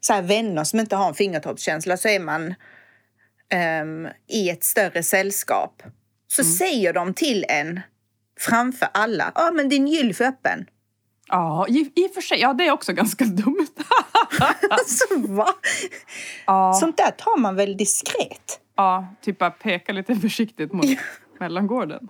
så 0.00 0.12
här 0.12 0.22
vänner 0.22 0.64
som 0.64 0.80
inte 0.80 0.96
har 0.96 1.08
en 1.08 1.14
fingertoppskänsla 1.14 1.96
så 1.96 2.08
är 2.08 2.20
man 2.20 2.54
ehm, 3.52 4.08
i 4.28 4.50
ett 4.50 4.64
större 4.64 5.02
sällskap. 5.02 5.82
Så 6.28 6.42
Mm. 6.42 6.52
säger 6.54 6.92
de 6.92 7.14
till 7.14 7.44
en 7.48 7.80
framför 8.40 8.88
alla, 8.94 9.32
ja 9.34 9.50
men 9.54 9.68
din 9.68 9.86
gylf 9.88 10.20
är 10.20 10.24
öppen. 10.28 10.66
Ja, 11.28 11.66
i, 11.68 11.92
i 11.96 12.06
och 12.06 12.14
för 12.14 12.20
sig. 12.20 12.40
Ja, 12.40 12.52
det 12.52 12.66
är 12.66 12.70
också 12.72 12.92
ganska 12.92 13.24
dumt. 13.44 13.66
Alltså 14.70 15.04
va? 15.18 15.48
ja, 16.46 16.72
Sånt 16.80 16.96
där 16.96 17.10
tar 17.10 17.36
man 17.38 17.56
väl 17.56 17.76
diskret? 17.76 18.60
ja, 18.76 19.14
typ 19.22 19.38
bara 19.38 19.50
peka 19.50 19.92
lite 19.92 20.16
försiktigt 20.16 20.72
mot 20.72 20.84
mellangården. 21.40 22.08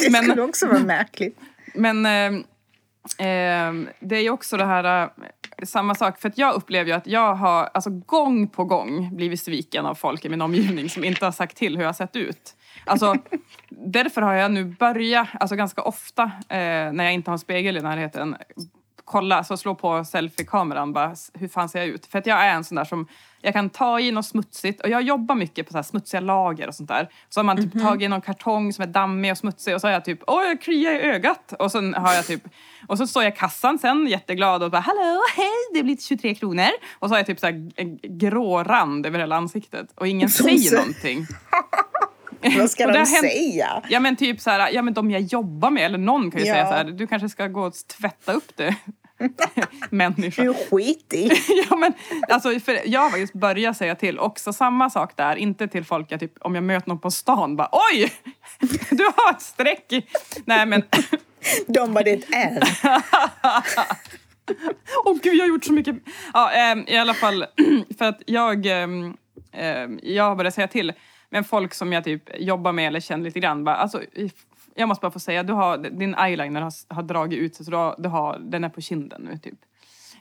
Det 0.00 0.10
Men- 0.10 0.22
skulle 0.24 0.42
också 0.42 0.66
vara 0.66 0.78
märkligt. 0.78 1.38
Men 1.74 2.06
ehm, 2.06 3.88
det 4.00 4.16
är 4.16 4.20
ju 4.20 4.30
också 4.30 4.56
det 4.56 4.64
här, 4.64 5.02
eh, 5.02 5.08
samma 5.66 5.94
sak. 5.94 6.20
För 6.20 6.28
att 6.28 6.38
jag 6.38 6.54
upplever 6.54 6.90
ju 6.90 6.96
att 6.96 7.06
jag 7.06 7.34
har 7.34 7.64
alltså, 7.74 7.90
gång 7.90 8.48
på 8.48 8.64
gång 8.64 9.16
blivit 9.16 9.40
sviken 9.40 9.86
av 9.86 9.94
folk 9.94 10.24
i 10.24 10.28
min 10.28 10.42
omgivning 10.42 10.88
som 10.90 11.04
inte 11.04 11.24
har 11.24 11.32
sagt 11.32 11.56
till 11.56 11.76
hur 11.76 11.82
jag 11.82 11.88
har 11.88 11.92
sett 11.94 12.16
ut. 12.16 12.54
Alltså, 12.84 13.16
därför 13.68 14.22
har 14.22 14.34
jag 14.34 14.50
nu 14.52 14.64
börjat, 14.64 15.28
alltså 15.40 15.56
ganska 15.56 15.82
ofta 15.82 16.22
eh, 16.48 16.92
när 16.92 17.04
jag 17.04 17.12
inte 17.12 17.30
har 17.30 17.34
en 17.34 17.38
spegel 17.38 17.76
i 17.76 17.80
närheten, 17.80 18.36
kolla, 19.10 19.36
alltså 19.36 19.56
slå 19.56 19.74
på 19.74 20.04
selfie-kameran 20.04 20.92
bara, 20.92 21.14
hur 21.34 21.48
fan 21.48 21.68
ser 21.68 21.78
jag 21.78 21.88
ut? 21.88 22.06
För 22.06 22.18
att 22.18 22.26
jag 22.26 22.44
är 22.46 22.54
en 22.54 22.64
sån 22.64 22.76
där 22.76 22.84
som, 22.84 23.06
jag 23.40 23.52
kan 23.52 23.70
ta 23.70 24.00
i 24.00 24.10
något 24.12 24.26
smutsigt 24.26 24.80
och 24.80 24.88
jag 24.88 25.02
jobbar 25.02 25.34
mycket 25.34 25.66
på 25.66 25.72
så 25.72 25.82
smutsiga 25.82 26.20
lager 26.20 26.68
och 26.68 26.74
sånt 26.74 26.88
där. 26.88 27.08
Så 27.28 27.40
har 27.40 27.44
man 27.44 27.56
typ 27.56 27.82
tagit 27.82 28.02
i 28.06 28.08
någon 28.08 28.20
kartong 28.20 28.72
som 28.72 28.82
är 28.82 28.86
dammig 28.86 29.30
och 29.32 29.38
smutsig 29.38 29.74
och 29.74 29.80
så 29.80 29.86
har 29.86 29.92
jag 29.92 30.04
typ, 30.04 30.18
åh 30.26 30.42
jag 30.44 30.60
kliar 30.60 30.92
i 30.92 31.00
ögat. 31.00 31.52
Och 31.58 31.72
sen 31.72 31.94
har 31.94 32.12
jag 32.14 32.26
typ, 32.26 32.42
och 32.88 32.98
så 32.98 33.06
står 33.06 33.22
jag 33.22 33.32
i 33.32 33.36
kassan 33.36 33.78
sen 33.78 34.06
jätteglad 34.06 34.62
och 34.62 34.70
bara, 34.70 34.80
hallå, 34.80 35.20
hej, 35.36 35.52
det 35.74 35.82
blir 35.82 35.96
23 35.96 36.34
kronor. 36.34 36.68
Och 36.98 37.08
så 37.08 37.12
har 37.14 37.18
jag 37.18 37.26
typ 37.26 37.40
så 37.40 37.46
här 37.46 37.70
grå 38.18 38.62
rand 38.64 39.06
över 39.06 39.18
hela 39.18 39.36
ansiktet 39.36 39.86
och 39.94 40.08
ingen 40.08 40.28
Som 40.30 40.44
säger 40.44 40.58
så- 40.58 40.76
någonting. 40.76 41.26
Vad 42.58 42.70
ska 42.70 42.86
de 42.92 42.92
hänt- 42.98 43.08
säga? 43.20 43.82
Ja 43.88 44.00
men 44.00 44.16
typ 44.16 44.40
så 44.40 44.50
här, 44.50 44.70
ja 44.72 44.82
men 44.82 44.94
de 44.94 45.10
jag 45.10 45.20
jobbar 45.22 45.70
med, 45.70 45.84
eller 45.84 45.98
någon 45.98 46.30
kan 46.30 46.40
ju 46.40 46.46
Ja. 46.46 46.54
säga 46.54 46.66
så 46.66 46.72
här, 46.72 46.84
du 46.84 47.06
kanske 47.06 47.28
ska 47.28 47.46
gå 47.46 47.62
och 47.62 47.74
tvätta 47.98 48.32
upp 48.32 48.56
det. 48.56 48.76
Människa. 49.90 50.42
Du 50.42 50.50
är 50.50 50.70
skitig. 50.70 51.32
ja, 51.70 51.76
men, 51.76 51.92
alltså, 52.28 52.60
för 52.60 52.80
jag 52.84 53.00
har 53.00 53.10
faktiskt 53.10 53.32
börjat 53.32 53.76
säga 53.76 53.94
till. 53.94 54.18
Också 54.18 54.52
samma 54.52 54.90
sak 54.90 55.16
där, 55.16 55.36
inte 55.36 55.68
till 55.68 55.84
folk 55.84 56.12
jag 56.12 56.20
typ, 56.20 56.32
om 56.40 56.54
jag 56.54 56.64
möter 56.64 56.88
någon 56.88 56.98
på 56.98 57.10
stan 57.10 57.56
bara 57.56 57.68
oj! 57.72 58.12
Du 58.90 59.04
har 59.04 59.30
ett 59.30 59.42
streck 59.42 59.92
i... 59.92 60.06
Nej 60.44 60.66
men, 60.66 60.82
De 61.66 61.94
bara, 61.94 62.04
det 62.04 62.10
är 62.10 62.56
ett 62.56 62.68
åh 65.04 65.16
gud 65.22 65.34
jag 65.34 65.44
har 65.44 65.48
gjort 65.48 65.64
så 65.64 65.72
mycket. 65.72 65.96
Ja, 66.32 66.50
ehm, 66.50 66.84
i 66.86 66.96
alla 66.96 67.14
fall, 67.14 67.46
för 67.98 68.04
att 68.04 68.22
jag, 68.26 68.66
ehm, 68.66 69.16
ehm, 69.52 70.00
jag 70.02 70.24
har 70.24 70.36
börjat 70.36 70.54
säga 70.54 70.68
till. 70.68 70.92
Men 71.30 71.44
folk 71.44 71.74
som 71.74 71.92
jag 71.92 72.04
typ 72.04 72.22
jobbar 72.38 72.72
med 72.72 72.86
eller 72.86 73.00
känner 73.00 73.24
lite 73.24 73.40
grann 73.40 73.64
bara, 73.64 73.76
alltså, 73.76 74.02
jag 74.74 74.88
måste 74.88 75.02
bara 75.02 75.10
få 75.10 75.20
säga, 75.20 75.42
du 75.42 75.52
har, 75.52 75.78
din 75.78 76.14
eyeliner 76.14 76.60
har, 76.60 76.94
har 76.94 77.02
dragit 77.02 77.38
ut 77.38 77.54
sig 77.56 77.64
så 77.64 77.70
du 77.70 77.76
har, 77.76 77.94
du 77.98 78.08
har, 78.08 78.38
den 78.38 78.64
är 78.64 78.68
på 78.68 78.80
kinden 78.80 79.22
nu 79.22 79.38
typ. 79.38 79.58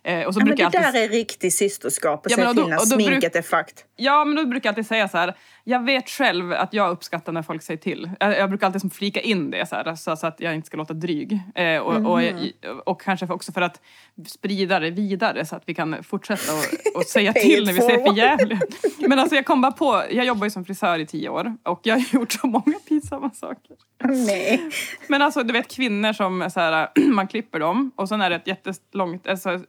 Eh, 0.04 0.24
och 0.28 0.34
så 0.34 0.40
Ja, 0.40 0.46
men 0.46 0.56
det 0.56 0.64
alltid 0.64 0.82
där 0.82 0.96
är 1.04 1.10
riktig 1.10 1.54
systerskap 1.54 2.26
och 2.26 2.32
Ja, 2.32 2.36
säga 2.36 2.54
till 2.54 2.64
när 2.64 2.78
då 2.78 2.96
bruk- 2.96 3.08
sminket 3.08 3.36
är 3.36 3.42
fucked. 3.42 3.78
Ja, 3.96 4.26
men 4.26 4.36
då 4.36 4.46
brukar 4.46 4.68
jag 4.68 4.72
alltid 4.72 4.88
säga 4.88 5.08
så 5.08 5.18
här. 5.18 5.38
Jag 5.64 5.86
vet 5.86 6.10
själv 6.10 6.54
att 6.54 6.74
jag 6.74 6.92
uppskattar 6.92 7.32
när 7.32 7.42
folk 7.42 7.62
säger 7.64 7.78
till. 7.78 8.12
Jag, 8.20 8.38
jag 8.38 8.50
brukar 8.50 8.68
alltid 8.68 8.82
som 8.82 8.90
flika 8.90 9.22
in 9.22 9.52
det 9.52 9.70
så, 9.70 9.76
här, 9.76 9.96
så, 9.96 10.16
så 10.16 10.28
att 10.28 10.40
jag 10.40 10.56
inte 10.56 10.68
ska 10.68 10.78
låta 10.78 10.94
dryg. 10.94 11.40
Eh, 11.56 11.78
och, 11.78 12.12
och, 12.12 12.20
Mhm. 12.22 12.52
och, 12.86 13.02
kanske 13.02 13.26
också 13.26 13.52
för 13.52 13.62
att 13.62 13.82
sprida 14.28 14.80
det 14.80 14.90
vidare 14.92 15.46
så 15.46 15.56
att 15.56 15.64
vi 15.66 15.74
kan 15.74 16.04
fortsätta 16.04 16.54
och, 16.54 16.96
och 16.96 17.04
säga 17.04 17.34
till 17.34 17.66
när 17.66 17.74
vi 17.74 17.82
ser 17.82 18.06
för 18.08 18.18
jävliga. 18.18 18.60
Men 19.08 19.20
alltså 19.20 19.36
jag 19.36 19.46
kom 19.46 19.62
bara 19.62 19.72
på, 19.72 20.04
jag 20.12 20.26
jobbar 20.26 20.46
ju 20.46 20.52
som 20.52 20.66
frisör 20.66 21.00
i 21.00 21.06
tio 21.06 21.30
år 21.30 21.58
och 21.64 21.80
jag 21.84 21.96
har 21.96 22.06
gjort 22.20 22.32
så 22.32 22.48
många 22.48 22.80
pinsamma 22.88 23.30
saker. 23.30 23.76
Nej. 24.04 24.70
Men 25.08 25.22
alltså 25.22 25.44
du 25.44 25.54
vet 25.54 25.76
kvinnor 25.76 26.14
som 26.14 26.50
så 26.54 26.60
här, 26.60 26.90
man 27.12 27.28
klipper 27.28 27.60
dem 27.60 27.92
och 27.96 28.10
sen 28.10 28.22
är 28.22 28.30
det 28.30 28.36
ett 28.36 28.48
jättelångt, 28.48 29.28
alltså, 29.28 29.60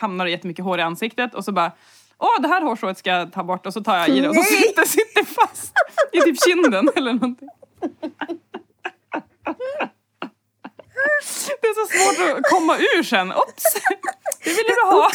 hamnar 0.00 0.24
det 0.24 0.30
jättemycket 0.30 0.64
hår 0.64 0.78
i 0.78 0.82
ansiktet 0.82 1.34
och 1.34 1.44
så 1.44 1.52
bara 1.52 1.72
Åh, 2.20 2.40
det 2.40 2.48
här 2.48 2.62
hårstrået 2.62 2.98
ska 2.98 3.10
jag 3.10 3.32
ta 3.32 3.44
bort 3.44 3.66
och 3.66 3.72
så 3.72 3.80
tar 3.80 3.96
jag 3.96 4.08
i 4.08 4.20
det 4.20 4.28
och 4.28 4.34
så 4.34 4.42
sitter, 4.42 4.84
sitter 4.84 5.24
fast 5.24 5.72
i 6.12 6.20
typ 6.20 6.44
kinden 6.44 6.88
eller 6.96 7.12
någonting. 7.12 7.48
Det 11.60 11.66
är 11.66 11.74
så 11.74 11.86
svårt 11.98 12.38
att 12.38 12.42
komma 12.50 12.76
ur 12.78 13.02
sen. 13.02 13.32
Oops! 13.32 13.64
Det 14.44 14.50
ville 14.50 14.74
du 14.74 14.86
ha. 14.86 15.10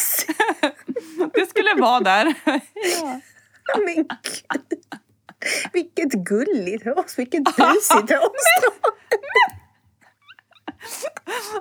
Det 1.33 1.49
skulle 1.49 1.73
vara 1.73 1.99
där. 1.99 2.33
Ja. 2.45 3.19
Men 3.85 3.95
gud. 3.95 4.07
Vilket 5.73 6.11
gulligt 6.13 6.85
hår, 6.85 7.05
vilket 7.17 7.43
busigt 7.43 8.11
hårstrå. 8.21 8.91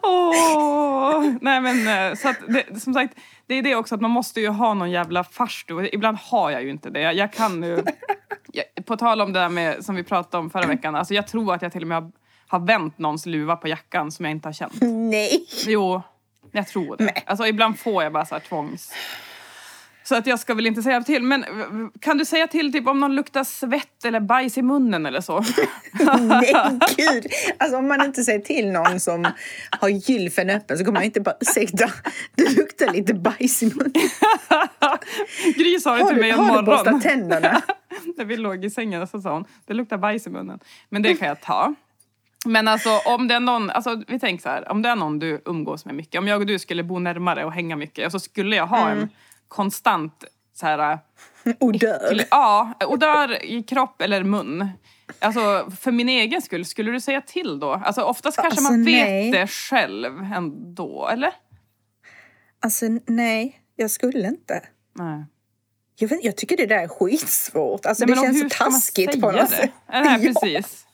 Åh, 0.02 1.34
nej 1.40 1.60
men 1.60 2.10
eh, 2.10 2.16
så 2.16 2.34
det, 2.48 2.80
som 2.80 2.94
sagt, 2.94 3.14
det 3.46 3.54
är 3.54 3.62
det 3.62 3.74
också 3.74 3.94
att 3.94 4.00
man 4.00 4.10
måste 4.10 4.40
ju 4.40 4.48
ha 4.48 4.74
någon 4.74 4.90
jävla 4.90 5.24
farstu. 5.24 5.88
Ibland 5.92 6.18
har 6.18 6.50
jag 6.50 6.62
ju 6.62 6.70
inte 6.70 6.90
det. 6.90 7.12
Jag 7.12 7.32
kan 7.32 7.60
nu, 7.60 7.84
jag, 8.52 8.86
på 8.86 8.96
tal 8.96 9.20
om 9.20 9.32
det 9.32 9.40
där 9.40 9.48
med, 9.48 9.84
som 9.84 9.94
vi 9.94 10.02
pratade 10.02 10.44
om 10.44 10.50
förra 10.50 10.66
veckan, 10.66 10.94
alltså 10.94 11.14
jag 11.14 11.26
tror 11.26 11.54
att 11.54 11.62
jag 11.62 11.72
till 11.72 11.82
och 11.82 11.88
med 11.88 12.02
har, 12.02 12.12
har 12.48 12.58
vänt 12.58 12.98
någons 12.98 13.26
luva 13.26 13.56
på 13.56 13.68
jackan 13.68 14.12
som 14.12 14.24
jag 14.24 14.32
inte 14.32 14.48
har 14.48 14.52
känt. 14.52 14.74
Nej. 14.80 15.46
Jo, 15.66 16.02
jag 16.52 16.66
tror 16.66 16.96
det. 16.96 17.22
Alltså 17.26 17.46
ibland 17.46 17.78
får 17.78 18.02
jag 18.02 18.12
bara 18.12 18.24
så 18.24 18.34
här 18.34 18.42
tvångs... 18.42 18.92
Så 20.06 20.14
att 20.14 20.26
jag 20.26 20.38
ska 20.38 20.54
väl 20.54 20.66
inte 20.66 20.82
säga 20.82 21.02
till. 21.02 21.22
Men 21.22 21.44
kan 22.00 22.18
du 22.18 22.24
säga 22.24 22.46
till 22.46 22.72
typ 22.72 22.86
om 22.88 23.00
någon 23.00 23.14
luktar 23.14 23.44
svett 23.44 24.04
eller 24.04 24.20
bajs 24.20 24.58
i 24.58 24.62
munnen 24.62 25.06
eller 25.06 25.20
så? 25.20 25.44
Nej, 26.20 26.54
gud. 26.96 27.26
Alltså 27.58 27.76
om 27.76 27.88
man 27.88 28.04
inte 28.04 28.24
säger 28.24 28.38
till 28.38 28.72
någon 28.72 29.00
som 29.00 29.28
har 29.80 29.88
gylfen 29.88 30.50
öppen 30.50 30.78
så 30.78 30.84
kommer 30.84 30.98
man 30.98 31.04
inte 31.04 31.20
bara 31.20 31.34
ursäkta, 31.40 31.90
det 32.34 32.56
luktar 32.56 32.92
lite 32.92 33.14
bajs 33.14 33.62
i 33.62 33.66
munnen. 33.66 33.92
Gry 35.56 35.78
sa 35.80 35.96
det 35.96 36.02
Har 36.02 36.08
till 36.08 36.20
mig 36.20 36.32
du, 36.32 36.38
en 36.38 36.44
har 36.44 36.58
du 36.58 36.66
borstat 36.66 36.86
morgon. 36.86 37.00
tänderna? 37.00 37.62
När 38.16 38.24
vi 38.24 38.36
låg 38.36 38.64
i 38.64 38.70
sängen 38.70 39.06
så 39.06 39.20
sa 39.20 39.32
hon, 39.32 39.44
det 39.66 39.74
luktar 39.74 39.98
bajs 39.98 40.26
i 40.26 40.30
munnen. 40.30 40.58
Men 40.88 41.02
det 41.02 41.14
kan 41.14 41.28
jag 41.28 41.40
ta. 41.40 41.74
Men 42.46 42.68
alltså 42.68 42.90
om 43.06 43.28
det 43.28 43.34
är 43.34 43.40
någon, 43.40 43.70
alltså 43.70 44.02
vi 44.08 44.18
tänker 44.20 44.42
så 44.42 44.48
här, 44.48 44.70
om 44.70 44.82
det 44.82 44.88
är 44.88 44.96
någon 44.96 45.18
du 45.18 45.42
umgås 45.44 45.84
med 45.84 45.94
mycket, 45.94 46.18
om 46.18 46.28
jag 46.28 46.40
och 46.40 46.46
du 46.46 46.58
skulle 46.58 46.82
bo 46.82 46.98
närmare 46.98 47.44
och 47.44 47.52
hänga 47.52 47.76
mycket, 47.76 48.12
så 48.12 48.20
skulle 48.20 48.56
jag 48.56 48.66
ha 48.66 48.90
en 48.90 49.08
konstant 49.48 50.24
så 50.54 50.66
här, 50.66 50.98
Odör. 51.60 52.26
ja, 52.30 52.72
odör 52.86 53.44
i 53.44 53.62
kropp 53.62 54.02
eller 54.02 54.24
mun. 54.24 54.68
Alltså 55.18 55.70
för 55.80 55.92
min 55.92 56.08
egen 56.08 56.42
skull, 56.42 56.64
skulle 56.64 56.90
du 56.92 57.00
säga 57.00 57.20
till 57.20 57.60
då? 57.60 57.72
Alltså 57.72 58.02
oftast 58.02 58.36
kanske 58.36 58.58
Alltså, 58.60 58.72
man 58.72 58.84
vet 58.84 59.06
nej. 59.08 59.30
det 59.30 59.46
själv 59.46 60.18
ändå, 60.34 61.08
eller? 61.12 61.32
Alltså 62.60 62.86
nej, 63.06 63.60
jag 63.76 63.90
skulle 63.90 64.28
inte. 64.28 64.62
Nej. 64.92 65.24
Jag, 65.96 66.08
vet, 66.08 66.24
jag 66.24 66.36
tycker 66.36 66.56
det 66.56 66.66
där 66.66 66.78
är 66.82 66.88
skitsvårt. 66.88 67.86
Alltså, 67.86 68.04
Nej, 68.06 68.14
det 68.14 68.20
känns 68.22 68.40
så 68.40 68.64
taskigt 68.64 69.20
på 69.20 69.30
något 69.30 69.50
det? 69.50 69.56
sätt. 69.56 69.70
Nej, 69.92 70.26
precis. 70.34 70.86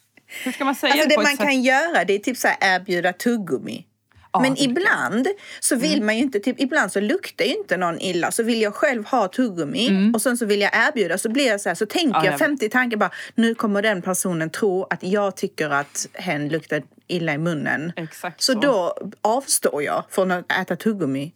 Hur 0.44 0.52
ska 0.52 0.64
man 0.64 0.74
säga 0.74 0.92
Alltså 0.92 1.08
det 1.08 1.14
det 1.16 1.22
man 1.22 1.26
sätt? 1.36 1.40
kan 1.40 1.62
göra 1.62 2.04
det 2.04 2.14
är 2.14 2.18
typ 2.18 2.36
så 2.36 2.48
här 2.48 2.56
erbjuda 2.60 3.12
tuggummi. 3.12 3.86
Ja, 4.32 4.40
Men 4.40 4.56
ibland 4.60 5.28
så 5.60 5.76
vill 5.76 5.92
Mm. 5.94 6.06
man 6.06 6.16
ju 6.16 6.22
inte, 6.22 6.40
typ, 6.40 6.60
ibland 6.60 6.92
så 6.92 7.00
luktar 7.00 7.44
ju 7.44 7.54
inte 7.54 7.76
någon 7.76 8.00
illa. 8.00 8.30
Så 8.30 8.42
vill 8.42 8.60
jag 8.62 8.74
själv 8.74 9.04
ha 9.06 9.28
tuggummi 9.28 10.12
och 10.14 10.22
sen 10.22 10.36
så 10.36 10.46
vill 10.46 10.60
jag 10.60 10.70
erbjuda 10.74 11.18
så 11.18 11.28
blir 11.28 11.46
jag 11.46 11.60
så 11.60 11.68
här, 11.68 11.74
så 11.76 11.86
tänker 11.86 12.08
Mm. 12.08 12.12
Ja, 12.14 12.24
jag 12.24 12.32
jag 12.32 12.38
vet. 12.38 12.46
50 12.48 12.68
tankar 12.68 12.96
bara, 12.96 13.10
nu 13.34 13.54
kommer 13.54 13.82
den 13.82 14.02
personen 14.02 14.50
tro 14.50 14.86
att 14.90 15.02
jag 15.02 15.36
tycker 15.36 15.70
att 15.70 16.06
hen 16.14 16.48
luktar 16.48 16.82
illa 17.06 17.34
i 17.34 17.38
munnen. 17.38 17.92
Exakt 17.96 18.42
Så 18.42 18.52
så. 18.52 18.60
då 18.60 18.96
avstår 19.22 19.82
jag 19.82 20.04
från 20.10 20.30
att 20.30 20.52
äta 20.52 20.76
tuggummi. 20.76 21.32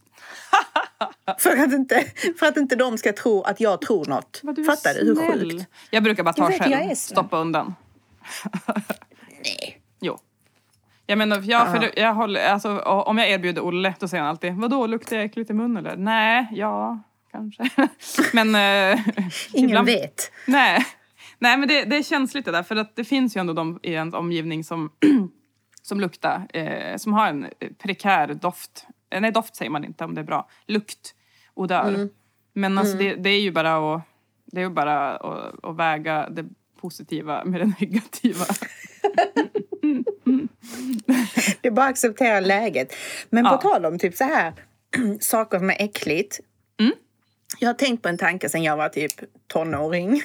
för, 1.38 1.50
att 1.56 1.72
inte, 1.72 2.04
för 2.38 2.46
att 2.46 2.56
inte 2.56 2.76
de 2.76 2.98
ska 2.98 3.12
tro 3.12 3.42
att 3.42 3.60
jag 3.60 3.80
tror 3.80 4.06
något. 4.06 4.40
Du 4.56 4.64
Fattar 4.64 4.94
du 4.94 5.00
hur 5.06 5.32
sjukt? 5.32 5.68
Jag 5.90 6.02
brukar 6.02 6.22
bara 6.22 6.32
ta 6.34 6.42
Jag 6.52 6.58
vet, 6.58 6.68
själv. 6.68 6.94
Stoppa 6.94 7.38
undan. 7.38 7.74
Nej. 9.44 9.80
Jag 11.06 11.18
menar, 11.18 11.42
jag, 11.44 11.72
för 11.72 11.98
jag 11.98 12.14
håller, 12.14 12.48
alltså, 12.48 12.78
om 12.80 13.18
jag 13.18 13.30
erbjuder 13.30 13.62
Olle, 13.62 13.94
då 14.00 14.08
säger 14.08 14.22
han 14.22 14.30
alltid 14.30 14.54
Vadå, 14.54 14.86
luktar 14.86 15.16
jag 15.16 15.24
äckligt 15.24 15.50
i 15.50 15.52
munnen 15.52 15.86
eller? 15.86 15.96
Nej, 15.96 16.48
ja, 16.52 17.02
kanske. 17.30 17.68
men... 18.32 18.54
Eh, 18.54 19.00
Ingen 19.52 19.70
ibland- 19.70 19.86
vet. 19.86 20.32
Nej, 20.46 20.84
Nej 21.38 21.56
men 21.56 21.68
det, 21.68 21.84
det 21.84 21.96
är 21.96 22.02
känsligt 22.02 22.44
det 22.44 22.50
där. 22.50 22.62
För 22.62 22.76
att 22.76 22.96
det 22.96 23.04
finns 23.04 23.36
ju 23.36 23.40
ändå 23.40 23.52
de 23.52 23.80
i 23.82 23.92
ens 23.92 24.14
omgivning 24.14 24.64
som, 24.64 24.90
som 25.82 26.00
luktar, 26.00 26.46
eh, 26.52 26.96
som 26.96 27.12
har 27.12 27.28
en 27.28 27.46
prekär 27.78 28.34
doft. 28.34 28.86
Eh, 29.10 29.20
Nej, 29.20 29.32
doft 29.32 29.56
säger 29.56 29.70
man 29.70 29.84
inte 29.84 30.04
om 30.04 30.14
det 30.14 30.20
är 30.20 30.24
bra. 30.24 30.48
Lukt, 30.66 31.14
odör. 31.54 32.08
Men 32.52 32.78
alltså 32.78 32.96
det, 32.96 33.14
det 33.14 33.30
är 33.30 33.40
ju 33.40 33.52
bara 33.52 33.94
att, 33.94 34.02
det 34.44 34.62
är 34.62 34.68
bara 34.68 35.16
att, 35.16 35.64
att 35.64 35.76
väga 35.76 36.28
det 36.30 36.44
positiva 36.80 37.44
med 37.44 37.60
det 37.60 37.66
negativa. 37.80 38.44
Det 41.60 41.68
är 41.68 41.70
bara 41.70 41.86
att 41.86 41.90
acceptera 41.90 42.40
läget. 42.40 42.94
Men 43.30 43.44
Ja. 43.44 43.50
på 43.50 43.56
tal 43.68 43.86
om 43.86 43.98
typ 43.98 44.16
så 44.16 44.24
här 44.24 44.52
saker 45.20 45.58
som 45.58 45.70
är 45.70 45.76
äckligt. 45.82 46.40
Mm. 46.80 46.92
Jag 47.58 47.68
har 47.68 47.74
tänkt 47.74 48.02
på 48.02 48.08
en 48.08 48.18
tanke 48.18 48.48
sedan 48.48 48.62
jag 48.62 48.76
var 48.76 48.88
typ 48.88 49.12
tonåring. 49.46 50.22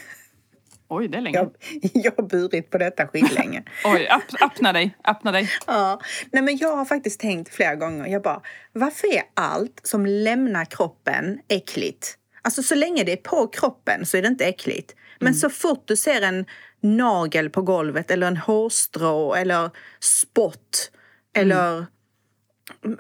Oj, 0.88 1.08
det 1.08 1.18
är 1.18 1.22
länge. 1.22 1.38
Jag, 1.38 1.52
jag 1.94 2.12
har 2.18 2.24
burit 2.24 2.70
på 2.70 2.78
detta 2.78 3.08
skitlänge. 3.08 3.64
Oj, 3.86 4.08
öpp, 4.08 4.42
öppna 4.42 4.74
dig, 4.74 4.96
öppna 5.08 5.32
dig. 5.32 5.50
Ja, 5.68 6.02
nej 6.32 6.44
men 6.44 6.58
jag 6.58 6.76
har 6.76 6.86
faktiskt 6.86 7.20
tänkt 7.20 7.54
flera 7.56 7.76
gånger. 7.76 8.08
Jag 8.08 8.22
bara, 8.22 8.42
varför 8.74 9.08
är 9.08 9.24
allt 9.34 9.82
som 9.84 10.06
lämnar 10.06 10.66
kroppen 10.66 11.40
äckligt? 11.48 12.16
Alltså 12.42 12.64
så 12.64 12.76
länge 12.76 13.04
det 13.04 13.12
är 13.12 13.18
på 13.18 13.48
kroppen 13.48 14.06
så 14.06 14.18
är 14.18 14.22
det 14.22 14.28
inte 14.28 14.46
äckligt. 14.46 14.96
Men 15.20 15.36
så 15.36 15.50
fort 15.50 15.84
du 15.88 15.96
ser 15.96 16.22
en 16.22 16.46
nagel 16.82 17.50
på 17.50 17.62
golvet 17.62 18.12
eller 18.12 18.28
en 18.28 18.38
hårstrå 18.38 19.34
eller 19.36 19.70
spott 20.00 20.92
eller 21.34 21.86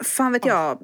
fan 0.04 0.32
vet 0.32 0.46
jag, 0.46 0.80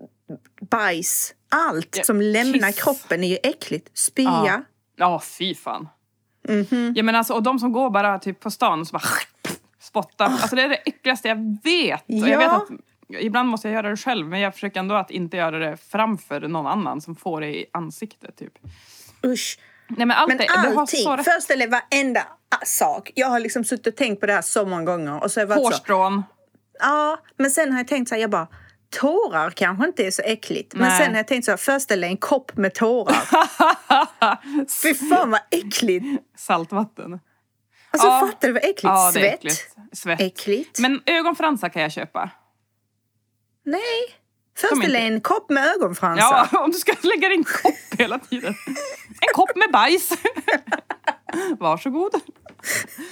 bajs. 0.71 1.33
Allt 1.49 1.97
Ja, 1.97 2.03
som 2.03 2.21
lämnar 2.21 2.71
kiss. 2.71 2.83
kroppen 2.83 3.23
är 3.23 3.27
ju 3.27 3.37
äckligt. 3.43 3.97
Spya. 3.97 4.23
Ja, 4.45 4.61
ja 4.95 5.21
fy 5.37 5.55
fan. 5.55 5.87
Ja, 6.95 7.03
men 7.03 7.15
alltså, 7.15 7.33
och 7.33 7.43
de 7.43 7.59
som 7.59 7.71
går 7.71 7.89
bara 7.89 8.19
typ 8.19 8.39
på 8.39 8.51
stan 8.51 8.79
och 8.81 8.87
så 8.87 8.93
bara 8.93 9.03
spottar. 9.79 10.25
Alltså 10.25 10.55
det 10.55 10.61
är 10.61 10.69
det 10.69 10.75
äckligaste 10.75 11.27
jag 11.27 11.57
vet. 11.63 12.03
Och 12.07 12.13
jag 12.15 12.29
Ja. 12.29 12.37
vet 12.39 12.51
att 12.51 12.67
ibland 13.21 13.49
måste 13.49 13.67
jag 13.67 13.75
göra 13.75 13.89
det 13.89 13.97
själv 13.97 14.27
men 14.27 14.39
jag 14.39 14.53
försöker 14.53 14.79
ändå 14.79 14.95
att 14.95 15.11
inte 15.11 15.37
göra 15.37 15.59
det 15.59 15.77
framför 15.77 16.41
någon 16.41 16.67
annan 16.67 17.01
som 17.01 17.15
får 17.15 17.41
det 17.41 17.47
i 17.57 17.65
ansiktet 17.73 18.37
typ. 18.37 18.53
Usch. 19.25 19.59
Nej 19.87 20.05
men 20.05 20.11
allt 20.11 20.27
Men 20.27 20.37
det, 20.37 20.47
har 20.49 20.81
allting, 20.81 21.09
rätt. 21.09 21.25
föreställ 21.25 21.59
dig 21.59 21.67
varenda 21.67 22.27
sak. 22.65 23.11
Jag 23.15 23.27
har 23.27 23.39
liksom 23.39 23.63
suttit 23.63 23.87
och 23.87 23.95
tänkt 23.95 24.19
på 24.19 24.25
det 24.25 24.33
här 24.33 24.41
så 24.41 24.65
många 24.65 24.83
gånger. 24.83 25.23
Och 25.23 25.31
så 25.31 25.39
har 25.39 25.41
jag 25.41 25.47
varit 25.47 25.59
så, 25.59 25.63
Hårstrån. 25.69 26.23
Ja, 26.79 27.19
men 27.37 27.51
sen 27.51 27.71
har 27.71 27.79
jag 27.79 27.87
tänkt 27.87 28.09
så 28.09 28.15
här, 28.15 28.21
jag 28.21 28.29
bara, 28.29 28.47
tårar 28.99 29.49
kanske 29.49 29.85
inte 29.85 30.07
är 30.07 30.11
så 30.11 30.21
äckligt. 30.21 30.73
Men 30.73 30.87
Nej. 30.87 30.97
sen 31.01 31.09
har 31.11 31.17
jag 31.17 31.27
tänkt 31.27 31.45
så 31.45 31.51
här, 31.51 31.57
föreställ 31.57 32.01
dig 32.01 32.09
en 32.09 32.17
kopp 32.17 32.57
med 32.57 32.73
tårar. 32.73 33.23
Fy 34.83 34.93
fan 34.93 35.31
vad 35.31 35.41
äckligt! 35.51 36.05
Saltvatten. 36.37 37.19
Alltså 37.91 38.07
Ja. 38.07 38.19
fattar 38.31 38.47
du 38.47 38.53
vad 38.53 38.63
äckligt? 38.63 38.83
Ja, 38.83 39.11
Svett? 39.13 39.33
äckligt. 39.33 39.75
Svett. 39.93 40.21
Äckligt? 40.21 40.79
Men 40.79 41.01
ögonfransar 41.05 41.69
kan 41.69 41.81
jag 41.81 41.91
köpa. 41.91 42.29
Nej. 43.65 43.81
Dig 44.61 44.69
inte- 44.85 44.97
en 44.97 45.21
kopp 45.21 45.49
med 45.49 45.67
ögonfransar. 45.67 46.47
Ja, 46.51 46.59
om 46.59 46.71
du 46.71 46.77
ska 46.77 46.93
lägga 47.07 47.29
din 47.29 47.43
kopp 47.43 47.99
hela 47.99 48.19
tiden. 48.19 48.55
En 49.21 49.33
kopp 49.33 49.55
med 49.55 49.71
bajs. 49.73 50.09
Varsågod. 51.59 52.11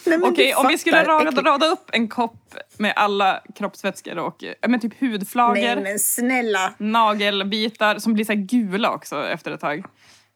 Nej, 0.05 0.19
Okej, 0.23 0.55
om 0.55 0.67
vi 0.67 0.77
skulle 0.77 1.03
rada, 1.03 1.41
rada 1.41 1.65
upp 1.65 1.89
en 1.93 2.07
kopp 2.07 2.55
med 2.77 2.93
alla 2.95 3.41
kroppsvätskor 3.55 4.17
och 4.17 4.43
men 4.67 4.79
typ 4.79 4.99
hudflagor, 5.01 5.53
Nej 5.53 5.75
men 5.83 5.99
snälla. 5.99 6.73
nagelbitar 6.77 7.99
som 7.99 8.13
blir 8.13 8.25
så 8.25 8.33
gula 8.35 8.91
också 8.91 9.27
efter 9.27 9.51
ett 9.51 9.61
tag. 9.61 9.85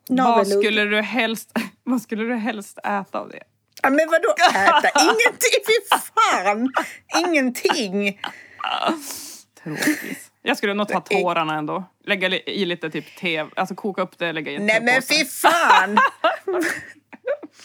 Vad 0.09 0.47
skulle, 0.47 0.83
du 0.85 1.01
helst, 1.01 1.51
vad 1.83 2.01
skulle 2.01 2.23
du 2.23 2.35
helst 2.35 2.77
äta 2.77 3.19
av 3.19 3.29
det? 3.29 3.43
Ja, 3.83 3.89
men 3.89 4.07
vadå 4.09 4.33
äta? 4.59 4.89
Ingenting! 5.01 5.63
Fy 5.67 5.97
fan! 6.15 6.71
Ingenting! 7.27 8.19
Tråkigt. 9.63 10.31
Jag 10.47 10.57
skulle 10.57 10.73
nog 10.73 10.87
ta 10.87 11.01
tårarna 11.01 11.57
ändå. 11.57 11.83
Lägga 12.05 12.27
i 12.27 12.65
lite 12.65 12.89
typ 12.89 13.15
te, 13.15 13.45
alltså 13.55 13.75
koka 13.75 14.01
upp 14.01 14.17
det, 14.17 14.33
lägga 14.33 14.51
i 14.51 14.55
en 14.55 14.65
Nej 14.65 14.81
men 14.81 15.01
fy 15.01 15.25
fan! 15.25 15.97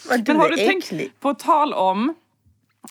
Vad 0.08 0.24
du 0.24 0.32
Men 0.32 0.40
har 0.40 0.48
du 0.48 0.56
tänkt, 0.56 0.84
äcklig. 0.84 1.12
på 1.20 1.34
tal 1.34 1.74
om 1.74 2.14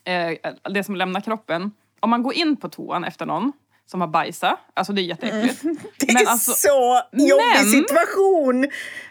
eh, 0.04 0.52
det 0.74 0.84
som 0.84 0.96
lämnar 0.96 1.22
kroppen. 1.22 1.72
Om 2.00 2.10
man 2.10 2.24
går 2.24 2.34
in 2.34 2.58
på 2.58 2.70
toan 2.70 3.04
efter 3.04 3.26
någon 3.26 3.54
som 3.86 4.02
har 4.02 4.08
bajsat, 4.08 4.60
alltså 4.74 4.94
det 4.94 5.02
är 5.02 5.04
jätteäckligt. 5.04 5.62
Det 6.00 6.14
Men 6.14 6.18
är 6.18 6.30
alltså- 6.30 6.52
så 6.52 7.02
jobbig 7.12 7.44
men- 7.56 7.66
situation! 7.72 8.68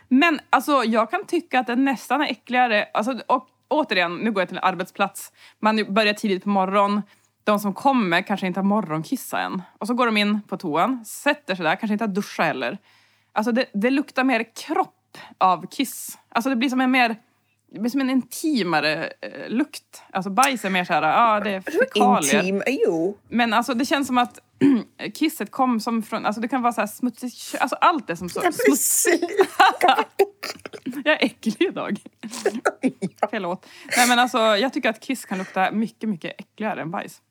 Men 0.09 0.41
alltså 0.51 0.85
jag 0.85 1.11
kan 1.11 1.27
tycka 1.27 1.59
att 1.61 1.67
det 1.67 1.77
nästan 1.77 2.21
är 2.23 2.27
äckligare, 2.31 2.89
alltså, 2.95 3.21
och 3.27 3.47
återigen, 3.69 4.17
nu 4.17 4.33
går 4.33 4.41
jag 4.41 4.49
till 4.49 4.59
en 4.59 4.65
arbetsplats, 4.65 5.33
man 5.59 5.95
börjar 5.95 6.15
tidigt 6.15 6.43
på 6.45 6.49
morgonen, 6.49 7.03
de 7.45 7.61
som 7.61 7.75
kommer 7.75 8.23
kanske 8.23 8.47
inte 8.47 8.61
har 8.61 8.65
morgonkissa 8.65 9.41
än. 9.41 9.63
Och 9.79 9.87
så 9.87 9.95
går 9.95 10.07
de 10.07 10.17
in 10.17 10.41
på 10.43 10.57
toan, 10.57 11.05
sätter 11.05 11.55
sig 11.55 11.65
där, 11.65 11.77
kanske 11.77 11.93
inte 11.93 12.05
har 12.05 12.13
duschat 12.15 12.47
heller. 12.47 12.79
Alltså 13.33 13.53
det, 13.53 13.67
det 13.75 13.91
luktar 13.91 14.25
mer 14.25 14.55
kropp 14.55 15.19
av 15.39 15.67
kiss. 15.67 16.19
Alltså 16.29 16.51
det 16.51 16.57
blir 16.57 16.69
som 16.69 16.81
en 16.81 16.91
mer, 16.91 17.17
det 17.73 17.81
blir 17.81 17.91
som 17.91 18.01
en 18.01 18.11
intimare 18.11 19.13
eh, 19.21 19.49
lukt. 19.49 20.03
Alltså 20.11 20.31
bajs 20.31 20.65
är 20.65 20.71
mer 20.71 20.85
såhär, 20.85 21.03
ja 21.03 21.37
ah, 21.37 21.41
det 21.41 21.51
är 21.51 21.61
fekalier. 21.61 22.43
Intim, 22.43 22.63
jo. 22.67 23.19
Men 23.29 23.53
alltså 23.53 23.75
det 23.75 23.85
känns 23.85 24.07
som 24.07 24.19
att 24.19 24.39
kisset 25.15 25.51
kom 25.51 25.81
som 25.81 26.03
från, 26.03 26.27
alltså 26.27 26.41
det 26.41 26.49
kan 26.49 26.63
vara 26.63 26.73
så 26.73 26.81
här 26.81 26.89
smutsigt 26.89 27.61
alltså 27.61 27.77
allt 27.77 28.11
är 28.11 28.15
som 28.15 28.29
så 28.29 28.41
smutsigt. 28.41 29.25
Jag 31.05 31.23
är 31.23 31.25
äcklig 31.25 31.69
idag. 31.69 32.01
Förlåt. 33.31 33.67
Nej 33.97 34.09
men 34.09 34.19
alltså 34.19 34.39
jag 34.39 34.73
tycker 34.73 34.91
att 34.91 35.01
kiss 35.01 35.25
kan 35.25 35.39
lukta 35.39 35.71
mycket, 35.71 36.09
mycket 36.09 36.41
äckligare 36.41 36.83
än 36.83 36.91
bajs. 36.91 37.23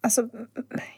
Alltså, 0.00 0.28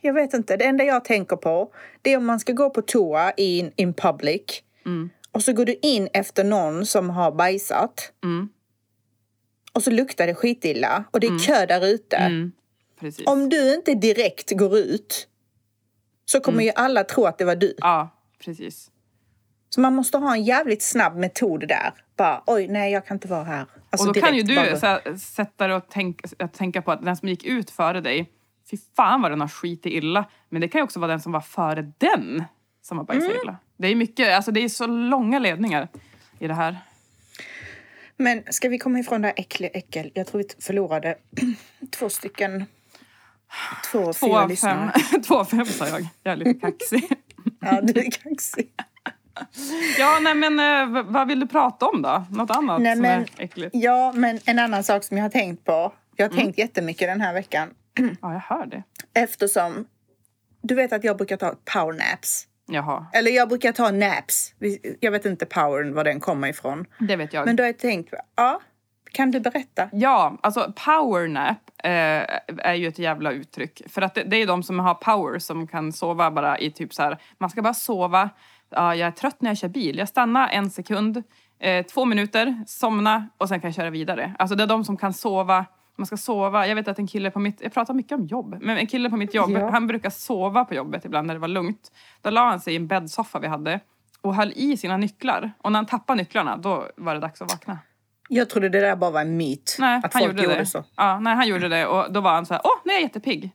jag 0.00 0.14
vet 0.14 0.34
inte. 0.34 0.56
Det 0.56 0.64
enda 0.64 0.84
jag 0.84 1.04
tänker 1.04 1.36
på 1.36 1.72
det 2.02 2.12
är 2.12 2.16
om 2.16 2.26
man 2.26 2.40
ska 2.40 2.52
gå 2.52 2.70
på 2.70 2.82
toa 2.82 3.32
in, 3.32 3.72
in 3.76 3.94
public 3.94 4.42
Mm. 4.86 5.10
och 5.32 5.42
så 5.42 5.52
går 5.52 5.64
du 5.64 5.74
in 5.82 6.08
efter 6.12 6.44
någon 6.44 6.86
som 6.86 7.10
har 7.10 7.32
bajsat 7.32 8.12
Mm. 8.24 8.48
och 9.72 9.82
så 9.82 9.90
luktar 9.90 10.26
det 10.26 10.34
skitilla 10.34 11.04
och 11.10 11.20
det 11.20 11.26
är 11.26 11.38
kö 11.38 11.66
där 11.66 11.86
ute. 11.86 12.16
Mm. 12.16 12.52
Om 13.26 13.48
du 13.48 13.74
inte 13.74 13.94
direkt 13.94 14.50
går 14.58 14.78
ut 14.78 15.28
så 16.24 16.40
kommer 16.40 16.56
Mm. 16.58 16.66
ju 16.66 16.72
alla 16.76 17.04
tro 17.04 17.24
att 17.24 17.38
det 17.38 17.44
var 17.44 17.56
du. 17.56 17.74
Ja, 17.78 18.08
precis. 18.44 18.90
Så 19.70 19.80
man 19.80 19.94
måste 19.94 20.18
ha 20.18 20.34
en 20.34 20.44
jävligt 20.44 20.82
snabb 20.82 21.16
metod 21.16 21.68
där. 21.68 21.92
Bara, 22.16 22.42
oj, 22.46 22.68
nej, 22.68 22.92
jag 22.92 23.06
kan 23.06 23.14
inte 23.16 23.28
vara 23.28 23.44
här. 23.44 23.66
Alltså, 23.90 24.08
och 24.08 24.14
då 24.14 24.20
kan 24.20 24.36
ju 24.36 24.42
du 24.42 24.54
bara- 24.56 24.64
här, 24.76 25.16
sätta 25.16 25.66
dig 25.66 25.76
och 25.76 25.84
tänk, 25.90 26.20
tänka 26.52 26.82
på 26.82 26.92
att 26.92 27.04
den 27.04 27.16
som 27.16 27.28
gick 27.28 27.44
ut 27.44 27.70
före 27.70 28.00
dig, 28.00 28.30
fy 28.70 28.76
fan 28.96 29.22
vad 29.22 29.32
den 29.32 29.40
har 29.40 29.48
skitit 29.48 29.92
illa. 29.92 30.24
Men 30.48 30.60
det 30.60 30.68
kan 30.68 30.78
ju 30.78 30.82
också 30.82 31.00
vara 31.00 31.10
den 31.10 31.20
som 31.20 31.32
var 31.32 31.40
före 31.40 31.92
den 31.98 32.44
som 32.82 32.98
har 32.98 33.04
bajsat 33.04 33.28
Mm. 33.30 33.42
illa. 33.42 33.56
Det 33.76 33.88
är 33.88 33.94
mycket, 33.94 34.34
alltså 34.36 34.50
det 34.52 34.60
är 34.64 34.68
så 34.68 34.86
långa 34.86 35.38
ledningar 35.38 35.88
i 36.38 36.46
det 36.46 36.54
här. 36.54 36.78
Men 38.16 38.42
ska 38.50 38.68
vi 38.68 38.78
komma 38.78 38.98
ifrån 38.98 39.22
det 39.22 39.28
här 39.28 39.34
äckliga 39.36 39.70
äckel? 39.70 40.10
Jag 40.14 40.26
tror 40.26 40.38
vi 40.42 40.48
förlorade 40.62 41.14
två 41.98 42.08
stycken... 42.08 42.64
Två, 43.92 43.98
fyra 44.04 44.12
Två 44.12 44.36
av 44.38 44.48
lyssnare. 44.48 44.92
två 45.26 45.34
av 45.34 45.44
fem 45.44 45.64
sa 45.64 45.88
jag. 45.88 46.06
Jag 46.22 46.32
är 46.32 46.36
lite 46.36 46.54
kaxig. 46.60 47.08
Ja, 47.60 47.80
du 47.80 48.00
är 48.00 48.10
kaxig. 48.10 48.72
Ja, 49.98 50.18
nej 50.22 50.34
men 50.34 50.60
eh, 50.96 51.02
vad 51.02 51.28
vill 51.28 51.40
du 51.40 51.46
prata 51.46 51.86
om 51.86 52.02
då? 52.02 52.24
Något 52.30 52.50
annat 52.50 52.80
Nej, 52.82 52.92
som 52.94 53.02
men- 53.02 53.20
är 53.22 53.28
äckligt? 53.38 53.70
Ja, 53.74 54.12
men 54.14 54.38
en 54.44 54.58
annan 54.58 54.84
sak 54.84 55.04
som 55.04 55.16
jag 55.16 55.24
har 55.24 55.30
tänkt 55.30 55.64
på. 55.64 55.92
Jag 56.16 56.24
har 56.26 56.32
Mm. 56.32 56.44
tänkt 56.44 56.58
jättemycket 56.58 57.08
den 57.08 57.20
här 57.20 57.34
veckan. 57.34 57.68
Ja, 58.22 58.32
jag 58.32 58.40
hör 58.40 58.66
det. 58.66 58.82
Eftersom 59.14 59.86
du 60.62 60.74
vet 60.74 60.92
att 60.92 61.04
jag 61.04 61.16
brukar 61.16 61.36
ta 61.36 61.54
powernaps. 61.74 62.46
Jaha, 62.70 63.06
Eller 63.12 63.30
jag 63.30 63.48
brukar 63.48 63.72
ta 63.72 63.90
naps. 63.90 64.54
Jag 65.00 65.10
vet 65.10 65.26
inte 65.26 65.46
powern, 65.46 65.94
var 65.94 66.04
den 66.04 66.20
kommer 66.20 66.48
ifrån. 66.48 66.84
det 66.98 67.16
vet 67.16 67.32
jag. 67.32 67.46
Men 67.46 67.56
då 67.56 67.62
har 67.62 67.68
jag 67.68 67.78
tänkt, 67.78 68.14
ja, 68.36 68.60
kan 69.12 69.30
du 69.30 69.40
berätta? 69.40 69.88
Ja, 69.92 70.38
alltså 70.42 70.72
powernap 70.86 71.56
eh, 71.84 71.90
är 72.58 72.74
ju 72.74 72.88
ett 72.88 72.98
jävla 72.98 73.32
uttryck. 73.32 73.82
För 73.86 74.02
att 74.02 74.14
det, 74.14 74.22
det 74.22 74.36
är 74.36 74.46
de 74.46 74.62
som 74.62 74.78
har 74.78 74.94
power 74.94 75.38
som 75.38 75.66
kan 75.66 75.92
sova 75.92 76.30
bara 76.30 76.58
i 76.58 76.70
typ 76.70 76.94
så 76.94 77.02
här, 77.02 77.18
man 77.38 77.50
ska 77.50 77.62
bara 77.62 77.74
sova. 77.74 78.30
Ja, 78.70 78.94
jag 78.94 79.06
är 79.06 79.10
trött 79.12 79.40
när 79.40 79.50
jag 79.50 79.58
kör 79.58 79.68
bil. 79.68 79.98
Jag 79.98 80.08
stannar 80.08 80.48
en 80.48 80.70
sekund, 80.70 81.22
eh, 81.60 81.86
två 81.86 82.04
minuter, 82.04 82.64
somna 82.66 83.28
och 83.38 83.48
sen 83.48 83.60
kan 83.60 83.68
jag 83.68 83.74
köra 83.74 83.90
vidare. 83.90 84.34
Alltså 84.38 84.56
det 84.56 84.62
är 84.62 84.66
de 84.66 84.84
som 84.84 84.96
kan 84.96 85.12
sova 85.12 85.66
Man 85.98 86.06
ska 86.06 86.16
sova. 86.16 86.66
Jag 86.66 86.74
vet 86.74 86.88
att 86.88 86.98
en 86.98 87.06
kille 87.06 87.30
på 87.30 87.38
mitt... 87.38 87.60
Jag 87.60 87.72
pratar 87.72 87.94
mycket 87.94 88.12
om 88.18 88.24
jobb. 88.26 88.56
Men 88.60 88.78
en 88.78 88.86
kille 88.86 89.10
på 89.10 89.16
mitt 89.16 89.34
jobb, 89.34 89.50
Ja. 89.50 89.70
han 89.70 89.86
brukar 89.86 90.10
sova 90.10 90.64
på 90.64 90.74
jobbet 90.74 91.04
ibland 91.04 91.26
när 91.26 91.34
det 91.34 91.40
var 91.40 91.48
lugnt. 91.48 91.92
Då 92.22 92.30
la 92.30 92.48
han 92.48 92.60
sig 92.60 92.72
i 92.72 92.76
en 92.76 92.86
bäddsoffa 92.86 93.38
vi 93.38 93.46
hade 93.46 93.80
och 94.20 94.34
höll 94.34 94.52
i 94.56 94.76
sina 94.76 94.96
nycklar. 94.96 95.52
Och 95.58 95.72
när 95.72 95.78
han 95.78 95.86
tappade 95.86 96.16
nycklarna, 96.18 96.56
då 96.56 96.86
var 96.96 97.14
det 97.14 97.20
dags 97.20 97.42
att 97.42 97.52
vakna. 97.52 97.78
Jag 98.28 98.50
trodde 98.50 98.68
det 98.68 98.80
där 98.80 98.96
bara 98.96 99.10
var 99.10 99.20
en 99.20 99.36
myt. 99.36 99.76
Nej, 99.80 100.00
att 100.04 100.14
han 100.14 100.22
folk 100.22 100.42
gjorde, 100.42 100.54
det. 100.54 100.66
så. 100.66 100.84
Ja, 100.96 101.18
nej, 101.18 101.34
han 101.34 101.48
gjorde 101.48 101.68
det 101.68 101.86
och 101.86 102.12
då 102.12 102.20
var 102.20 102.30
han 102.32 102.46
så 102.46 102.54
här, 102.54 102.60
åh, 102.64 102.70
nu 102.84 102.92
är 102.92 102.96
jag 102.96 103.02
jättepigg. 103.02 103.50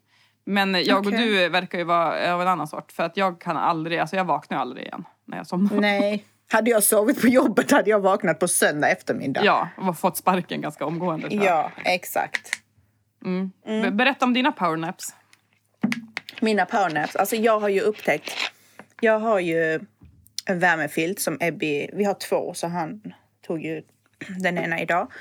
Men 0.46 0.74
jag 0.84 1.00
och 1.00 1.08
Okej. 1.08 1.20
du 1.28 1.50
verkar 1.50 1.78
ju 1.78 1.84
vara 1.84 2.34
av 2.34 2.42
en 2.42 2.48
annan 2.48 2.68
sort. 2.68 2.92
För 2.92 3.04
att 3.04 3.18
jag 3.18 3.42
kan 3.42 3.58
aldrig, 3.58 4.00
alltså 4.00 4.16
jag 4.16 4.26
vaknar 4.26 4.58
aldrig 4.58 4.86
igen 4.86 5.06
när 5.26 5.38
jag 5.38 5.48
somnar. 5.48 5.80
Nej. 5.82 6.26
Hade 6.52 6.70
jag 6.72 6.84
sovit 6.84 7.22
på 7.22 7.28
jobbet 7.28 7.72
hade 7.72 7.90
jag 7.90 8.00
vaknat 8.00 8.40
på 8.40 8.48
söndag 8.48 8.90
eftermiddag. 8.90 9.46
Ja, 9.46 9.70
och 9.78 10.00
fått 10.00 10.18
sparken 10.18 10.62
ganska 10.62 10.86
omgående. 10.86 11.28
Ja, 11.32 11.72
exakt. 11.86 12.52
Be- 13.66 13.92
Berätta 13.92 14.26
om 14.26 14.34
dina 14.34 14.52
powernaps. 14.52 15.16
Mina 16.42 16.66
powernaps. 16.66 17.16
Alltså 17.16 17.36
jag 17.36 17.60
har 17.60 17.70
ju 17.70 17.82
upptäckt. 17.82 18.34
Jag 19.02 19.20
har 19.20 19.40
ju 19.40 19.80
en 20.46 20.60
värmefilt 20.60 21.20
som 21.20 21.38
Ebby. 21.42 21.90
Vi 21.94 22.04
har 22.04 22.14
två 22.14 22.54
så 22.54 22.68
han 22.68 23.02
tog 23.48 23.62
ju 23.62 23.82
den 24.40 24.58
ena 24.58 24.80
idag. 24.82 25.12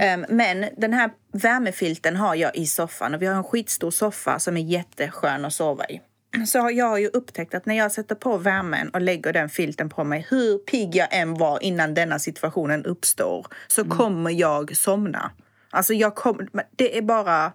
Ehm, 0.00 0.26
men 0.28 0.66
den 0.76 0.92
här 0.92 1.10
värmefilten 1.32 2.16
har 2.16 2.34
jag 2.34 2.56
i 2.56 2.66
soffan 2.66 3.14
och 3.14 3.22
vi 3.22 3.26
har 3.26 3.34
en 3.34 3.44
skitstor 3.44 3.90
soffa 3.90 4.38
som 4.38 4.56
är 4.56 4.60
jätteskön 4.60 5.44
att 5.44 5.52
sova 5.52 5.86
i. 5.86 6.00
Så 6.46 6.58
har 6.58 6.70
jag 6.70 7.00
ju 7.00 7.06
upptäckt 7.06 7.54
att 7.54 7.66
när 7.66 7.74
jag 7.74 7.92
sätter 7.92 8.14
på 8.14 8.38
värmen 8.38 8.88
och 8.88 9.00
lägger 9.00 9.32
den 9.32 9.48
filten 9.48 9.88
på 9.88 10.04
mig, 10.04 10.26
hur 10.30 10.58
pigg 10.58 10.96
jag 10.96 11.08
än 11.10 11.34
var 11.34 11.62
innan 11.62 11.94
denna 11.94 12.18
situationen 12.18 12.84
uppstår, 12.84 13.46
så 13.66 13.84
kommer 13.84 14.30
jag 14.30 14.76
somna. 14.76 15.30
Alltså 15.70 15.94
jag 15.94 16.14
kommer, 16.14 16.48
det 16.76 16.98
är 16.98 17.02
bara... 17.02 17.52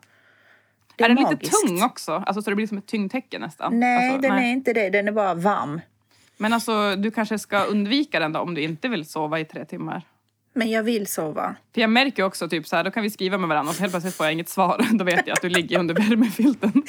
Det 0.95 1.03
är 1.03 1.09
den 1.09 1.21
magiskt. 1.21 1.43
lite 1.43 1.67
tung 1.67 1.83
också? 1.83 2.11
Alltså 2.11 2.41
så 2.41 2.49
det 2.49 2.55
blir 2.55 2.67
som 2.67 2.77
ett 2.77 2.87
tyngdtäcke 2.87 3.39
nästan? 3.39 3.79
Nej, 3.79 4.09
alltså, 4.09 4.29
den 4.29 4.37
är 4.37 4.51
inte 4.51 4.73
det. 4.73 4.89
Den 4.89 5.07
är 5.07 5.11
bara 5.11 5.33
varm. 5.33 5.81
Men 6.37 6.53
alltså 6.53 6.95
du 6.95 7.11
kanske 7.11 7.39
ska 7.39 7.63
undvika 7.63 8.19
den 8.19 8.33
då 8.33 8.39
om 8.39 8.53
du 8.53 8.61
inte 8.61 8.87
vill 8.87 9.05
sova 9.05 9.39
i 9.39 9.45
tre 9.45 9.65
timmar. 9.65 10.01
Men 10.57 10.69
jag 10.69 10.83
vill 10.83 11.07
sova. 11.07 11.55
För 11.73 11.81
jag 11.81 11.89
märker 11.89 12.23
också 12.23 12.49
typ 12.49 12.67
så 12.67 12.75
här, 12.75 12.83
då 12.83 12.91
kan 12.91 13.03
vi 13.03 13.09
skriva 13.09 13.37
med 13.37 13.49
varandra 13.49 13.69
och 13.69 13.75
så 13.75 13.81
helt 13.81 13.93
plötsligt 13.93 14.15
får 14.15 14.25
jag 14.25 14.33
inget 14.33 14.49
svar. 14.49 14.85
Då 14.97 15.03
vet 15.05 15.27
jag 15.27 15.33
att 15.33 15.41
du 15.41 15.49
ligger 15.49 15.79
under 15.79 15.95
värmefilten. 15.95 16.71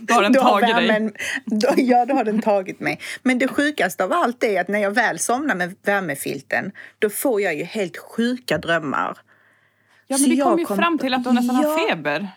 Då 0.00 0.14
har 0.14 0.22
den 0.22 0.32
Då 0.32 0.40
tagit 0.42 0.76
dig. 0.76 0.88
värmen, 0.88 1.12
Då, 1.46 1.68
ja, 1.76 2.06
då 2.06 2.14
har 2.14 2.24
den 2.24 2.40
tagit 2.42 2.80
mig. 2.80 3.00
Men 3.22 3.38
det 3.38 3.48
sjukaste 3.48 4.04
av 4.04 4.12
allt 4.12 4.44
är 4.44 4.60
att 4.60 4.68
när 4.68 4.78
jag 4.78 4.90
väl 4.90 5.18
somnar 5.18 5.54
med 5.54 5.74
värmefilten, 5.84 6.72
då 6.98 7.10
får 7.10 7.40
jag 7.40 7.54
ju 7.56 7.64
helt 7.64 7.96
sjuka 7.96 8.58
drömmar. 8.58 9.18
Ja 10.06 10.16
Så 10.16 10.22
men 10.22 10.30
vi 10.30 10.36
jag 10.36 10.48
kom 10.48 10.58
ju 10.58 10.64
kom- 10.64 10.76
fram 10.78 10.98
till 10.98 11.14
att 11.14 11.24
du 11.24 11.32
nästan 11.32 11.62
Ja. 11.62 11.68
har 11.68 11.88
feber. 11.88 12.28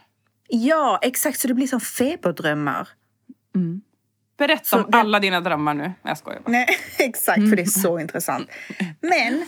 Ja, 0.47 0.99
exakt. 1.01 1.39
Så 1.39 1.47
det 1.47 1.53
blir 1.53 1.67
som 1.67 1.79
feberdrömmar. 1.81 2.87
Berätta 4.37 4.63
Så 4.63 4.77
om 4.83 4.91
det- 4.91 4.97
alla 4.97 5.19
dina 5.19 5.41
drömmar 5.41 5.73
nu. 5.73 5.91
Jag 6.03 6.17
skojar 6.17 6.39
bara. 6.39 6.51
Nej, 6.51 6.67
exakt, 6.99 7.49
för 7.49 7.55
det 7.55 7.61
är 7.61 7.65
så 7.65 7.99
intressant. 7.99 8.49
Men 9.01 9.45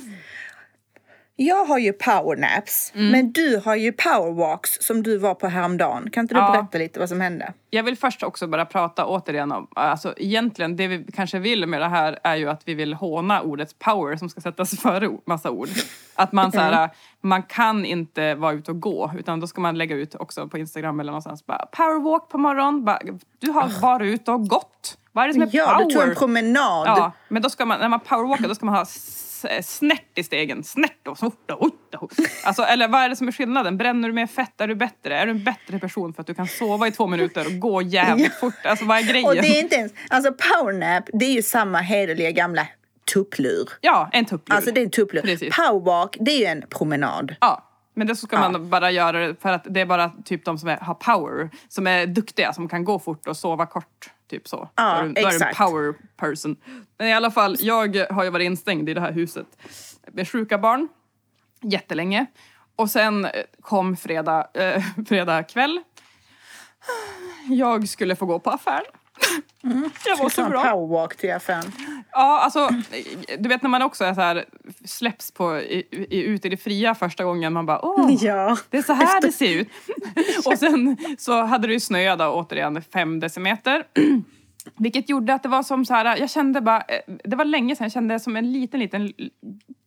jag 1.35 1.65
har 1.65 1.77
ju 1.77 1.93
powernaps, 1.93 2.91
Mm. 2.95 3.11
men 3.11 3.31
du 3.31 3.61
har 3.65 3.75
ju 3.75 3.91
powerwalks 3.91 4.69
som 4.81 5.03
du 5.03 5.17
var 5.17 5.33
på 5.35 5.47
häromdagen. 5.47 6.09
Kan 6.11 6.21
inte 6.23 6.33
du 6.35 6.39
Ja. 6.39 6.51
berätta 6.51 6.77
lite 6.77 6.99
vad 6.99 7.09
som 7.09 7.21
hände? 7.21 7.53
Jag 7.69 7.83
vill 7.83 7.97
först 7.97 8.23
också 8.23 8.47
bara 8.47 8.65
prata 8.65 9.05
återigen 9.05 9.51
om, 9.51 9.67
alltså 9.75 10.13
egentligen 10.17 10.75
det 10.75 10.87
vi 10.87 11.05
kanske 11.13 11.39
vill 11.39 11.67
med 11.67 11.81
det 11.81 11.87
här 11.87 12.19
är 12.23 12.35
ju 12.35 12.49
att 12.49 12.61
vi 12.65 12.73
vill 12.73 12.93
håna 12.93 13.41
ordet 13.41 13.79
power 13.79 14.15
som 14.15 14.29
ska 14.29 14.41
sättas 14.41 14.71
före 14.81 15.09
massa 15.25 15.49
ord. 15.51 15.69
Att 16.15 16.31
man 16.31 16.51
så 16.51 16.59
här, 16.59 16.89
man 17.21 17.43
kan 17.43 17.85
inte 17.85 18.35
vara 18.35 18.53
ute 18.53 18.71
och 18.71 18.79
gå 18.81 19.11
utan 19.19 19.39
då 19.39 19.47
ska 19.47 19.61
man 19.61 19.77
lägga 19.77 19.95
ut 19.95 20.15
också 20.15 20.47
på 20.47 20.57
Instagram 20.57 20.99
eller 20.99 21.11
någonstans 21.11 21.45
bara 21.45 21.65
powerwalk 21.71 22.29
på 22.29 22.37
morgonen. 22.37 22.85
Bara, 22.85 22.99
du 23.39 23.51
har 23.51 23.81
varit 23.81 24.05
ute 24.13 24.31
och 24.31 24.47
gått. 24.47 24.97
Vad 25.11 25.23
är 25.23 25.27
det 25.27 25.33
som 25.33 25.41
är 25.43 25.49
Ja, 25.51 25.65
power? 25.65 25.85
du 25.85 25.93
tog 25.95 26.03
en 26.03 26.15
promenad. 26.15 26.87
Ja, 26.87 27.11
men 27.27 27.41
då 27.41 27.49
ska 27.49 27.65
man, 27.65 27.79
när 27.79 27.89
man 27.89 27.99
powerwalkar 27.99 28.47
då 28.47 28.55
ska 28.55 28.65
man 28.65 28.75
ha 28.75 28.85
snärt 29.63 30.17
i 30.17 30.23
stegen. 30.23 30.63
Snärt 30.63 31.07
och 31.07 31.17
snort 31.17 31.51
och 31.51 31.69
Alltså, 32.43 32.63
eller 32.63 32.87
vad 32.87 33.01
är 33.01 33.09
det 33.09 33.15
som 33.15 33.27
är 33.27 33.31
skillnaden? 33.31 33.77
Bränner 33.77 34.07
du 34.07 34.13
mer 34.13 34.27
fett? 34.27 34.61
Är 34.61 34.67
du 34.67 34.75
bättre? 34.75 35.17
Är 35.17 35.25
du 35.25 35.31
en 35.31 35.43
bättre 35.43 35.79
person 35.79 36.13
för 36.13 36.21
att 36.21 36.27
du 36.27 36.33
kan 36.33 36.47
sova 36.47 36.87
i 36.87 36.91
två 36.91 37.07
minuter 37.07 37.45
och 37.45 37.59
gå 37.59 37.81
jävligt 37.81 38.33
fort? 38.33 38.65
Alltså 38.65 38.85
vad 38.85 38.97
är 38.97 39.01
grejen? 39.01 39.25
Och 39.25 39.35
det 39.35 39.57
är 39.57 39.59
inte 39.59 39.75
ens, 39.75 39.93
alltså 40.09 40.33
powernap, 40.33 41.03
det 41.13 41.25
är 41.25 41.33
ju 41.33 41.41
samma 41.41 41.77
hederliga 41.77 42.31
gamla 42.31 42.67
tupplur. 43.13 43.69
Ja, 43.81 44.09
en 44.13 44.25
tupplur. 44.25 44.55
Alltså 44.55 44.71
det 44.71 44.79
är 44.81 44.83
en 44.83 44.91
tupplur. 44.91 45.21
Precis. 45.21 45.55
Powerwalk, 45.55 46.17
det 46.19 46.31
är 46.31 46.39
ju 46.39 46.45
en 46.45 46.63
promenad. 46.69 47.35
Ja, 47.39 47.69
men 47.93 48.07
det 48.07 48.15
så 48.15 48.27
ska 48.27 48.39
man 48.39 48.69
bara 48.69 48.91
göra 48.91 49.35
för 49.41 49.49
att 49.49 49.67
det 49.69 49.81
är 49.81 49.85
bara 49.85 50.11
typ 50.25 50.45
de 50.45 50.57
som 50.57 50.69
är, 50.69 50.77
har 50.77 50.93
power, 50.93 51.49
som 51.67 51.87
är 51.87 52.07
duktiga, 52.07 52.53
som 52.53 52.69
kan 52.69 52.83
gå 52.83 52.99
fort 52.99 53.27
och 53.27 53.37
sova 53.37 53.65
kort. 53.65 54.09
Typ 54.29 54.47
så. 54.47 54.69
Ja, 54.75 54.83
då, 54.83 54.99
är 54.99 55.03
du, 55.03 55.13
då 55.13 55.27
är 55.27 55.39
du 55.39 55.45
en 55.45 55.55
power 55.55 55.93
person. 56.17 56.55
Men 56.97 57.07
i 57.07 57.13
alla 57.13 57.31
fall, 57.31 57.57
jag 57.59 57.97
har 58.09 58.23
ju 58.23 58.29
varit 58.29 58.45
instängd 58.45 58.89
i 58.89 58.93
det 58.93 59.01
här 59.01 59.11
huset 59.11 59.47
med 60.11 60.29
sjuka 60.29 60.57
barn 60.57 60.87
jättelänge. 61.61 62.25
Och 62.75 62.89
sen 62.89 63.25
eh, 63.25 63.31
kom 63.61 63.97
fredag, 63.97 64.47
eh, 64.53 64.83
fredag 65.07 65.43
kväll. 65.43 65.81
Jag 67.49 67.89
skulle 67.89 68.15
få 68.15 68.25
gå 68.25 68.39
på 68.39 68.49
affären. 68.49 68.83
Jag 70.05 70.17
var 70.17 70.29
så 70.29 70.45
bra. 70.45 70.63
powerwalk 70.63 71.17
till 71.17 71.33
affären. 71.33 71.71
Ja, 72.11 72.39
alltså, 72.39 72.69
du 73.39 73.49
vet 73.49 73.61
när 73.61 73.69
man 73.69 73.81
också 73.81 74.03
är 74.03 74.13
så 74.13 74.21
här, 74.21 74.45
släpps 74.85 75.31
på, 75.31 75.57
i, 75.59 75.87
i, 76.09 76.23
ut 76.23 76.45
i 76.45 76.49
det 76.49 76.57
fria 76.57 76.95
första 76.95 77.23
gången. 77.23 77.53
Man 77.53 77.65
bara, 77.65 77.85
åh, 77.85 78.13
Ja. 78.23 78.57
det 78.69 78.77
är 78.77 78.81
så 78.81 78.93
här 78.93 79.21
det 79.21 79.31
ser 79.31 79.55
ut. 79.59 79.69
och 80.45 80.57
sen 80.57 80.97
så 81.17 81.41
hade 81.43 81.67
det 81.67 81.73
ju 81.73 81.79
snöat 81.79 82.19
då, 82.19 82.25
återigen 82.25 82.81
fem 82.81 83.19
decimeter. 83.19 83.83
Vilket 84.77 85.09
gjorde 85.09 85.33
att 85.33 85.43
det 85.43 85.49
var 85.49 85.63
som 85.63 85.85
så 85.85 85.93
här, 85.93 86.17
jag 86.17 86.29
kände 86.29 86.61
bara, 86.61 86.81
eh, 86.81 86.99
det 87.23 87.35
var 87.35 87.45
länge 87.45 87.75
sedan 87.75 87.85
jag 87.85 87.91
kände 87.91 88.19
som 88.19 88.35
en 88.35 88.51
liten, 88.53 88.79
liten 88.79 89.13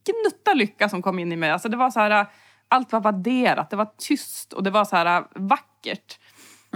gnutta 0.05 0.53
lycka 0.53 0.89
som 0.89 1.01
kom 1.01 1.19
in 1.19 1.31
i 1.31 1.35
mig. 1.35 1.51
Alltså 1.51 1.69
det 1.69 1.77
var 1.77 1.91
så 1.91 1.99
här, 1.99 2.25
allt 2.67 2.91
var 2.91 2.99
vadderat, 2.99 3.69
det 3.69 3.75
var 3.75 3.89
tyst 3.97 4.53
och 4.53 4.63
det 4.63 4.69
var 4.69 4.85
så 4.85 4.95
här 4.95 5.23
vackert. 5.35 6.19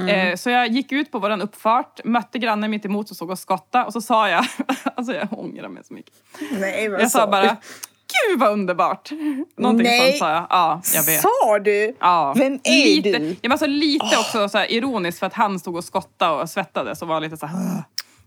Eh, 0.10 0.36
Så 0.36 0.50
jag 0.50 0.68
gick 0.68 0.92
ut 0.92 1.12
på 1.12 1.20
våran 1.20 1.42
uppfart, 1.42 2.00
mötte 2.04 2.40
grannen 2.40 2.72
mitt 2.72 2.86
emot 2.86 3.12
och 3.12 3.18
såg 3.18 3.30
oss 3.30 3.42
skotta 3.42 3.86
och 3.86 3.94
så 3.94 4.02
sa 4.02 4.30
jag, 4.30 4.46
alltså 4.96 5.14
jag 5.14 5.40
ångrar 5.40 5.70
mig 5.70 5.84
så 5.84 5.94
mycket. 5.94 6.14
Nej, 6.52 6.90
vad 6.90 7.02
Jag 7.02 7.12
sa 7.12 7.28
bara, 7.28 7.42
gud 8.28 8.40
vad 8.40 8.52
underbart. 8.52 9.12
Någonting 9.58 9.88
Nej. 9.88 10.00
sånt 10.10 10.18
sa 10.20 10.30
jag. 10.32 10.48
Ja, 10.50 10.82
jag 10.94 11.04
vet. 11.04 11.22
Sa 11.22 11.60
du? 11.60 11.96
Ja. 12.00 12.34
Vem 12.38 12.54
är 12.64 12.86
lite, 12.86 13.20
du? 13.20 13.30
Ja, 13.30 13.36
men 13.42 13.52
alltså 13.52 13.68
lite 13.68 14.18
också 14.20 14.50
så 14.50 14.58
här 14.58 14.72
ironiskt 14.72 15.20
för 15.20 15.28
att 15.28 15.34
han 15.34 15.60
stod 15.60 15.76
och 15.76 15.84
skottade 15.84 16.42
och 16.42 16.50
svettades 16.50 17.02
och 17.02 17.08
var 17.08 17.20
lite 17.20 17.38
så 17.38 17.46
här... 17.46 17.84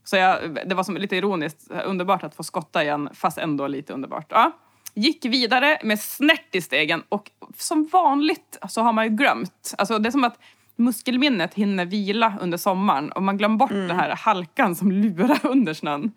Så 0.06 0.16
jag, 0.16 0.38
det 0.66 0.74
var 0.74 0.84
som 0.84 0.96
lite 0.96 1.16
ironiskt 1.16 1.70
underbart 1.84 2.24
att 2.24 2.34
få 2.34 2.42
skotta 2.42 2.82
igen 2.82 3.08
fast 3.14 3.38
ändå 3.38 3.66
lite 3.66 3.92
underbart. 3.92 4.26
Ja. 4.28 4.52
Gick 4.94 5.24
vidare 5.24 5.78
med 5.82 6.00
snärt 6.00 6.54
i 6.54 6.60
stegen 6.60 7.02
och 7.08 7.30
som 7.58 7.86
vanligt 7.92 8.58
så 8.68 8.82
har 8.82 8.92
man 8.92 9.04
ju 9.04 9.10
glömt. 9.10 9.74
Alltså 9.78 9.98
det 9.98 10.08
är 10.08 10.10
som 10.10 10.24
att 10.24 10.38
muskelminnet 10.76 11.54
hinner 11.54 11.84
vila 11.84 12.34
under 12.40 12.58
sommaren 12.58 13.12
och 13.12 13.22
man 13.22 13.38
glömmer 13.38 13.56
bort 13.56 13.70
Mm. 13.70 13.88
den 13.88 13.96
här 13.96 14.16
halkan 14.16 14.74
som 14.76 14.92
lurar 14.92 15.38
under 15.46 15.74
snön. 15.74 16.12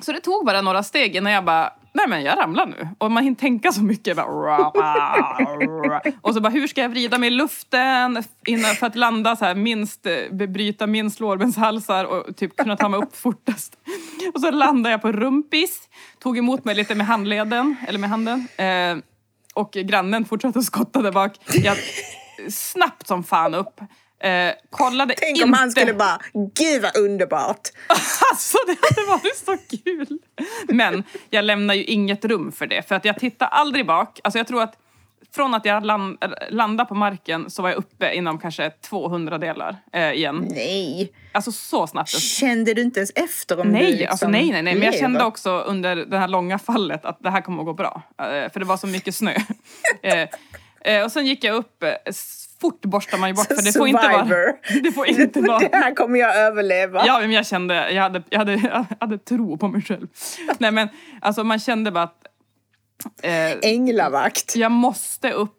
Så 0.00 0.12
det 0.12 0.20
tog 0.20 0.46
bara 0.46 0.60
några 0.62 0.82
steg 0.82 1.16
innan 1.16 1.32
jag 1.32 1.44
bara, 1.44 1.72
nej 1.92 2.08
men 2.08 2.22
jag 2.22 2.38
ramlar 2.38 2.66
nu. 2.66 2.88
Och 2.98 3.10
man 3.12 3.22
hinner 3.24 3.36
tänka 3.36 3.72
så 3.72 3.82
mycket. 3.82 4.16
Bara, 4.16 4.28
och 6.20 6.34
så 6.34 6.40
bara, 6.40 6.48
hur 6.48 6.66
ska 6.66 6.80
jag 6.82 6.88
vrida 6.88 7.18
mig 7.18 7.26
i 7.26 7.30
luften 7.30 8.22
innan, 8.46 8.74
för 8.74 8.86
att 8.86 8.96
landa 8.96 9.36
så 9.36 9.44
här, 9.44 9.54
minst, 9.54 10.06
eh, 10.06 10.12
bebryta 10.32 10.86
minst 10.86 11.20
lårbenshalsar 11.20 12.04
och 12.04 12.36
typ 12.36 12.56
kunna 12.56 12.76
ta 12.76 12.88
mig 12.88 13.00
upp 13.00 13.16
fortast. 13.16 13.76
Och 14.34 14.40
så 14.40 14.50
landade 14.50 14.90
jag 14.90 15.02
på 15.02 15.12
rumpis, 15.12 15.80
tog 16.18 16.38
emot 16.38 16.64
mig 16.64 16.74
lite 16.74 16.94
med 16.94 17.06
handleden, 17.06 17.76
eller 17.88 17.98
med 17.98 18.10
handen. 18.10 18.48
Eh, 18.56 18.96
och 19.54 19.72
grannen 19.72 20.24
fortsatte 20.24 20.58
att 20.58 20.64
skotta 20.64 21.02
där 21.02 21.12
bak. 21.12 21.32
Jag 21.54 21.76
snabbt 22.50 23.06
som 23.06 23.24
fan 23.24 23.54
upp. 23.54 23.80
Eh, 24.20 24.52
kollade 24.70 25.14
Tänk 25.18 25.36
inte... 25.36 25.44
om 25.44 25.52
han 25.52 25.70
skulle 25.70 25.94
bara, 25.94 26.18
gud 26.32 26.82
vad 26.82 26.96
underbart. 26.96 27.68
Alltså 28.30 28.58
det 28.66 28.76
hade 28.82 29.08
varit 29.08 29.36
så 29.36 29.56
kul! 29.84 30.18
Men 30.68 31.04
jag 31.30 31.44
lämnar 31.44 31.74
ju 31.74 31.84
inget 31.84 32.24
rum 32.24 32.52
för 32.52 32.66
det. 32.66 32.88
För 32.88 32.94
att 32.94 33.04
jag 33.04 33.18
tittar 33.18 33.46
aldrig 33.46 33.86
bak. 33.86 34.20
Alltså 34.24 34.38
jag 34.38 34.46
tror 34.46 34.62
att 34.62 34.76
från 35.34 35.54
att 35.54 35.64
jag 35.64 35.84
land, 35.84 36.18
landade 36.50 36.88
på 36.88 36.94
marken 36.94 37.50
så 37.50 37.62
var 37.62 37.68
jag 37.68 37.78
uppe 37.78 38.14
inom 38.14 38.38
kanske 38.38 38.70
200 38.70 39.38
delar 39.38 39.76
eh, 39.92 40.12
igen. 40.12 40.48
Nej. 40.50 41.12
Alltså 41.32 41.52
så 41.52 41.86
snabbt. 41.86 42.10
Kände 42.10 42.74
du 42.74 42.82
inte 42.82 43.00
ens 43.00 43.10
efter 43.14 43.60
om 43.60 43.66
du 43.66 43.72
Nej, 43.72 43.90
liksom 43.90 44.08
alltså 44.10 44.28
nej, 44.28 44.50
nej, 44.50 44.62
nej. 44.62 44.74
Men 44.74 44.82
jag 44.82 44.94
kände 44.94 45.24
också 45.24 45.50
under 45.50 45.96
det 45.96 46.18
här 46.18 46.28
långa 46.28 46.58
fallet 46.58 47.04
att 47.04 47.22
det 47.22 47.30
här 47.30 47.40
kommer 47.40 47.60
att 47.60 47.66
gå 47.66 47.74
bra. 47.74 48.02
Eh, 48.18 48.52
för 48.52 48.58
det 48.58 48.66
var 48.66 48.76
så 48.76 48.86
mycket 48.86 49.14
snö. 49.14 49.34
eh, 50.02 50.28
eh, 50.84 51.04
och 51.04 51.12
sen 51.12 51.26
gick 51.26 51.44
jag 51.44 51.54
upp. 51.54 51.82
Eh, 51.82 51.90
fort 52.60 52.80
borstar 52.80 53.18
man 53.18 53.28
ju 53.28 53.34
bort 53.34 53.46
för 53.46 53.64
det 53.64 53.72
får 53.72 53.88
inte 53.88 54.08
vara... 54.08 54.52
Det 54.82 54.92
får 54.92 55.06
inte 55.06 55.40
vara... 55.40 55.58
Det 55.58 55.76
här 55.76 55.94
kommer 55.94 56.18
jag 56.18 56.36
överleva. 56.36 57.06
Ja, 57.06 57.20
men 57.20 57.32
jag 57.32 57.46
kände, 57.46 57.90
jag 57.92 58.02
hade, 58.02 58.22
jag 58.30 58.38
hade, 58.38 58.52
jag 58.52 58.86
hade 59.00 59.18
tro 59.18 59.58
på 59.58 59.68
mig 59.68 59.82
själv. 59.82 60.06
Nej 60.58 60.70
men 60.70 60.88
alltså 61.20 61.44
man 61.44 61.58
kände 61.58 61.90
bara 61.90 62.04
att 62.04 62.26
eh, 63.22 63.70
Änglavakt. 63.70 64.56
jag 64.56 64.72
måste 64.72 65.30
upp 65.30 65.54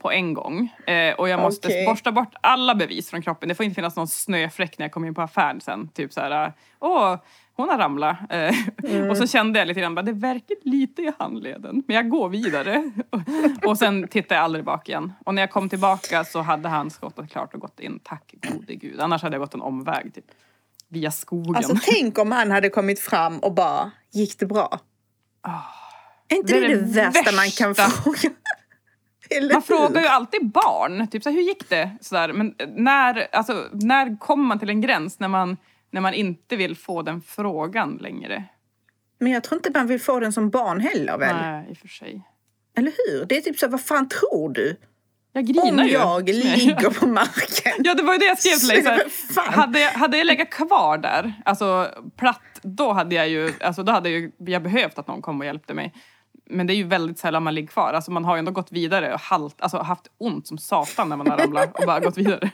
på 0.00 0.12
en 0.12 0.34
gång. 0.34 0.74
Eh, 0.86 1.14
och 1.14 1.28
jag 1.28 1.40
måste 1.40 1.68
Okej. 1.68 1.86
borsta 1.86 2.12
bort 2.12 2.34
alla 2.40 2.74
bevis 2.74 3.10
från 3.10 3.22
kroppen. 3.22 3.48
Det 3.48 3.54
får 3.54 3.64
inte 3.64 3.74
finnas 3.74 3.96
någon 3.96 4.08
snöfläck 4.08 4.78
när 4.78 4.84
jag 4.84 4.92
kommer 4.92 5.08
in 5.08 5.14
på 5.14 5.22
affären 5.22 5.60
sen. 5.60 5.88
Typ 5.88 6.12
så 6.12 6.20
här, 6.20 6.52
åh, 6.80 7.16
hon 7.58 7.68
har 7.68 7.78
ramlat. 7.78 8.16
Eh, 8.30 8.54
Mm. 8.84 9.10
Och 9.10 9.16
så 9.16 9.26
kände 9.26 9.58
jag 9.58 9.68
lite 9.68 9.80
grann, 9.80 9.94
bara, 9.94 10.02
det 10.02 10.12
verkar 10.12 10.56
lite 10.62 11.02
i 11.02 11.12
handleden. 11.18 11.82
Men 11.86 11.96
jag 11.96 12.08
går 12.08 12.28
vidare. 12.28 12.90
och 13.64 13.78
sen 13.78 14.08
tittade 14.08 14.34
jag 14.34 14.44
aldrig 14.44 14.64
bak 14.64 14.88
igen. 14.88 15.12
Och 15.24 15.34
när 15.34 15.42
jag 15.42 15.50
kom 15.50 15.68
tillbaka 15.68 16.24
så 16.24 16.40
hade 16.42 16.68
han 16.68 16.90
skottat 16.90 17.30
klart 17.30 17.54
och 17.54 17.60
gått 17.60 17.80
in. 17.80 18.00
Tack 18.02 18.34
gode 18.52 18.74
gud. 18.74 19.00
Annars 19.00 19.22
hade 19.22 19.34
jag 19.34 19.40
gått 19.40 19.54
en 19.54 19.60
omväg 19.62 20.14
typ. 20.14 20.24
Via 20.88 21.10
skogen. 21.10 21.56
Alltså 21.56 21.76
tänk 21.82 22.18
om 22.18 22.32
han 22.32 22.50
hade 22.50 22.68
kommit 22.70 23.00
fram 23.00 23.38
och 23.38 23.54
bara, 23.54 23.90
gick 24.12 24.38
det 24.38 24.46
bra? 24.46 24.80
är 26.28 26.36
inte 26.36 26.52
det 26.52 26.60
det 26.60 26.66
är 26.66 26.68
det, 26.68 26.76
det 26.76 27.00
värsta 27.00 27.32
man 27.36 27.50
kan 27.50 27.72
värsta. 27.72 27.90
fråga? 28.02 28.34
Man 29.52 29.62
frågar 29.62 30.00
ju 30.00 30.06
alltid 30.06 30.50
barn, 30.50 31.08
typ 31.08 31.22
så 31.22 31.28
här, 31.28 31.36
hur 31.36 31.42
gick 31.42 31.68
det? 31.68 31.90
Sådär. 32.00 32.32
Men 32.32 32.54
när, 32.76 33.28
alltså, 33.32 33.64
när 33.72 34.18
kommer 34.18 34.44
man 34.44 34.58
till 34.58 34.68
en 34.70 34.80
gräns 34.80 35.18
när 35.18 35.28
man, 35.28 35.56
när 35.90 36.00
man 36.00 36.14
inte 36.14 36.56
vill 36.56 36.76
få 36.76 37.02
den 37.02 37.20
frågan 37.20 37.96
längre? 37.96 38.44
Men 39.18 39.32
jag 39.32 39.44
tror 39.44 39.58
inte 39.58 39.70
man 39.78 39.86
vill 39.86 40.00
få 40.00 40.20
den 40.20 40.32
som 40.32 40.50
barn 40.50 40.80
heller 40.80 41.18
väl? 41.18 41.36
Nej, 41.36 41.66
i 41.70 41.72
och 41.72 41.76
för 41.76 41.88
sig. 41.88 42.22
Eller 42.76 42.92
hur? 43.06 43.24
Det 43.24 43.36
är 43.36 43.40
typ 43.40 43.58
så, 43.58 43.68
vad 43.68 43.80
fan 43.80 44.08
tror 44.08 44.48
du? 44.48 44.76
Jag 45.32 45.46
grinar 45.46 45.82
Om 45.82 45.88
ju. 45.88 45.92
jag 45.92 46.28
ligger 46.28 47.00
på 47.00 47.06
marken. 47.06 47.72
Ja, 47.78 47.94
det 47.94 48.02
var 48.02 48.12
ju 48.12 48.18
det 48.18 48.26
jag 48.26 48.38
skrev 48.38 48.56
till 48.56 48.68
dig. 48.68 49.10
Så 49.34 49.40
här, 49.40 49.50
hade, 49.52 49.80
jag, 49.80 49.90
hade 49.90 50.18
jag 50.18 50.26
legat 50.26 50.50
kvar 50.50 50.98
där, 50.98 51.32
alltså 51.44 51.90
platt, 52.16 52.60
då 52.62 52.92
hade 52.92 53.14
jag 53.14 53.28
ju, 53.28 53.52
alltså, 53.60 53.82
då 53.82 53.92
hade 53.92 54.08
ju, 54.08 54.32
jag 54.38 54.62
behövt 54.62 54.98
att 54.98 55.06
någon 55.06 55.22
kom 55.22 55.40
och 55.40 55.46
hjälpte 55.46 55.74
mig. 55.74 55.94
Men 56.50 56.66
det 56.66 56.72
är 56.72 56.76
ju 56.76 56.84
väldigt 56.84 57.18
sällan 57.18 57.42
man 57.42 57.54
ligger 57.54 57.68
kvar. 57.68 57.92
Alltså, 57.92 58.10
man 58.10 58.24
har 58.24 58.36
ju 58.36 58.38
ändå 58.38 58.52
gått 58.52 58.72
vidare 58.72 59.14
och 59.14 59.20
halt, 59.20 59.60
alltså, 59.60 59.78
haft 59.78 60.06
ont 60.18 60.46
som 60.46 60.58
satan 60.58 61.08
när 61.08 61.16
man 61.16 61.30
har 61.30 61.36
ramlat 61.36 61.80
och 61.80 61.86
bara 61.86 62.00
gått 62.00 62.16
vidare. 62.16 62.50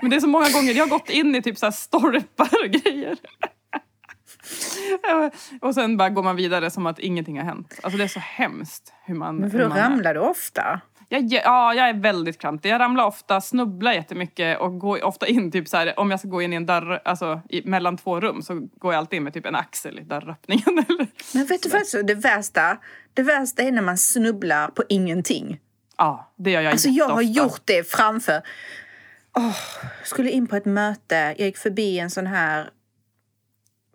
Men 0.00 0.10
det 0.10 0.16
är 0.16 0.20
så 0.20 0.26
många 0.26 0.50
gånger 0.50 0.72
jag 0.72 0.84
har 0.84 0.90
gått 0.90 1.10
in 1.10 1.34
i 1.34 1.42
typ 1.42 1.58
så 1.58 1.66
här 1.66 1.70
stolpar 1.70 2.50
och 2.64 2.70
grejer. 2.70 3.18
och 5.60 5.74
sen 5.74 5.96
bara 5.96 6.08
går 6.08 6.22
man 6.22 6.36
vidare 6.36 6.70
som 6.70 6.86
att 6.86 6.98
ingenting 6.98 7.38
har 7.38 7.44
hänt. 7.44 7.80
Alltså 7.82 7.98
det 7.98 8.04
är 8.04 8.08
så 8.08 8.20
hemskt 8.20 8.92
hur 9.04 9.14
man... 9.14 9.36
Men 9.36 9.50
för 9.50 9.58
då 9.58 9.68
ramlar 9.68 10.14
du 10.14 10.20
ofta. 10.20 10.80
Jag, 11.12 11.32
ja, 11.32 11.74
jag 11.74 11.88
är 11.88 11.94
väldigt 11.94 12.38
klantig. 12.38 12.70
Jag 12.70 12.80
ramlar 12.80 13.04
ofta, 13.04 13.40
snubblar 13.40 13.92
jättemycket 13.92 14.60
och 14.60 14.78
går 14.78 15.04
ofta 15.04 15.26
in 15.26 15.50
typ 15.50 15.68
så 15.68 15.76
här, 15.76 16.00
om 16.00 16.10
jag 16.10 16.20
ska 16.20 16.28
gå 16.28 16.42
in 16.42 16.52
i 16.52 16.56
en 16.56 16.66
dörr, 16.66 17.00
alltså 17.04 17.40
i, 17.48 17.62
mellan 17.68 17.96
två 17.96 18.20
rum 18.20 18.42
så 18.42 18.54
går 18.54 18.92
jag 18.92 18.98
alltid 18.98 19.16
in 19.16 19.22
med 19.22 19.34
typ 19.34 19.46
en 19.46 19.54
axel 19.54 19.98
i 19.98 20.02
dörröppningen. 20.02 20.64
Eller? 20.88 21.06
Men 21.34 21.46
vet 21.46 21.62
du 21.62 21.70
så 21.84 22.02
det 22.02 22.14
värsta? 22.14 22.78
Det 23.14 23.22
värsta 23.22 23.62
är 23.62 23.72
när 23.72 23.82
man 23.82 23.98
snubblar 23.98 24.68
på 24.68 24.82
ingenting. 24.88 25.58
Ja, 25.96 26.32
det 26.36 26.50
gör 26.50 26.60
jag 26.60 26.72
Alltså 26.72 26.88
jag 26.88 27.08
har 27.08 27.22
gjort 27.22 27.62
det 27.64 27.90
framför. 27.90 28.42
Åh, 29.36 29.56
skulle 30.04 30.30
in 30.30 30.46
på 30.46 30.56
ett 30.56 30.64
möte. 30.64 31.14
Jag 31.14 31.40
gick 31.46 31.56
förbi 31.56 31.98
en 31.98 32.10
sån 32.10 32.26
här 32.26 32.70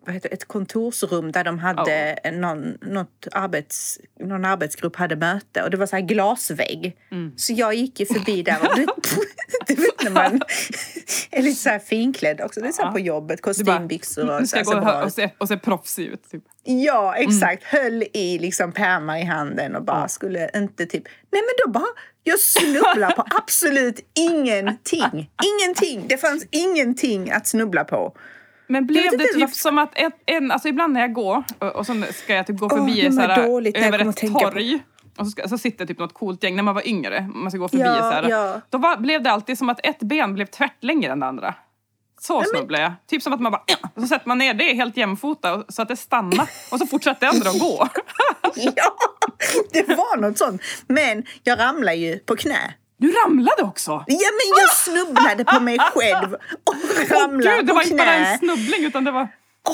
vad 0.06 0.14
heter, 0.14 0.32
ett 0.32 0.44
kontorsrum 0.44 1.32
där 1.32 1.44
de 1.44 1.58
hade 1.58 2.18
någon, 2.32 2.78
något 2.80 3.26
arbets, 3.32 4.00
någon 4.20 4.44
arbetsgrupp 4.44 4.96
hade 4.96 5.16
möte 5.16 5.62
och 5.62 5.70
det 5.70 5.76
var 5.76 5.86
så 5.86 5.96
här 5.96 6.02
glasvägg. 6.02 6.96
Mm. 7.10 7.32
Så 7.36 7.52
jag 7.52 7.74
gick 7.74 8.00
ju 8.00 8.06
förbi 8.06 8.42
där 8.42 8.58
och 8.60 8.76
du, 8.76 8.86
du 9.66 9.74
vet 9.74 10.04
när 10.04 10.10
man 10.10 10.40
är 11.30 11.42
lite 11.42 11.60
så 11.60 11.68
här 11.68 11.78
finklädd 11.78 12.40
också. 12.40 12.60
Det 12.60 12.68
är 12.68 12.72
så 12.72 12.82
här 12.82 12.92
på 12.92 12.98
jobbet, 12.98 13.42
kostymbyxor 13.42 14.30
och 14.30 14.40
nu 14.40 14.46
så 14.46 14.46
ska 14.46 14.58
här, 14.58 14.64
så 14.64 14.98
gå 14.98 15.04
och, 15.04 15.12
se, 15.12 15.30
och 15.38 15.48
se 15.48 15.56
proffsig 15.56 16.06
ut. 16.06 16.30
Typ. 16.30 16.44
Ja, 16.64 17.16
exakt. 17.16 17.64
Höll 17.64 18.02
i 18.12 18.38
liksom 18.38 18.72
pärmar 18.72 19.18
i 19.18 19.24
handen 19.24 19.76
och 19.76 19.84
bara 19.84 20.00
Ja. 20.00 20.08
skulle 20.08 20.50
inte 20.54 20.86
typ... 20.86 21.04
Nej 21.04 21.42
men 21.42 21.54
då 21.66 21.70
bara, 21.72 21.92
jag 22.26 22.38
snubblar 22.38 23.10
på 23.10 23.24
absolut 23.42 24.00
ingenting. 24.14 25.30
Ingenting. 25.60 26.08
Det 26.08 26.16
fanns 26.18 26.46
ingenting 26.50 27.30
att 27.32 27.46
snubbla 27.46 27.84
på. 27.84 28.16
Men 28.66 28.86
blev 28.86 29.02
det 29.02 29.10
typ 29.18 29.40
varför- 29.40 29.54
som 29.56 29.78
att 29.78 29.98
ett, 29.98 30.12
en, 30.26 30.50
alltså 30.50 30.68
ibland 30.68 30.92
när 30.92 31.00
jag 31.00 31.12
går 31.12 31.44
och, 31.74 31.86
så 31.86 32.02
ska 32.12 32.34
jag 32.34 32.46
typ 32.46 32.58
gå 32.58 32.68
förbi 32.68 33.02
det 33.02 33.12
så 33.12 33.20
här, 33.20 33.46
dåligt 33.46 33.76
över 33.76 34.08
ett 34.08 34.16
torg 34.16 34.78
och 35.18 35.26
så, 35.26 35.30
ska, 35.30 35.48
så 35.48 35.58
sitter 35.58 35.86
typ 35.86 35.98
något 35.98 36.14
coolt 36.14 36.42
gäng 36.42 36.56
när 36.56 36.62
man 36.62 36.74
var 36.74 36.88
yngre, 36.88 37.30
man 37.34 37.50
ska 37.50 37.58
gå 37.58 37.68
förbi 37.68 37.82
Ja, 37.82 37.96
så 37.98 38.10
här. 38.10 38.28
ja. 38.28 38.60
Då 38.70 38.78
var, 38.78 38.96
blev 38.96 39.22
det 39.22 39.30
alltid 39.30 39.58
som 39.58 39.68
att 39.68 39.86
ett 39.86 39.98
ben 39.98 40.34
blev 40.34 40.46
tvärt 40.46 40.84
längre 40.84 41.12
än 41.12 41.20
det 41.20 41.26
andra. 41.26 41.54
Så 42.20 42.42
snubblade 42.42 42.82
jag. 42.82 42.92
Typ 43.06 43.22
som 43.22 43.32
att 43.32 43.40
man 43.40 43.52
bara, 43.52 43.62
och 43.94 44.02
så 44.02 44.08
sätter 44.08 44.28
man 44.28 44.38
ner 44.38 44.54
det 44.54 44.74
helt 44.74 44.96
jämfota 44.96 45.64
så 45.68 45.82
att 45.82 45.88
det 45.88 45.96
stannar 45.96 46.48
och 46.70 46.78
så 46.78 46.86
fortsätter 46.86 47.20
det 47.20 47.28
andra 47.28 47.50
att 47.50 47.58
gå. 47.60 47.88
Ja, 48.54 48.96
det 49.72 49.88
var 49.88 50.16
något 50.16 50.38
sånt. 50.38 50.62
Men 50.86 51.24
jag 51.42 51.58
ramlade 51.58 51.96
ju 51.96 52.18
på 52.18 52.36
knä. 52.36 52.74
Du 52.96 53.12
ramlade 53.12 53.62
också! 53.62 53.90
Ja, 54.06 54.28
men 54.32 54.58
jag 54.58 54.76
snubblade 54.76 55.44
på 55.44 55.60
mig 55.60 55.78
själv 55.78 56.34
och 56.64 57.10
ramlade 57.10 57.56
Gud, 57.56 57.66
det 57.66 57.72
var 57.72 57.82
inte 57.82 57.94
bara 57.94 58.14
en 58.14 58.38
snubbling 58.38 58.84
utan 58.84 59.04
det 59.04 59.10
var... 59.10 59.28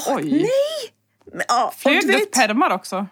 Oj! 0.09 0.33
Nej! 0.33 0.93
Men, 1.33 1.45
ja, 1.49 1.73
Flög 1.77 2.07
det 2.07 2.31
permar 2.31 2.71
också? 2.71 3.07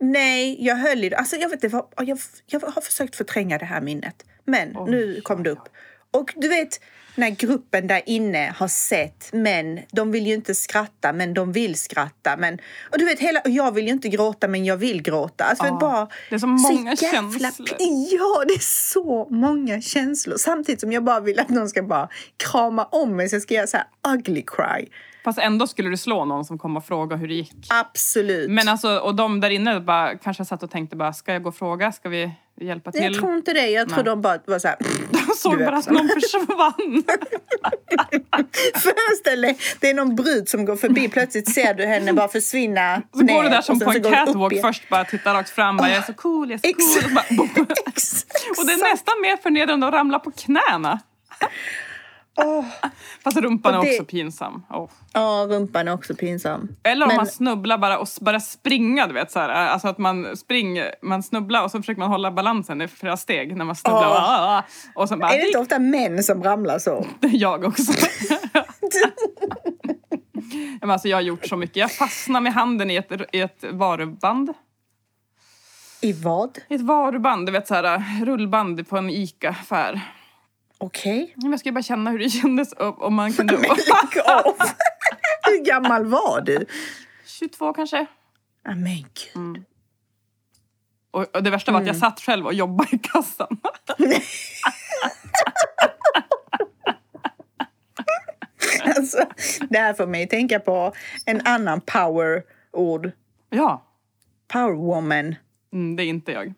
Nej, 0.00 0.66
jag 0.66 0.76
höll 0.76 1.04
i 1.04 1.08
det. 1.08 1.16
Alltså, 1.16 1.36
jag, 1.36 1.48
vet, 1.48 1.60
det 1.60 1.68
var, 1.68 1.86
jag, 1.96 2.18
jag 2.46 2.60
har 2.60 2.80
försökt 2.82 3.16
förtränga 3.16 3.58
det 3.58 3.64
här 3.64 3.80
minnet. 3.80 4.24
Men 4.44 4.68
nu 4.68 5.20
kom 5.20 5.42
det 5.42 5.50
upp. 5.50 5.68
Och 6.10 6.32
du 6.36 6.48
vet, 6.48 6.80
när 7.14 7.30
gruppen 7.30 7.86
där 7.86 8.02
inne 8.06 8.54
har 8.56 8.68
sett 8.68 9.28
men 9.32 9.80
de 9.92 10.12
vill 10.12 10.26
ju 10.26 10.34
inte 10.34 10.54
skratta, 10.54 11.12
men 11.12 11.34
de 11.34 11.52
vill 11.52 11.74
skratta. 11.74 12.36
Men, 12.36 12.58
och 12.92 12.98
du 12.98 13.04
vet, 13.04 13.18
hela, 13.20 13.40
och 13.40 13.50
jag 13.50 13.72
vill 13.72 13.84
ju 13.84 13.92
inte 13.92 14.08
gråta, 14.08 14.48
men 14.48 14.64
jag 14.64 14.76
vill 14.76 15.02
gråta. 15.02 15.44
Alltså, 15.44 15.64
Ja, 15.66 15.78
bara, 15.80 16.08
det 16.28 16.34
är 16.34 16.38
så 16.38 16.46
många 16.46 16.94
jävla 16.94 17.38
känslor. 17.38 17.68
Ja, 18.10 18.44
det 18.48 18.54
är 18.54 18.92
så 18.92 19.28
många 19.30 19.80
känslor. 19.80 20.36
Samtidigt 20.36 20.80
som 20.80 20.92
jag 20.92 21.04
bara 21.04 21.20
vill 21.20 21.40
att 21.40 21.48
någon 21.48 21.68
ska 21.68 21.82
bara 21.82 22.08
krama 22.36 22.84
om 22.84 23.16
mig 23.16 23.28
så 23.28 23.34
jag 23.34 23.42
ska 23.42 23.54
göra 23.54 23.66
så 23.66 23.76
här 23.76 24.14
ugly 24.14 24.42
cry. 24.46 24.88
Fast 25.24 25.38
ändå 25.38 25.66
skulle 25.66 25.90
du 25.90 25.96
slå 25.96 26.24
någon 26.24 26.44
som 26.44 26.58
kom 26.58 26.76
och 26.76 26.84
frågade 26.84 27.20
hur 27.20 27.28
det 27.28 27.34
gick. 27.34 27.66
Absolut. 27.68 28.50
Men 28.50 28.68
alltså, 28.68 28.98
och 28.98 29.14
de 29.14 29.40
där 29.40 29.50
inne 29.50 29.80
bara, 29.80 30.18
kanske 30.18 30.44
satt 30.44 30.62
och 30.62 30.70
tänkte 30.70 30.96
bara, 30.96 31.12
ska 31.12 31.32
jag 31.32 31.42
gå 31.42 31.48
och 31.48 31.56
fråga? 31.56 31.92
Ska 31.92 32.08
vi 32.08 32.30
hjälpa 32.60 32.92
till? 32.92 33.02
jag 33.02 33.14
tror 33.14 33.36
inte 33.36 33.52
det. 33.52 33.68
Jag 33.68 33.88
tror 33.88 33.96
Nej. 33.96 34.04
de 34.04 34.22
bara 34.22 34.38
var 34.44 34.58
så 34.58 34.68
här... 34.68 34.76
De 35.10 35.34
såg 35.36 35.58
bara 35.58 35.76
att 35.76 35.90
någon 35.90 36.08
försvann. 36.08 37.04
Föreställ 38.74 39.40
dig, 39.40 39.58
det 39.80 39.90
är 39.90 39.94
någon 39.94 40.16
brud 40.16 40.48
som 40.48 40.64
går 40.64 40.76
förbi, 40.76 41.08
plötsligt 41.08 41.54
ser 41.54 41.74
du 41.74 41.86
henne 41.86 42.12
bara 42.12 42.28
försvinna 42.28 43.02
Så 43.12 43.18
går 43.18 43.26
du 43.26 43.42
ner 43.42 43.50
där 43.50 43.60
som 43.60 43.80
på 43.80 43.90
en 43.90 44.02
catwalk 44.02 44.60
först, 44.60 44.88
bara 44.88 45.04
tittar 45.04 45.34
rakt 45.34 45.50
fram, 45.50 45.76
bara, 45.76 45.88
jag 45.88 45.98
är 45.98 46.02
så 46.02 46.14
cool, 46.14 46.50
jag 46.50 46.64
är 46.64 46.74
så 46.80 47.00
cool. 47.00 47.40
Och, 47.40 47.48
bara, 47.54 47.66
och 48.58 48.66
det 48.66 48.72
är 48.72 48.90
nästan 48.90 49.14
mer 49.22 49.36
förnedrande 49.36 49.86
att 49.86 49.94
ramla 49.94 50.18
på 50.18 50.30
knäna. 50.30 51.00
Åh, 52.36 52.64
Fast 53.24 53.36
rumpan 53.36 53.74
är 53.74 53.82
det- 53.84 53.90
också 53.92 54.04
pinsam. 54.04 54.62
Ja, 55.12 55.46
rumpan 55.48 55.88
är 55.88 55.92
också 55.94 56.14
pinsam. 56.14 56.68
Eller 56.82 57.04
om 57.06 57.08
Men- 57.08 57.16
man 57.16 57.26
snubblar 57.26 57.78
bara 57.78 57.98
och 57.98 58.08
börjar 58.20 58.40
springa, 58.40 59.06
du 59.06 59.12
vet 59.14 59.30
så 59.32 59.38
här. 59.38 59.48
Alltså 59.48 59.88
att 59.88 59.98
man 59.98 60.36
springer, 60.36 60.94
man 61.02 61.22
snubblar 61.22 61.64
och 61.64 61.70
så 61.70 61.78
försöker 61.78 62.00
man 62.00 62.10
hålla 62.10 62.30
balansen 62.30 62.82
i 62.82 62.88
flera 62.88 63.16
steg 63.16 63.56
när 63.56 63.64
man 63.64 63.76
snubblar. 63.76 64.16
Ah. 64.18 64.62
Och 64.94 65.08
sen 65.08 65.18
bara, 65.18 65.32
Är 65.32 65.38
det 65.38 65.46
inte 65.46 65.58
ofta 65.58 65.78
män 65.78 66.22
som 66.22 66.42
ramlar 66.42 66.78
så? 66.78 67.06
är 67.20 67.28
jag 67.32 67.64
också. 67.64 67.92
Men 70.80 70.90
alltså 70.90 71.08
jag 71.08 71.16
har 71.16 71.22
gjort 71.22 71.46
så 71.46 71.56
mycket. 71.56 71.76
Jag 71.76 71.92
fastnar 71.92 72.40
med 72.40 72.52
handen 72.52 72.90
i 72.90 72.96
ett, 72.96 73.12
i 73.32 73.40
ett 73.40 73.64
varuband. 73.70 74.52
I 76.00 76.12
vad? 76.12 76.58
I 76.68 76.74
ett 76.74 76.80
varuband, 76.80 77.46
du 77.46 77.52
vet 77.52 77.66
så 77.68 77.74
här 77.74 78.24
rullband 78.24 78.88
på 78.88 78.98
en 78.98 79.10
ICA-affär. 79.10 80.00
Okej. 80.78 81.34
Men 81.36 81.50
Jag 81.50 81.60
skulle 81.60 81.72
bara 81.72 81.82
känna 81.82 82.10
hur 82.10 82.18
det 82.18 82.28
kändes 82.30 82.74
om 82.78 83.14
man 83.14 83.32
kunde... 83.32 83.52
Men 83.58 83.62
lägg 83.62 84.24
av! 84.26 84.54
Hur 85.46 85.64
gammal 85.64 86.06
var 86.06 86.40
du? 86.40 86.66
22 87.26 87.72
kanske. 87.72 88.06
Ah, 88.68 88.74
men 88.74 88.96
gud. 89.34 89.64
Och, 91.10 91.36
och 91.36 91.42
det 91.42 91.50
värsta 91.50 91.72
var 91.72 91.80
att 91.80 91.86
jag 91.86 91.96
satt 91.96 92.20
själv 92.20 92.46
och 92.46 92.54
jobbade 92.54 92.96
i 92.96 92.98
kassan. 92.98 93.60
Alltså, 98.96 99.18
det 99.70 99.78
här 99.78 99.94
får 99.94 100.06
mig 100.06 100.28
tänka 100.28 100.60
på 100.60 100.92
en 101.26 101.40
annan 101.44 101.80
power-ord. 101.80 103.10
Ja, 103.50 103.84
Powerwoman. 104.48 105.34
mm, 105.72 105.96
det 105.96 106.02
är 106.02 106.06
inte 106.06 106.32
jag. 106.32 106.54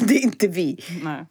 Det 0.00 0.14
är 0.14 0.22
inte 0.22 0.48
vi. 0.48 0.78
Nej. 1.02 1.26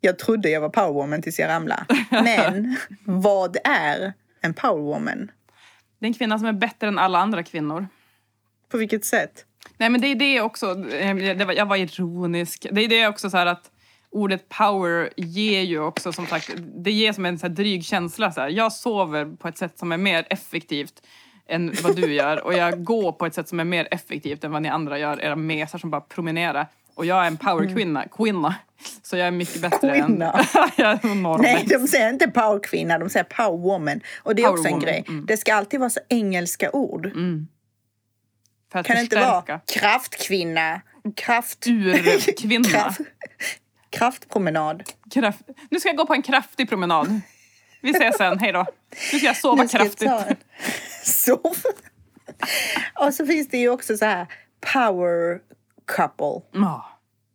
Jag 0.00 0.18
trodde 0.18 0.50
jag 0.50 0.60
var 0.60 0.68
powerwoman 0.68 1.22
tills 1.22 1.38
jag 1.38 1.48
ramlade. 1.48 1.84
Men 2.10 2.76
vad 3.04 3.56
är 3.64 4.12
en 4.40 4.54
powerwoman? 4.54 5.30
Det 5.98 6.06
är 6.06 6.08
en 6.08 6.14
kvinna 6.14 6.38
som 6.38 6.48
är 6.48 6.52
bättre 6.52 6.88
än 6.88 6.98
alla 6.98 7.18
andra 7.18 7.42
kvinnor. 7.42 7.88
På 8.70 8.78
vilket 8.78 9.04
sätt? 9.04 9.44
Nej 9.76 9.90
men 9.90 10.00
det 10.00 10.06
är 10.06 10.14
det 10.14 10.40
också, 10.40 10.70
eh, 10.70 11.16
det 11.16 11.44
var, 11.44 11.52
jag 11.52 11.66
var 11.66 11.76
ironisk. 11.76 12.66
Det 12.70 12.80
är 12.80 12.88
det 12.88 13.08
också 13.08 13.30
så 13.30 13.36
här 13.36 13.46
att 13.46 13.70
ordet 14.10 14.48
power 14.48 15.10
ger 15.16 15.62
ju 15.62 15.80
också 15.80 16.12
som 16.12 16.26
sagt, 16.26 16.50
det 16.84 16.92
ger 16.92 17.12
som 17.12 17.26
en 17.26 17.38
så 17.38 17.48
dryg 17.48 17.84
känsla. 17.84 18.32
Så 18.32 18.40
här. 18.40 18.48
Jag 18.48 18.72
sover 18.72 19.36
på 19.36 19.48
ett 19.48 19.58
sätt 19.58 19.78
som 19.78 19.92
är 19.92 19.96
mer 19.96 20.26
effektivt 20.30 21.02
än 21.48 21.74
vad 21.82 21.96
du 21.96 22.12
gör 22.14 22.44
och 22.44 22.54
jag 22.54 22.84
går 22.84 23.12
på 23.12 23.26
ett 23.26 23.34
sätt 23.34 23.48
som 23.48 23.60
är 23.60 23.64
mer 23.64 23.88
effektivt 23.90 24.44
än 24.44 24.52
vad 24.52 24.62
ni 24.62 24.68
andra 24.68 24.98
gör, 24.98 25.22
era 25.22 25.36
mesar 25.36 25.78
som 25.78 25.90
bara 25.90 26.00
promenerar. 26.00 26.66
Och 26.98 27.06
jag 27.06 27.22
är 27.22 27.26
en 27.26 27.36
powerkvinna, 27.36 28.08
kvinna, 28.08 28.54
Så 29.02 29.16
jag 29.16 29.26
är 29.26 29.30
mycket 29.30 29.60
bättre 29.62 30.00
Kvinna. 30.00 30.32
än... 30.32 30.44
jag 30.76 30.90
är. 30.92 31.38
Nej, 31.42 31.66
de 31.68 31.88
säger 31.88 32.08
inte 32.10 32.28
powerkvinna, 32.28 32.98
de 32.98 33.10
säger 33.10 33.24
powerwoman. 33.24 34.00
Och 34.18 34.34
det 34.34 34.42
är 34.42 34.48
också 34.48 34.64
en 34.64 34.70
woman, 34.72 34.80
grej. 34.84 35.04
mm. 35.08 35.26
Det 35.26 35.36
ska 35.36 35.54
alltid 35.54 35.80
vara 35.80 35.90
så 35.90 36.00
engelska 36.08 36.70
ord. 36.70 37.10
För 38.72 38.78
att 38.78 38.86
Kan 38.86 38.96
det 38.96 39.02
inte 39.02 39.16
vara 39.16 39.60
kraftkvinna, 39.74 40.80
kraft... 41.16 41.66
Urkvinna. 41.66 42.68
kraft, 42.68 43.00
kraftpromenad. 43.90 44.82
Kraft... 45.14 45.40
Nu 45.70 45.80
ska 45.80 45.88
jag 45.88 45.96
gå 45.96 46.06
på 46.06 46.14
en 46.14 46.22
kraftig 46.22 46.68
promenad. 46.68 47.20
Vi 47.80 47.90
ses 47.90 48.16
sen, 48.16 48.38
hej 48.38 48.52
då. 48.52 48.66
Nu 49.12 49.18
ska 49.18 49.26
jag 49.26 49.36
sova 49.36 49.62
Nu 49.62 49.68
ska 49.68 49.78
jag 49.78 49.86
kraftigt. 49.86 50.08
ta 50.08 50.24
en 50.24 50.36
Sov. 51.04 51.56
Och 53.00 53.14
så 53.14 53.26
finns 53.26 53.48
det 53.48 53.58
ju 53.58 53.68
också 53.68 53.96
så 53.96 54.04
här 54.04 54.26
power 54.72 55.38
couple. 55.96 56.40
Ja. 56.52 56.84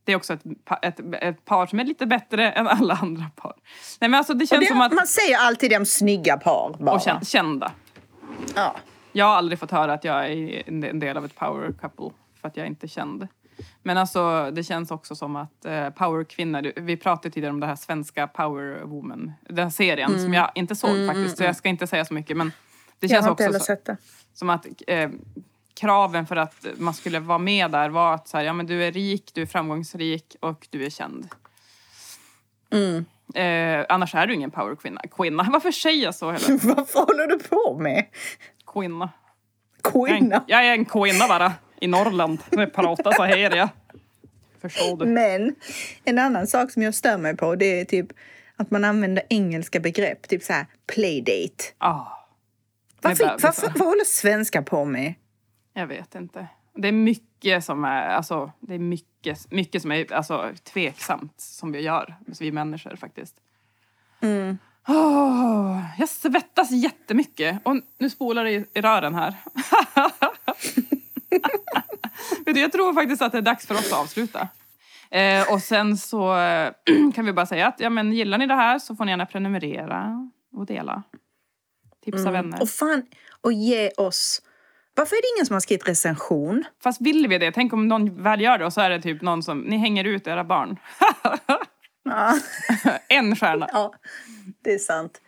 Det 0.06 0.12
är 0.12 0.16
också 0.16 0.34
ett, 0.34 0.43
ett, 0.82 0.99
ett 1.22 1.45
par 1.45 1.66
som 1.68 1.80
är 1.80 1.84
lite 1.84 2.06
bättre 2.06 2.51
än 2.51 2.68
alla 2.68 2.93
andra 3.01 3.26
par. 3.36 3.54
Nej 4.01 4.10
men 4.10 4.18
alltså 4.18 4.34
det 4.34 4.47
känns 4.47 4.60
det, 4.60 4.68
som 4.68 4.82
att... 4.82 4.93
Man 4.93 5.08
säger 5.08 5.38
alltid 5.38 5.74
om 5.78 5.86
snygga 5.86 6.38
par 6.38 6.76
bara. 6.80 6.95
Och 6.95 7.01
kän- 7.01 7.26
kända. 7.26 7.72
Ja. 8.56 8.76
Jag 9.12 9.26
har 9.26 9.36
aldrig 9.36 9.60
fått 9.60 9.72
höra 9.72 9.93
att 9.93 10.04
jag 10.04 10.26
är 10.32 10.70
en 10.70 10.99
del 10.99 11.18
av 11.18 11.26
ett 11.26 11.36
power 11.36 11.74
couple 11.82 12.10
för 12.41 12.47
att 12.47 12.58
jag 12.58 12.68
inte 12.68 12.86
är 12.86 12.88
känd. 12.88 13.28
Men 13.84 13.97
alltså 13.97 14.51
det 14.51 14.64
känns 14.64 14.91
också 14.91 15.16
som 15.16 15.36
att 15.36 15.66
eh, 15.66 15.89
powerkvinnor, 15.89 16.72
vi 16.76 16.97
pratade 16.97 17.30
tidigare 17.34 17.54
om 17.54 17.60
det 17.60 17.68
här 17.68 17.76
svenska 17.76 18.28
power 18.28 18.82
woman, 18.84 19.32
den 19.41 19.64
här 19.64 19.70
serien 19.70 20.10
Mm. 20.12 20.24
som 20.24 20.34
jag 20.34 20.51
inte 20.56 20.76
såg 20.76 21.08
faktiskt 21.08 21.38
så 21.38 21.43
jag 21.43 21.56
ska 21.56 21.70
inte 21.70 21.88
säga 21.88 22.06
så 22.06 22.14
mycket 22.14 22.38
men 22.38 22.51
det 22.99 23.08
Jag 23.08 23.24
känns 23.24 23.28
också 23.28 23.60
så, 23.60 23.95
som 24.34 24.49
att 24.49 24.66
eh, 24.88 25.10
kraven 25.74 26.26
för 26.26 26.36
att 26.36 26.65
man 26.78 26.93
skulle 26.93 27.19
vara 27.19 27.38
med 27.38 27.71
där 27.71 27.89
var 27.89 28.13
att 28.13 28.28
så 28.28 28.38
här, 28.38 28.43
ja, 28.43 28.53
men 28.53 28.65
du 28.65 28.84
är 28.84 28.91
rik, 28.91 29.32
du 29.34 29.41
är 29.41 29.45
framgångsrik 29.45 30.36
och 30.39 30.67
du 30.69 30.86
är 30.86 30.89
känd. 30.89 31.28
Mm. 32.71 33.05
Eh, 33.36 33.86
annars 33.89 34.15
är 34.15 34.28
du 34.28 34.34
ingen 34.34 34.51
powerkvinna. 34.51 35.01
Kvinna. 35.11 35.43
Varför 35.53 35.71
säger 35.71 36.03
jag 36.03 36.15
så 36.15 36.32
hela 36.32 36.47
Vad 36.63 36.89
håller 37.07 37.28
du 37.28 37.39
på 37.39 37.78
med? 37.80 38.05
Kvinna. 38.74 39.09
Jag 39.84 40.09
är, 40.09 40.13
en, 40.13 40.19
Kvinna. 40.19 40.43
jag 40.47 40.65
är 40.65 40.71
en 40.71 40.86
kvinna 40.86 41.28
bara. 41.28 41.53
I 41.82 41.88
Norrland. 41.88 42.39
Jag 42.49 42.74
pratar 42.74 43.11
så 43.11 43.24
här 43.24 43.55
jag. 43.55 43.69
Förstår 44.61 44.97
du? 44.97 45.05
Men 45.05 45.55
en 46.03 46.19
annan 46.19 46.47
sak 46.47 46.71
som 46.71 46.82
jag 46.82 46.95
stör 46.95 47.17
mig 47.17 47.38
på 47.38 47.55
det 47.55 47.82
är 47.82 47.86
typ 47.86 48.07
att 48.55 48.71
man 48.71 48.84
använder 48.84 49.24
engelska 49.30 49.80
begrepp. 49.80 50.28
Typ 50.28 50.43
så 50.43 50.53
här 50.53 50.65
playdate. 50.93 51.63
Ah, 51.78 52.05
Varför, 53.01 53.38
varför, 53.41 53.67
vad 53.76 53.88
håller 53.88 54.05
svenskar 54.05 54.61
på 54.61 54.86
med? 54.86 55.13
Jag 55.74 55.88
vet 55.88 56.15
inte. 56.15 56.47
Det 56.76 56.88
är 56.88 56.91
mycket 56.91 57.65
som 57.65 57.86
är, 57.86 58.07
alltså, 58.07 58.51
det 58.59 58.74
är 58.74 58.80
mycket, 58.80 59.51
mycket 59.51 59.82
som 59.82 59.91
är 59.91 60.13
alltså, 60.13 60.53
tveksamt 60.63 61.41
som 61.41 61.71
vi 61.71 61.80
gör, 61.80 62.15
vi 62.39 62.51
människor 62.51 62.95
faktiskt. 62.95 63.36
Mm. 64.21 64.57
Åh, 64.88 65.80
jag 65.97 66.09
svettas 66.09 66.71
jättemycket. 66.71 67.59
Och 67.63 67.76
nu 67.97 68.09
spolar 68.09 68.43
det 68.43 68.51
i, 68.51 68.65
i 68.74 68.82
rören 68.82 69.15
här. 69.15 69.36
Jag 72.45 72.71
tror 72.71 72.93
faktiskt 72.93 73.21
att 73.21 73.32
det 73.32 73.38
är 73.38 73.41
dags 73.41 73.67
för 73.67 73.76
oss 73.76 73.93
att 73.93 73.99
avsluta. 73.99 74.47
Eh, 75.11 75.53
och 75.53 75.61
sen 75.61 75.97
så 75.97 76.36
kan 77.15 77.26
vi 77.26 77.34
bara 77.34 77.45
säga 77.45 77.67
att 77.67 77.80
ja, 77.80 77.89
men 77.89 78.13
gillar 78.13 78.38
ni 78.38 78.47
det 78.47 78.55
här 78.55 78.80
så 78.80 78.95
får 78.95 79.05
ni 79.05 79.11
gärna 79.11 79.26
prenumerera 79.26 80.30
och 80.53 80.65
dela. 80.65 81.03
Tipsa 82.05 82.32
vänner. 82.32 82.61
Och 82.61 82.69
fan, 82.69 83.05
och 83.41 83.53
ge 83.53 83.89
oss... 83.97 84.41
Varför 84.96 85.16
är 85.16 85.22
det 85.22 85.38
ingen 85.38 85.46
som 85.46 85.54
har 85.54 85.60
skrivit 85.62 85.88
recension? 85.88 86.64
Fast 86.84 87.02
vill 87.02 87.28
vi 87.28 87.38
det? 87.38 87.52
Tänk 87.52 87.74
om 87.74 87.88
någon 87.88 88.24
väl 88.24 88.41
gör 88.41 88.58
det 88.58 88.66
och 88.66 88.74
så 88.74 88.82
är 88.82 88.89
det 88.89 89.02
typ 89.02 89.22
någon 89.22 89.44
som, 89.44 89.60
ni 89.62 89.78
hänger 89.78 90.04
ut 90.04 90.28
era 90.28 90.44
barn. 90.44 90.78
Ja, 92.06 92.34
en 93.08 93.36
stjärna. 93.36 93.70
ja 93.74 93.94
det 94.64 94.74
är 94.74 94.78
sant. 94.80 95.22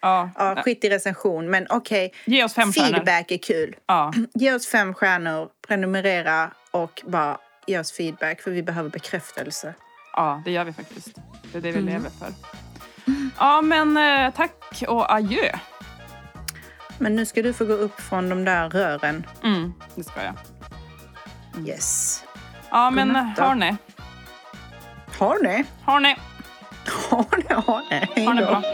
Ja. 0.00 0.30
Ja, 0.36 0.62
skit 0.64 0.84
i 0.84 0.88
recension, 0.90 1.50
men 1.50 1.66
okej. 1.70 2.12
Ge 2.24 2.44
oss 2.44 2.54
fem 2.54 2.72
stjärnor. 2.72 2.92
Feedback 2.92 3.30
är 3.30 3.38
kul. 3.38 3.76
Ja. 3.86 4.12
Ge 4.34 4.52
oss 4.52 4.66
fem 4.68 4.94
stjärnor, 4.94 5.48
prenumerera 5.68 6.50
och 6.70 7.02
bara 7.06 7.38
ge 7.66 7.78
oss 7.78 7.92
feedback 7.92 8.40
för 8.40 8.50
vi 8.50 8.62
behöver 8.62 8.90
bekräftelse. 8.90 9.74
ja, 10.16 10.42
det 10.44 10.50
gör 10.50 10.64
vi 10.64 10.72
faktiskt. 10.72 11.18
Det 11.52 11.58
är 11.58 11.62
det 11.62 11.72
vi 11.72 11.80
lever 11.80 12.10
för. 12.10 12.28
Ja, 13.38 13.60
men 13.62 13.96
eh, 13.96 14.34
tack 14.34 14.82
och 14.88 15.12
adjö. 15.14 15.52
Men 16.98 17.16
nu 17.16 17.26
ska 17.26 17.42
du 17.42 17.52
få 17.52 17.64
gå 17.64 17.72
upp 17.72 18.00
från 18.00 18.28
de 18.28 18.44
där 18.44 18.70
rören. 18.70 19.26
Mm, 19.44 19.72
det 19.94 20.04
ska 20.04 20.20
jag. 20.24 20.34
Yes. 21.68 22.22
Ja, 22.70 22.90
men 22.90 23.16
har 23.16 23.54
ni? 23.54 23.76
Har 25.18 25.42
ni? 25.42 25.64
Har 25.84 26.00
ni? 26.00 26.16
Har 27.10 27.36
ni? 27.36 27.54
Har 27.54 27.82
ni? 27.90 28.06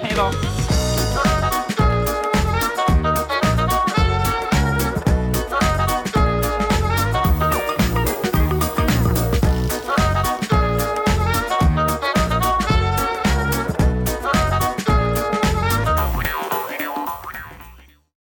Hej 0.03 0.13
då. 0.17 0.31